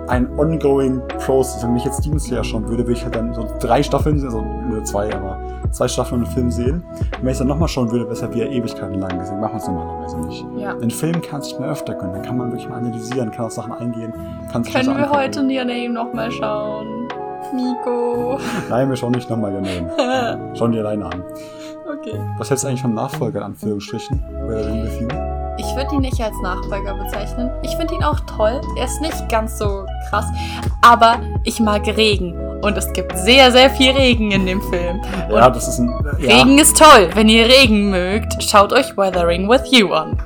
ein 0.08 0.40
ongoing 0.40 1.02
process. 1.26 1.64
Wenn 1.64 1.76
ich 1.76 1.84
jetzt 1.84 2.06
Demon 2.06 2.20
Slayer 2.20 2.44
schauen 2.44 2.68
würde, 2.70 2.84
würde 2.84 2.94
ich 2.94 3.04
halt 3.04 3.16
dann 3.16 3.34
so 3.34 3.46
drei 3.60 3.84
Staffeln, 3.84 4.24
also 4.24 4.42
nur 4.42 4.84
zwei, 4.86 5.14
aber 5.14 5.38
zwei 5.72 5.88
Staffeln 5.90 6.22
und 6.22 6.28
einen 6.28 6.34
Film 6.34 6.50
sehen. 6.52 6.84
Und 7.18 7.24
wenn 7.24 7.32
ich 7.32 7.38
dann 7.38 7.48
nochmal 7.48 7.68
schauen 7.68 7.92
würde, 7.92 8.06
wäre 8.06 8.14
es 8.14 8.22
halt 8.22 8.34
wieder 8.34 8.48
Ewigkeiten 8.50 9.00
lang. 9.00 9.12
Deswegen 9.20 9.42
machen 9.42 9.54
wir 9.54 9.58
es 9.58 9.68
normalerweise 9.68 10.18
nicht. 10.20 10.46
ja. 10.58 10.72
Einen 10.72 10.92
Film 10.92 11.22
kann 11.22 11.42
sich 11.42 11.60
mal 11.60 11.70
öfter 11.70 11.94
können. 11.94 12.14
Dann 12.14 12.22
kann 12.22 12.38
man 12.38 12.52
wirklich 12.52 12.70
mal 12.70 12.78
analysieren, 12.78 13.32
kann 13.32 13.46
auf 13.48 13.52
Sachen 13.52 13.74
eingehen, 13.74 14.14
kann 14.52 14.64
sich 14.64 14.74
Können 14.74 14.88
wir 14.88 14.96
angucken. 14.96 15.18
heute 15.20 15.40
Your 15.42 15.66
Name 15.66 15.90
nochmal 15.90 16.32
schauen? 16.32 16.88
Nico. 17.54 18.40
Nein, 18.70 18.90
wir 18.90 18.96
schauen 18.96 19.12
nicht 19.12 19.30
nochmal 19.30 19.54
Your 19.54 19.62
Name. 19.62 20.52
Schauen 20.56 20.72
die 20.72 20.80
alleine 20.80 21.06
an. 21.06 21.24
okay. 21.86 22.20
Was 22.38 22.50
hältst 22.50 22.64
du 22.64 22.68
eigentlich 22.70 22.82
vom 22.82 22.94
Nachfolger, 22.94 23.40
in 23.40 23.46
Anführungsstrichen? 23.46 24.24
Wer 24.48 24.64
den 24.64 24.82
befiehlt? 24.84 25.14
Ich 25.60 25.76
würde 25.76 25.96
ihn 25.96 26.02
nicht 26.02 26.22
als 26.22 26.36
Nachfolger 26.44 26.94
bezeichnen. 26.94 27.50
Ich 27.64 27.76
finde 27.76 27.96
ihn 27.96 28.04
auch 28.04 28.20
toll. 28.22 28.62
Er 28.78 28.86
ist 28.86 29.02
nicht 29.02 29.28
ganz 29.28 29.58
so 29.58 29.86
krass. 30.10 30.26
Aber 30.84 31.20
ich 31.46 31.60
mag 31.60 31.88
Regen. 31.88 32.36
Und 32.62 32.78
es 32.78 32.92
gibt 32.94 33.18
sehr, 33.18 33.52
sehr 33.52 33.70
viel 33.72 33.92
Regen 33.92 34.32
in 34.32 34.46
dem 34.46 34.62
Film. 34.62 35.02
Ja, 35.30 35.48
Und 35.48 35.56
das 35.56 35.68
ist 35.68 35.80
ein. 35.80 35.92
Ja, 36.20 36.36
Regen 36.38 36.58
ist 36.60 36.78
toll. 36.78 37.10
Wenn 37.16 37.28
ihr 37.30 37.48
Regen 37.48 37.90
mögt, 37.90 38.42
schaut 38.44 38.72
euch 38.72 38.96
Weathering 38.98 39.50
with 39.50 39.72
You 39.72 39.94
an. 39.94 40.18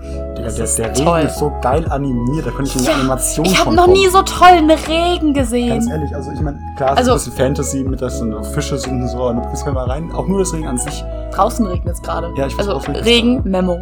Der, 0.42 0.64
ist 0.66 0.78
der 0.78 0.90
Regen 0.90 1.06
toll. 1.06 1.20
ist 1.22 1.38
so 1.38 1.52
geil 1.62 1.86
animiert, 1.90 2.46
da 2.46 2.52
könnte 2.52 2.72
ich 2.72 2.78
eine 2.78 2.88
Ja, 2.88 2.94
Animation 2.96 3.46
Ich 3.46 3.60
habe 3.60 3.74
noch 3.76 3.88
nie 3.88 4.08
so 4.08 4.22
tollen 4.24 4.70
Regen 4.70 5.34
Ganz 5.34 5.50
gesehen. 5.50 5.88
ehrlich, 5.90 6.14
also 6.16 6.32
ich 6.32 6.42
meine, 6.42 6.60
klar, 6.78 6.92
es 6.94 6.98
Also- 7.00 7.16
ist 7.16 7.28
ein 7.28 7.32
bisschen 7.32 7.46
Fantasy 7.46 7.84
mit, 7.84 8.02
dass 8.02 8.20
so 8.20 8.44
Fische 8.44 8.78
sind 8.78 9.02
und 9.02 9.08
so, 9.08 9.24
und 9.28 9.38
du 9.38 9.50
bist 9.50 9.66
mal 9.66 9.78
rein. 9.90 10.12
Auch 10.14 10.28
nur 10.28 10.40
das 10.40 10.54
Regen 10.54 10.68
an 10.68 10.78
sich. 10.78 11.04
Draußen 11.34 11.66
regnet 11.66 11.96
es 11.96 12.02
gerade. 12.02 12.32
Ja, 12.36 12.48
ich 12.48 12.58
Also 12.60 12.78
Regen, 12.78 13.42
Memo. 13.44 13.78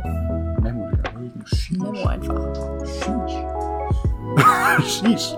Memo, 0.62 0.88
Digga, 0.92 1.10
Regen, 1.20 1.44
Sheesh. 1.46 1.72
Memo 1.80 2.08
einfach. 2.08 2.36
Sheesh. 2.86 3.36
Sheesh. 4.86 5.36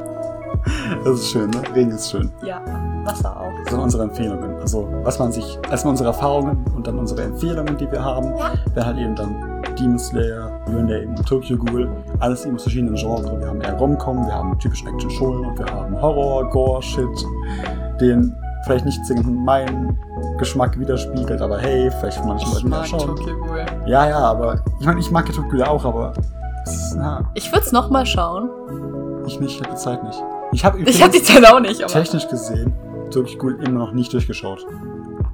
Das 1.04 1.14
ist 1.20 1.32
schön, 1.32 1.50
ne? 1.50 1.62
Regen 1.74 1.92
ist 1.92 2.12
schön. 2.12 2.32
Ja, 2.46 2.62
Wasser 3.04 3.36
auch. 3.36 3.50
Das 3.64 3.72
sind 3.74 3.82
unsere 3.82 4.04
Empfehlungen. 4.04 4.60
Also, 4.62 4.88
was 5.04 5.18
man 5.18 5.32
sich, 5.32 5.58
erstmal 5.72 5.92
unsere 5.92 6.10
Erfahrungen 6.10 6.64
und 6.76 6.86
dann 6.86 7.00
unsere 7.00 7.24
Empfehlungen, 7.24 7.78
die 7.78 7.92
wir 7.92 8.04
haben. 8.04 8.28
Ja. 8.38 8.52
Wäre 8.76 8.86
halt 8.86 8.98
eben 9.00 9.16
dann 9.16 9.51
Demon 9.82 9.98
Slayer, 9.98 10.52
Name 10.68 11.08
und 11.08 11.28
Tokyo 11.28 11.58
Ghoul. 11.58 11.90
Alles 12.20 12.46
eben 12.46 12.56
aus 12.56 12.64
verschiedenen 12.64 12.96
Genres. 12.96 13.26
Wir 13.26 13.48
haben 13.48 13.62
eher 13.62 13.74
Rom-Com, 13.74 14.26
wir 14.28 14.34
haben 14.34 14.58
typisch 14.60 14.84
Action 14.86 15.10
Shonen 15.10 15.46
und 15.46 15.58
wir 15.58 15.66
haben 15.66 16.00
Horror, 16.00 16.48
Gore, 16.50 16.82
Shit, 16.84 17.08
den 18.00 18.36
vielleicht 18.64 18.86
nicht 18.86 19.04
zwingend 19.06 19.44
meinen 19.44 19.98
Geschmack 20.38 20.78
widerspiegelt, 20.80 21.42
aber 21.42 21.58
hey, 21.58 21.90
vielleicht 22.00 22.20
von 22.20 22.28
manchen 22.28 22.54
Leuten 22.54 22.72
ja 22.72 22.86
schon. 22.86 23.00
Tokyo 23.00 23.38
Ghoul. 23.38 23.66
Ja, 23.88 24.08
ja, 24.08 24.20
aber 24.20 24.62
ich 24.80 24.86
meine, 24.86 25.00
ich 25.00 25.10
mag 25.10 25.28
ja 25.28 25.34
Tokyo 25.34 25.50
Ghoul 25.50 25.64
auch, 25.64 25.84
aber 25.84 26.14
na, 26.96 27.32
Ich 27.34 27.52
würde 27.52 27.66
es 27.66 27.72
nochmal 27.72 28.06
schauen. 28.06 28.50
ich 29.26 29.40
nicht, 29.40 29.56
ich 29.56 29.62
habe 29.62 29.72
die 29.72 29.78
Zeit 29.82 30.04
nicht. 30.04 30.24
Ich 30.52 30.64
habe 30.64 30.78
Ich 30.80 31.02
habe 31.02 31.12
die 31.12 31.18
übrigens 31.18 31.26
Zeit 31.26 31.52
auch 31.52 31.60
nicht, 31.60 31.84
aber 31.84 31.92
technisch 31.92 32.28
gesehen 32.28 32.72
Tokyo 33.10 33.38
Ghoul 33.40 33.60
immer 33.66 33.80
noch 33.80 33.94
nicht 33.94 34.14
durchgeschaut. 34.14 34.66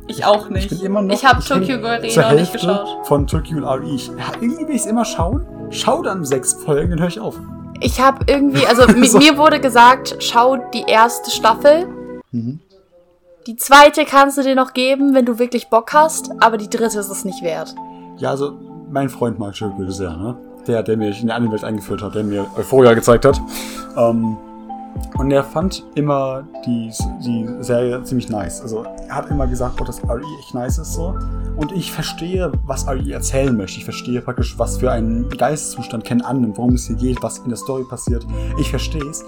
Ich 0.07 0.25
auch 0.25 0.49
nicht. 0.49 0.71
Ich 0.71 0.77
bin 0.79 0.87
immer 0.87 1.01
noch. 1.01 1.13
Ich 1.13 1.25
habe 1.25 1.43
Tokyo 1.43 1.79
Ghoul 1.79 1.99
noch 2.01 2.31
nicht 2.31 2.53
geschaut. 2.53 3.05
Von 3.07 3.27
Tokyo 3.27 3.59
Ghoul 3.59 3.65
RE. 3.65 3.89
Ich, 3.89 4.09
irgendwie 4.41 4.67
will 4.67 4.75
ich 4.75 4.81
es 4.81 4.85
immer 4.87 5.05
schauen. 5.05 5.45
Schau 5.69 6.01
dann 6.01 6.23
sechs 6.25 6.53
Folgen, 6.53 6.91
dann 6.91 6.99
höre 6.99 7.07
ich 7.07 7.19
auf. 7.19 7.35
Ich 7.79 7.99
habe 8.01 8.25
irgendwie, 8.27 8.65
also 8.65 8.83
So. 9.03 9.17
mir 9.19 9.37
wurde 9.37 9.59
gesagt, 9.59 10.15
schau 10.19 10.57
die 10.73 10.83
erste 10.87 11.31
Staffel. 11.31 11.87
Mhm. 12.31 12.59
die 13.45 13.55
zweite 13.55 14.03
kannst 14.03 14.37
du 14.37 14.43
dir 14.43 14.53
noch 14.55 14.73
geben, 14.73 15.13
wenn 15.15 15.25
du 15.25 15.39
wirklich 15.39 15.69
Bock 15.69 15.93
hast, 15.93 16.29
aber 16.41 16.57
die 16.57 16.69
dritte 16.69 16.99
ist 16.99 17.09
es 17.09 17.23
nicht 17.23 17.41
wert. 17.41 17.73
Ja, 18.17 18.31
also 18.31 18.51
mein 18.91 19.07
Freund 19.07 19.39
mag 19.39 19.55
Shirokuri 19.55 19.91
sehr, 19.93 20.15
ne? 20.17 20.35
Der, 20.67 20.83
der 20.83 20.97
mich 20.97 21.21
in 21.21 21.27
die 21.27 21.31
Anime-Welt 21.33 21.63
eingeführt 21.63 22.01
hat, 22.01 22.15
der 22.15 22.25
mir 22.25 22.45
Euphoria 22.57 22.93
gezeigt 22.93 23.23
hat. 23.23 23.39
Ähm, 23.95 24.35
und 25.17 25.31
er 25.31 25.43
fand 25.43 25.85
immer 25.95 26.47
die, 26.65 26.91
die 27.25 27.47
Serie 27.59 28.03
ziemlich 28.03 28.29
nice. 28.29 28.61
Also 28.61 28.83
er 29.07 29.15
hat 29.15 29.29
immer 29.29 29.47
gesagt, 29.47 29.79
oh, 29.81 29.83
dass 29.83 30.03
RE 30.03 30.21
echt 30.39 30.53
nice 30.53 30.77
ist 30.77 30.93
so. 30.93 31.17
Und 31.55 31.71
ich 31.71 31.91
verstehe, 31.91 32.51
was 32.65 32.87
RE 32.87 33.11
erzählen 33.11 33.55
möchte. 33.55 33.79
Ich 33.79 33.83
verstehe 33.85 34.21
praktisch, 34.21 34.57
was 34.59 34.77
für 34.77 34.91
einen 34.91 35.29
Geisteszustand 35.29 36.03
Ken 36.03 36.21
annimmt, 36.21 36.57
worum 36.57 36.75
es 36.75 36.87
hier 36.87 36.95
geht, 36.95 37.21
was 37.21 37.39
in 37.39 37.49
der 37.49 37.57
Story 37.57 37.83
passiert. 37.89 38.25
Ich 38.59 38.69
verstehe 38.69 39.03
es. 39.09 39.23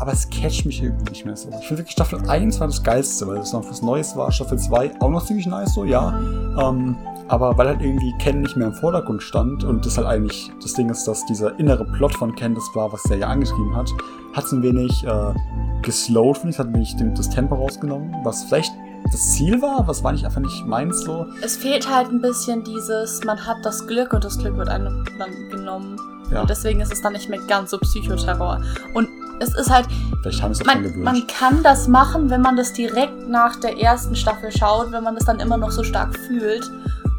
Aber 0.00 0.12
es 0.12 0.28
catcht 0.30 0.64
mich 0.64 0.82
irgendwie 0.82 1.10
nicht 1.10 1.24
mehr 1.24 1.36
so. 1.36 1.48
Ich 1.48 1.66
finde 1.66 1.78
wirklich 1.82 1.92
Staffel 1.92 2.28
1 2.28 2.60
war 2.60 2.68
das 2.68 2.82
geilste, 2.82 3.26
weil 3.26 3.38
es 3.38 3.52
noch 3.52 3.68
was 3.68 3.82
Neues 3.82 4.16
war. 4.16 4.30
Staffel 4.30 4.58
2 4.58 5.00
auch 5.00 5.10
noch 5.10 5.24
ziemlich 5.24 5.46
nice 5.46 5.74
so, 5.74 5.84
ja. 5.84 6.18
Ähm, 6.58 6.96
aber 7.28 7.58
weil 7.58 7.68
halt 7.68 7.82
irgendwie 7.82 8.14
Ken 8.18 8.40
nicht 8.40 8.56
mehr 8.56 8.68
im 8.68 8.74
Vordergrund 8.74 9.22
stand 9.22 9.64
und 9.64 9.84
das 9.84 9.98
halt 9.98 10.06
eigentlich 10.06 10.50
das 10.62 10.74
Ding 10.74 10.88
ist, 10.88 11.06
dass 11.06 11.26
dieser 11.26 11.58
innere 11.58 11.84
Plot 11.84 12.14
von 12.14 12.34
Ken 12.34 12.54
das 12.54 12.64
war, 12.74 12.92
was 12.92 13.02
der 13.04 13.18
ja 13.18 13.26
angetrieben 13.26 13.76
hat, 13.76 13.90
hat 14.32 14.44
es 14.44 14.52
ein 14.52 14.62
wenig 14.62 15.04
äh, 15.04 15.34
geslowt, 15.82 16.38
finde 16.38 16.54
ich, 16.54 16.58
hat 16.58 16.68
ein 16.68 16.74
wenig 16.74 16.96
das 17.14 17.28
Tempo 17.28 17.56
rausgenommen, 17.56 18.14
was 18.24 18.44
vielleicht 18.44 18.72
das 19.10 19.34
Ziel 19.34 19.60
war, 19.62 19.86
was 19.86 20.02
war 20.02 20.12
nicht 20.12 20.24
einfach 20.24 20.40
nicht 20.40 20.66
meins 20.66 21.00
so. 21.00 21.26
Es 21.42 21.56
fehlt 21.56 21.88
halt 21.92 22.10
ein 22.10 22.20
bisschen 22.20 22.64
dieses, 22.64 23.22
man 23.24 23.46
hat 23.46 23.58
das 23.62 23.86
Glück 23.86 24.12
und 24.12 24.24
das 24.24 24.38
Glück 24.38 24.56
wird 24.56 24.68
einem 24.68 25.04
dann 25.18 25.30
genommen. 25.50 25.96
Ja. 26.30 26.42
Und 26.42 26.50
deswegen 26.50 26.80
ist 26.80 26.92
es 26.92 27.00
dann 27.00 27.14
nicht 27.14 27.28
mehr 27.28 27.40
ganz 27.48 27.70
so 27.70 27.78
Psychoterror. 27.78 28.60
Und 28.94 29.08
es 29.40 29.54
ist 29.54 29.70
halt, 29.70 29.86
Vielleicht 30.22 30.42
haben 30.42 30.54
sie 30.54 30.64
man, 30.64 30.82
gewöhnt. 30.82 31.04
man 31.04 31.26
kann 31.26 31.62
das 31.62 31.88
machen, 31.88 32.30
wenn 32.30 32.40
man 32.40 32.56
das 32.56 32.72
direkt 32.72 33.28
nach 33.28 33.56
der 33.56 33.78
ersten 33.78 34.16
Staffel 34.16 34.50
schaut, 34.50 34.92
wenn 34.92 35.04
man 35.04 35.14
das 35.14 35.24
dann 35.24 35.40
immer 35.40 35.56
noch 35.56 35.70
so 35.70 35.82
stark 35.84 36.16
fühlt 36.16 36.68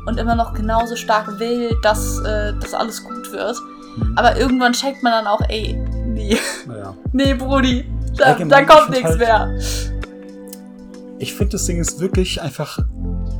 und 0.05 0.17
immer 0.19 0.35
noch 0.35 0.53
genauso 0.53 0.95
stark 0.95 1.39
will, 1.39 1.71
dass 1.81 2.19
äh, 2.19 2.53
das 2.59 2.73
alles 2.73 3.03
gut 3.03 3.31
wird. 3.31 3.55
Mhm. 3.97 4.13
Aber 4.17 4.37
irgendwann 4.37 4.73
checkt 4.73 5.01
man 5.03 5.11
dann 5.11 5.27
auch, 5.27 5.41
ey, 5.49 5.77
nee, 6.05 6.37
naja. 6.67 6.93
nee, 7.13 7.33
Brudi, 7.33 7.85
da, 8.17 8.33
da 8.33 8.63
kommt 8.63 8.89
nichts 8.91 9.05
halt- 9.05 9.19
mehr. 9.19 9.49
Ich 11.21 11.33
finde, 11.33 11.51
das 11.53 11.65
Ding 11.65 11.79
ist 11.79 11.99
wirklich 11.99 12.41
einfach, 12.41 12.79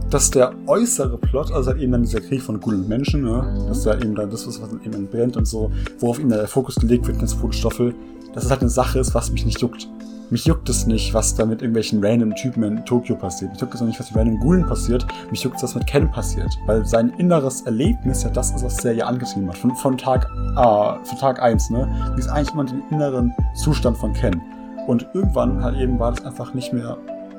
dass 0.10 0.32
der 0.32 0.52
äußere 0.68 1.18
Plot, 1.18 1.52
also 1.54 1.72
halt 1.72 1.82
eben 1.82 1.94
dann 1.94 2.02
dieser 2.02 2.20
Krieg 2.20 2.42
von 2.42 2.60
guten 2.60 2.88
Menschen, 2.88 3.24
ne? 3.24 3.42
Mhm. 3.58 3.68
dass 3.68 3.84
da 3.84 3.94
eben 3.96 4.16
dann 4.16 4.30
das, 4.30 4.46
was 4.48 4.60
eben 4.86 5.08
brennt 5.08 5.38
und 5.38 5.46
so, 5.48 5.72
worauf 6.00 6.20
eben 6.20 6.30
der 6.30 6.48
Fokus 6.48 6.76
gelegt 6.76 7.08
wird 7.08 7.20
zweiten 7.28 7.54
Staffel, 7.54 7.96
dass 8.34 8.46
es 8.46 8.52
halt 8.52 8.62
eine 8.62 8.70
Sache 8.70 9.00
ist, 9.00 9.14
was 9.16 9.32
mich 9.32 9.46
nicht 9.46 9.62
juckt. 9.62 9.88
Mich 10.32 10.46
juckt 10.46 10.70
es 10.70 10.86
nicht, 10.86 11.14
was 11.16 11.34
da 11.34 11.44
mit 11.44 11.62
irgendwelchen 11.62 12.06
random 12.06 12.36
Typen 12.36 12.62
in 12.62 12.86
Tokio 12.86 13.16
passiert. 13.16 13.52
Mich 13.52 13.62
juckt 13.62 13.74
es 13.74 13.82
auch 13.82 13.88
nicht, 13.88 14.00
was 14.00 14.12
mit 14.12 14.20
random 14.20 14.40
Gulen 14.40 14.66
passiert. 14.66 15.08
Mich 15.32 15.42
juckt 15.42 15.56
es, 15.56 15.64
was 15.64 15.74
mit 15.74 15.88
Ken 15.88 16.10
passiert. 16.12 16.56
Weil 16.68 16.86
sein 16.86 17.10
inneres 17.18 17.62
Erlebnis 17.62 18.22
ja 18.22 18.30
das 18.30 18.52
ist, 18.52 18.64
was 18.64 18.84
ja 18.84 19.08
angetrieben 19.08 19.50
hat. 19.50 19.58
Von, 19.58 19.76
von 19.76 19.98
Tag, 19.98 20.30
ah, 20.56 20.98
von 21.04 21.18
Tag 21.18 21.42
1, 21.42 21.72
ne? 21.72 21.90
Wie 22.14 22.20
ist 22.20 22.30
eigentlich 22.30 22.54
immer 22.54 22.66
den 22.66 22.84
inneren 22.92 23.34
Zustand 23.56 23.98
von 23.98 24.14
Ken. 24.14 24.40
Und 24.86 25.08
irgendwann 25.14 25.64
halt 25.64 25.78
eben 25.78 25.98
war 25.98 26.12
das 26.12 26.24
einfach 26.24 26.54
nicht 26.54 26.74
mehr, 26.74 26.96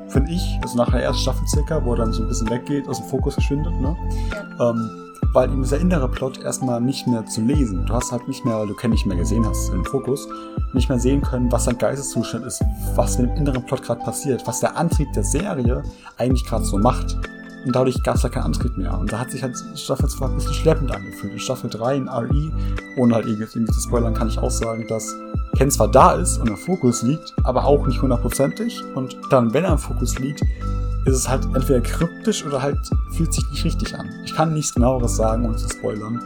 finde 0.09 0.33
ich, 0.33 0.59
also 0.63 0.77
nach 0.77 0.91
der 0.91 1.05
ersten 1.05 1.23
Staffel 1.23 1.47
circa, 1.47 1.85
wo 1.85 1.93
er 1.93 1.99
dann 1.99 2.13
so 2.13 2.23
ein 2.23 2.29
bisschen 2.29 2.51
weggeht, 2.51 2.89
aus 2.89 2.99
dem 2.99 3.07
Fokus 3.07 3.35
verschwindet, 3.35 3.81
ne? 3.81 3.97
Ähm, 4.61 5.10
weil 5.33 5.51
eben 5.51 5.63
dieser 5.63 5.79
innere 5.79 6.09
Plot 6.09 6.39
erstmal 6.39 6.81
nicht 6.81 7.07
mehr 7.07 7.25
zu 7.27 7.41
lesen. 7.41 7.87
Du 7.87 7.95
hast 7.95 8.13
halt 8.13 8.27
nicht 8.29 8.45
mehr, 8.45 8.59
weil 8.59 8.67
du 8.67 8.75
Ken 8.75 8.91
nicht 8.91 9.07
mehr 9.07 9.17
gesehen 9.17 9.47
hast 9.47 9.73
im 9.73 9.85
Fokus, 9.85 10.29
nicht 10.73 10.89
mehr 10.89 10.99
sehen 10.99 11.23
können, 11.23 11.51
was 11.53 11.65
sein 11.65 11.79
Geisteszustand 11.79 12.45
ist, 12.45 12.63
was 12.95 13.19
mit 13.19 13.31
dem 13.31 13.37
inneren 13.37 13.65
Plot 13.65 13.83
gerade 13.83 14.03
passiert, 14.03 14.47
was 14.47 14.61
der 14.61 14.77
Antrieb 14.77 15.13
der 15.13 15.25
Serie 15.25 15.83
eigentlich 16.17 16.45
gerade 16.45 16.65
so 16.65 16.79
macht. 16.79 17.17
Und 17.65 17.77
dadurch 17.77 18.03
gab 18.03 18.17
es 18.17 18.23
halt 18.23 18.33
keinen 18.33 18.45
Antrieb 18.45 18.77
mehr. 18.77 18.99
Und 18.99 19.13
da 19.13 19.19
hat 19.19 19.31
sich 19.31 19.43
halt 19.43 19.55
Staffel 19.75 20.09
2 20.09 20.27
ein 20.27 20.35
bisschen 20.35 20.55
schleppend 20.55 20.95
angefühlt. 20.95 21.35
In 21.35 21.39
Staffel 21.39 21.69
3 21.69 21.97
in 21.97 22.09
RE, 22.09 22.53
ohne 22.97 23.15
halt 23.15 23.27
irgendwie 23.27 23.67
zu 23.67 23.81
spoilern, 23.81 24.15
kann 24.15 24.29
ich 24.29 24.39
auch 24.39 24.51
sagen, 24.51 24.87
dass 24.89 25.15
Ken 25.57 25.71
zwar 25.71 25.89
da 25.89 26.13
ist 26.13 26.39
und 26.39 26.49
im 26.49 26.57
Fokus 26.57 27.03
liegt, 27.03 27.35
aber 27.45 27.67
auch 27.67 27.87
nicht 27.87 28.01
hundertprozentig. 28.01 28.83
Und 28.95 29.19
dann, 29.31 29.53
wenn 29.53 29.65
er 29.65 29.73
im 29.73 29.79
Fokus 29.79 30.19
liegt, 30.19 30.43
ist 31.07 31.17
es 31.17 31.29
halt 31.29 31.45
entweder 31.55 31.81
kryptisch 31.81 32.45
oder 32.45 32.61
halt 32.61 32.79
fühlt 33.13 33.33
sich 33.33 33.49
nicht 33.51 33.65
richtig 33.65 33.95
an. 33.99 34.09
Ich 34.25 34.35
kann 34.35 34.53
nichts 34.53 34.75
genaueres 34.75 35.17
sagen, 35.17 35.47
ohne 35.47 35.57
zu 35.57 35.69
spoilern. 35.69 36.21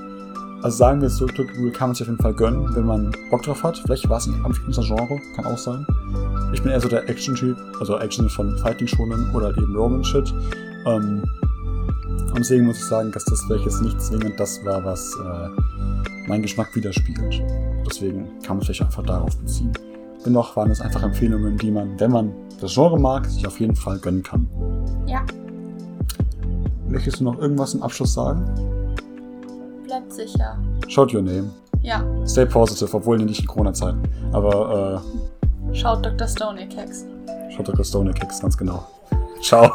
Also 0.62 0.78
sagen 0.78 1.00
wir 1.02 1.08
es 1.08 1.18
so, 1.18 1.26
Ghoul 1.26 1.70
kann 1.72 1.90
man 1.90 1.94
sich 1.94 2.02
auf 2.02 2.08
jeden 2.08 2.22
Fall 2.22 2.32
gönnen, 2.32 2.74
wenn 2.74 2.86
man 2.86 3.14
Bock 3.30 3.42
drauf 3.42 3.62
hat. 3.62 3.78
Vielleicht 3.78 4.08
war 4.08 4.16
es 4.16 4.26
nicht 4.26 4.42
einfach 4.44 4.66
unser 4.66 4.82
Genre, 4.82 5.20
kann 5.36 5.44
auch 5.44 5.58
sein. 5.58 5.86
Ich 6.54 6.62
bin 6.62 6.72
eher 6.72 6.80
so 6.80 6.88
der 6.88 7.06
Action-Typ, 7.08 7.56
also 7.80 7.98
Action 7.98 8.30
von 8.30 8.56
Fighting 8.58 8.86
schonen 8.86 9.30
oder 9.34 9.48
halt 9.48 9.58
eben 9.58 9.76
Roman-Shit. 9.76 10.32
Ähm, 10.86 11.22
und 12.06 12.38
deswegen 12.38 12.64
muss 12.64 12.78
ich 12.78 12.84
sagen, 12.84 13.12
dass 13.12 13.26
das 13.26 13.42
vielleicht 13.42 13.66
jetzt 13.66 13.82
nicht 13.82 14.00
zwingend 14.00 14.40
das 14.40 14.64
war, 14.64 14.82
was 14.84 15.14
äh, 15.16 16.28
meinen 16.28 16.42
Geschmack 16.42 16.74
widerspiegelt. 16.74 17.42
Deswegen 17.86 18.26
kann 18.42 18.56
man 18.56 18.66
sich 18.66 18.80
einfach 18.80 19.02
darauf 19.02 19.36
beziehen. 19.36 19.72
Dennoch 20.24 20.56
waren 20.56 20.70
es 20.70 20.80
einfach 20.80 21.02
Empfehlungen, 21.02 21.56
die 21.58 21.70
man, 21.70 21.98
wenn 22.00 22.10
man 22.10 22.32
das 22.60 22.72
Genre 22.74 22.98
mag, 22.98 23.26
sich 23.26 23.46
auf 23.46 23.60
jeden 23.60 23.76
Fall 23.76 23.98
gönnen 23.98 24.22
kann. 24.22 24.48
Ja, 25.06 25.20
Möchtest 26.88 27.20
du 27.20 27.24
noch 27.24 27.38
irgendwas 27.38 27.74
im 27.74 27.82
Abschluss 27.82 28.14
sagen? 28.14 28.44
bleibt 29.84 30.12
sicher. 30.12 30.56
Schaut 30.88 31.12
your 31.14 31.22
name. 31.22 31.50
Ja, 31.82 32.02
Stay 32.26 32.46
positive, 32.46 32.94
obwohl 32.96 33.18
nicht 33.18 33.40
in 33.40 33.46
Corona-Zeiten. 33.46 34.00
Aber 34.32 35.02
schaut 35.72 36.04
Dr. 36.04 36.26
Stone, 36.26 36.60
ihr 36.62 36.68
Keks. 36.68 37.02
äh, 37.26 37.50
schaut 37.52 37.68
Dr. 37.68 37.84
Stone 37.84 38.12
Kicks, 38.14 38.40
ganz 38.40 38.56
genau. 38.56 38.86
Ciao. 39.42 39.70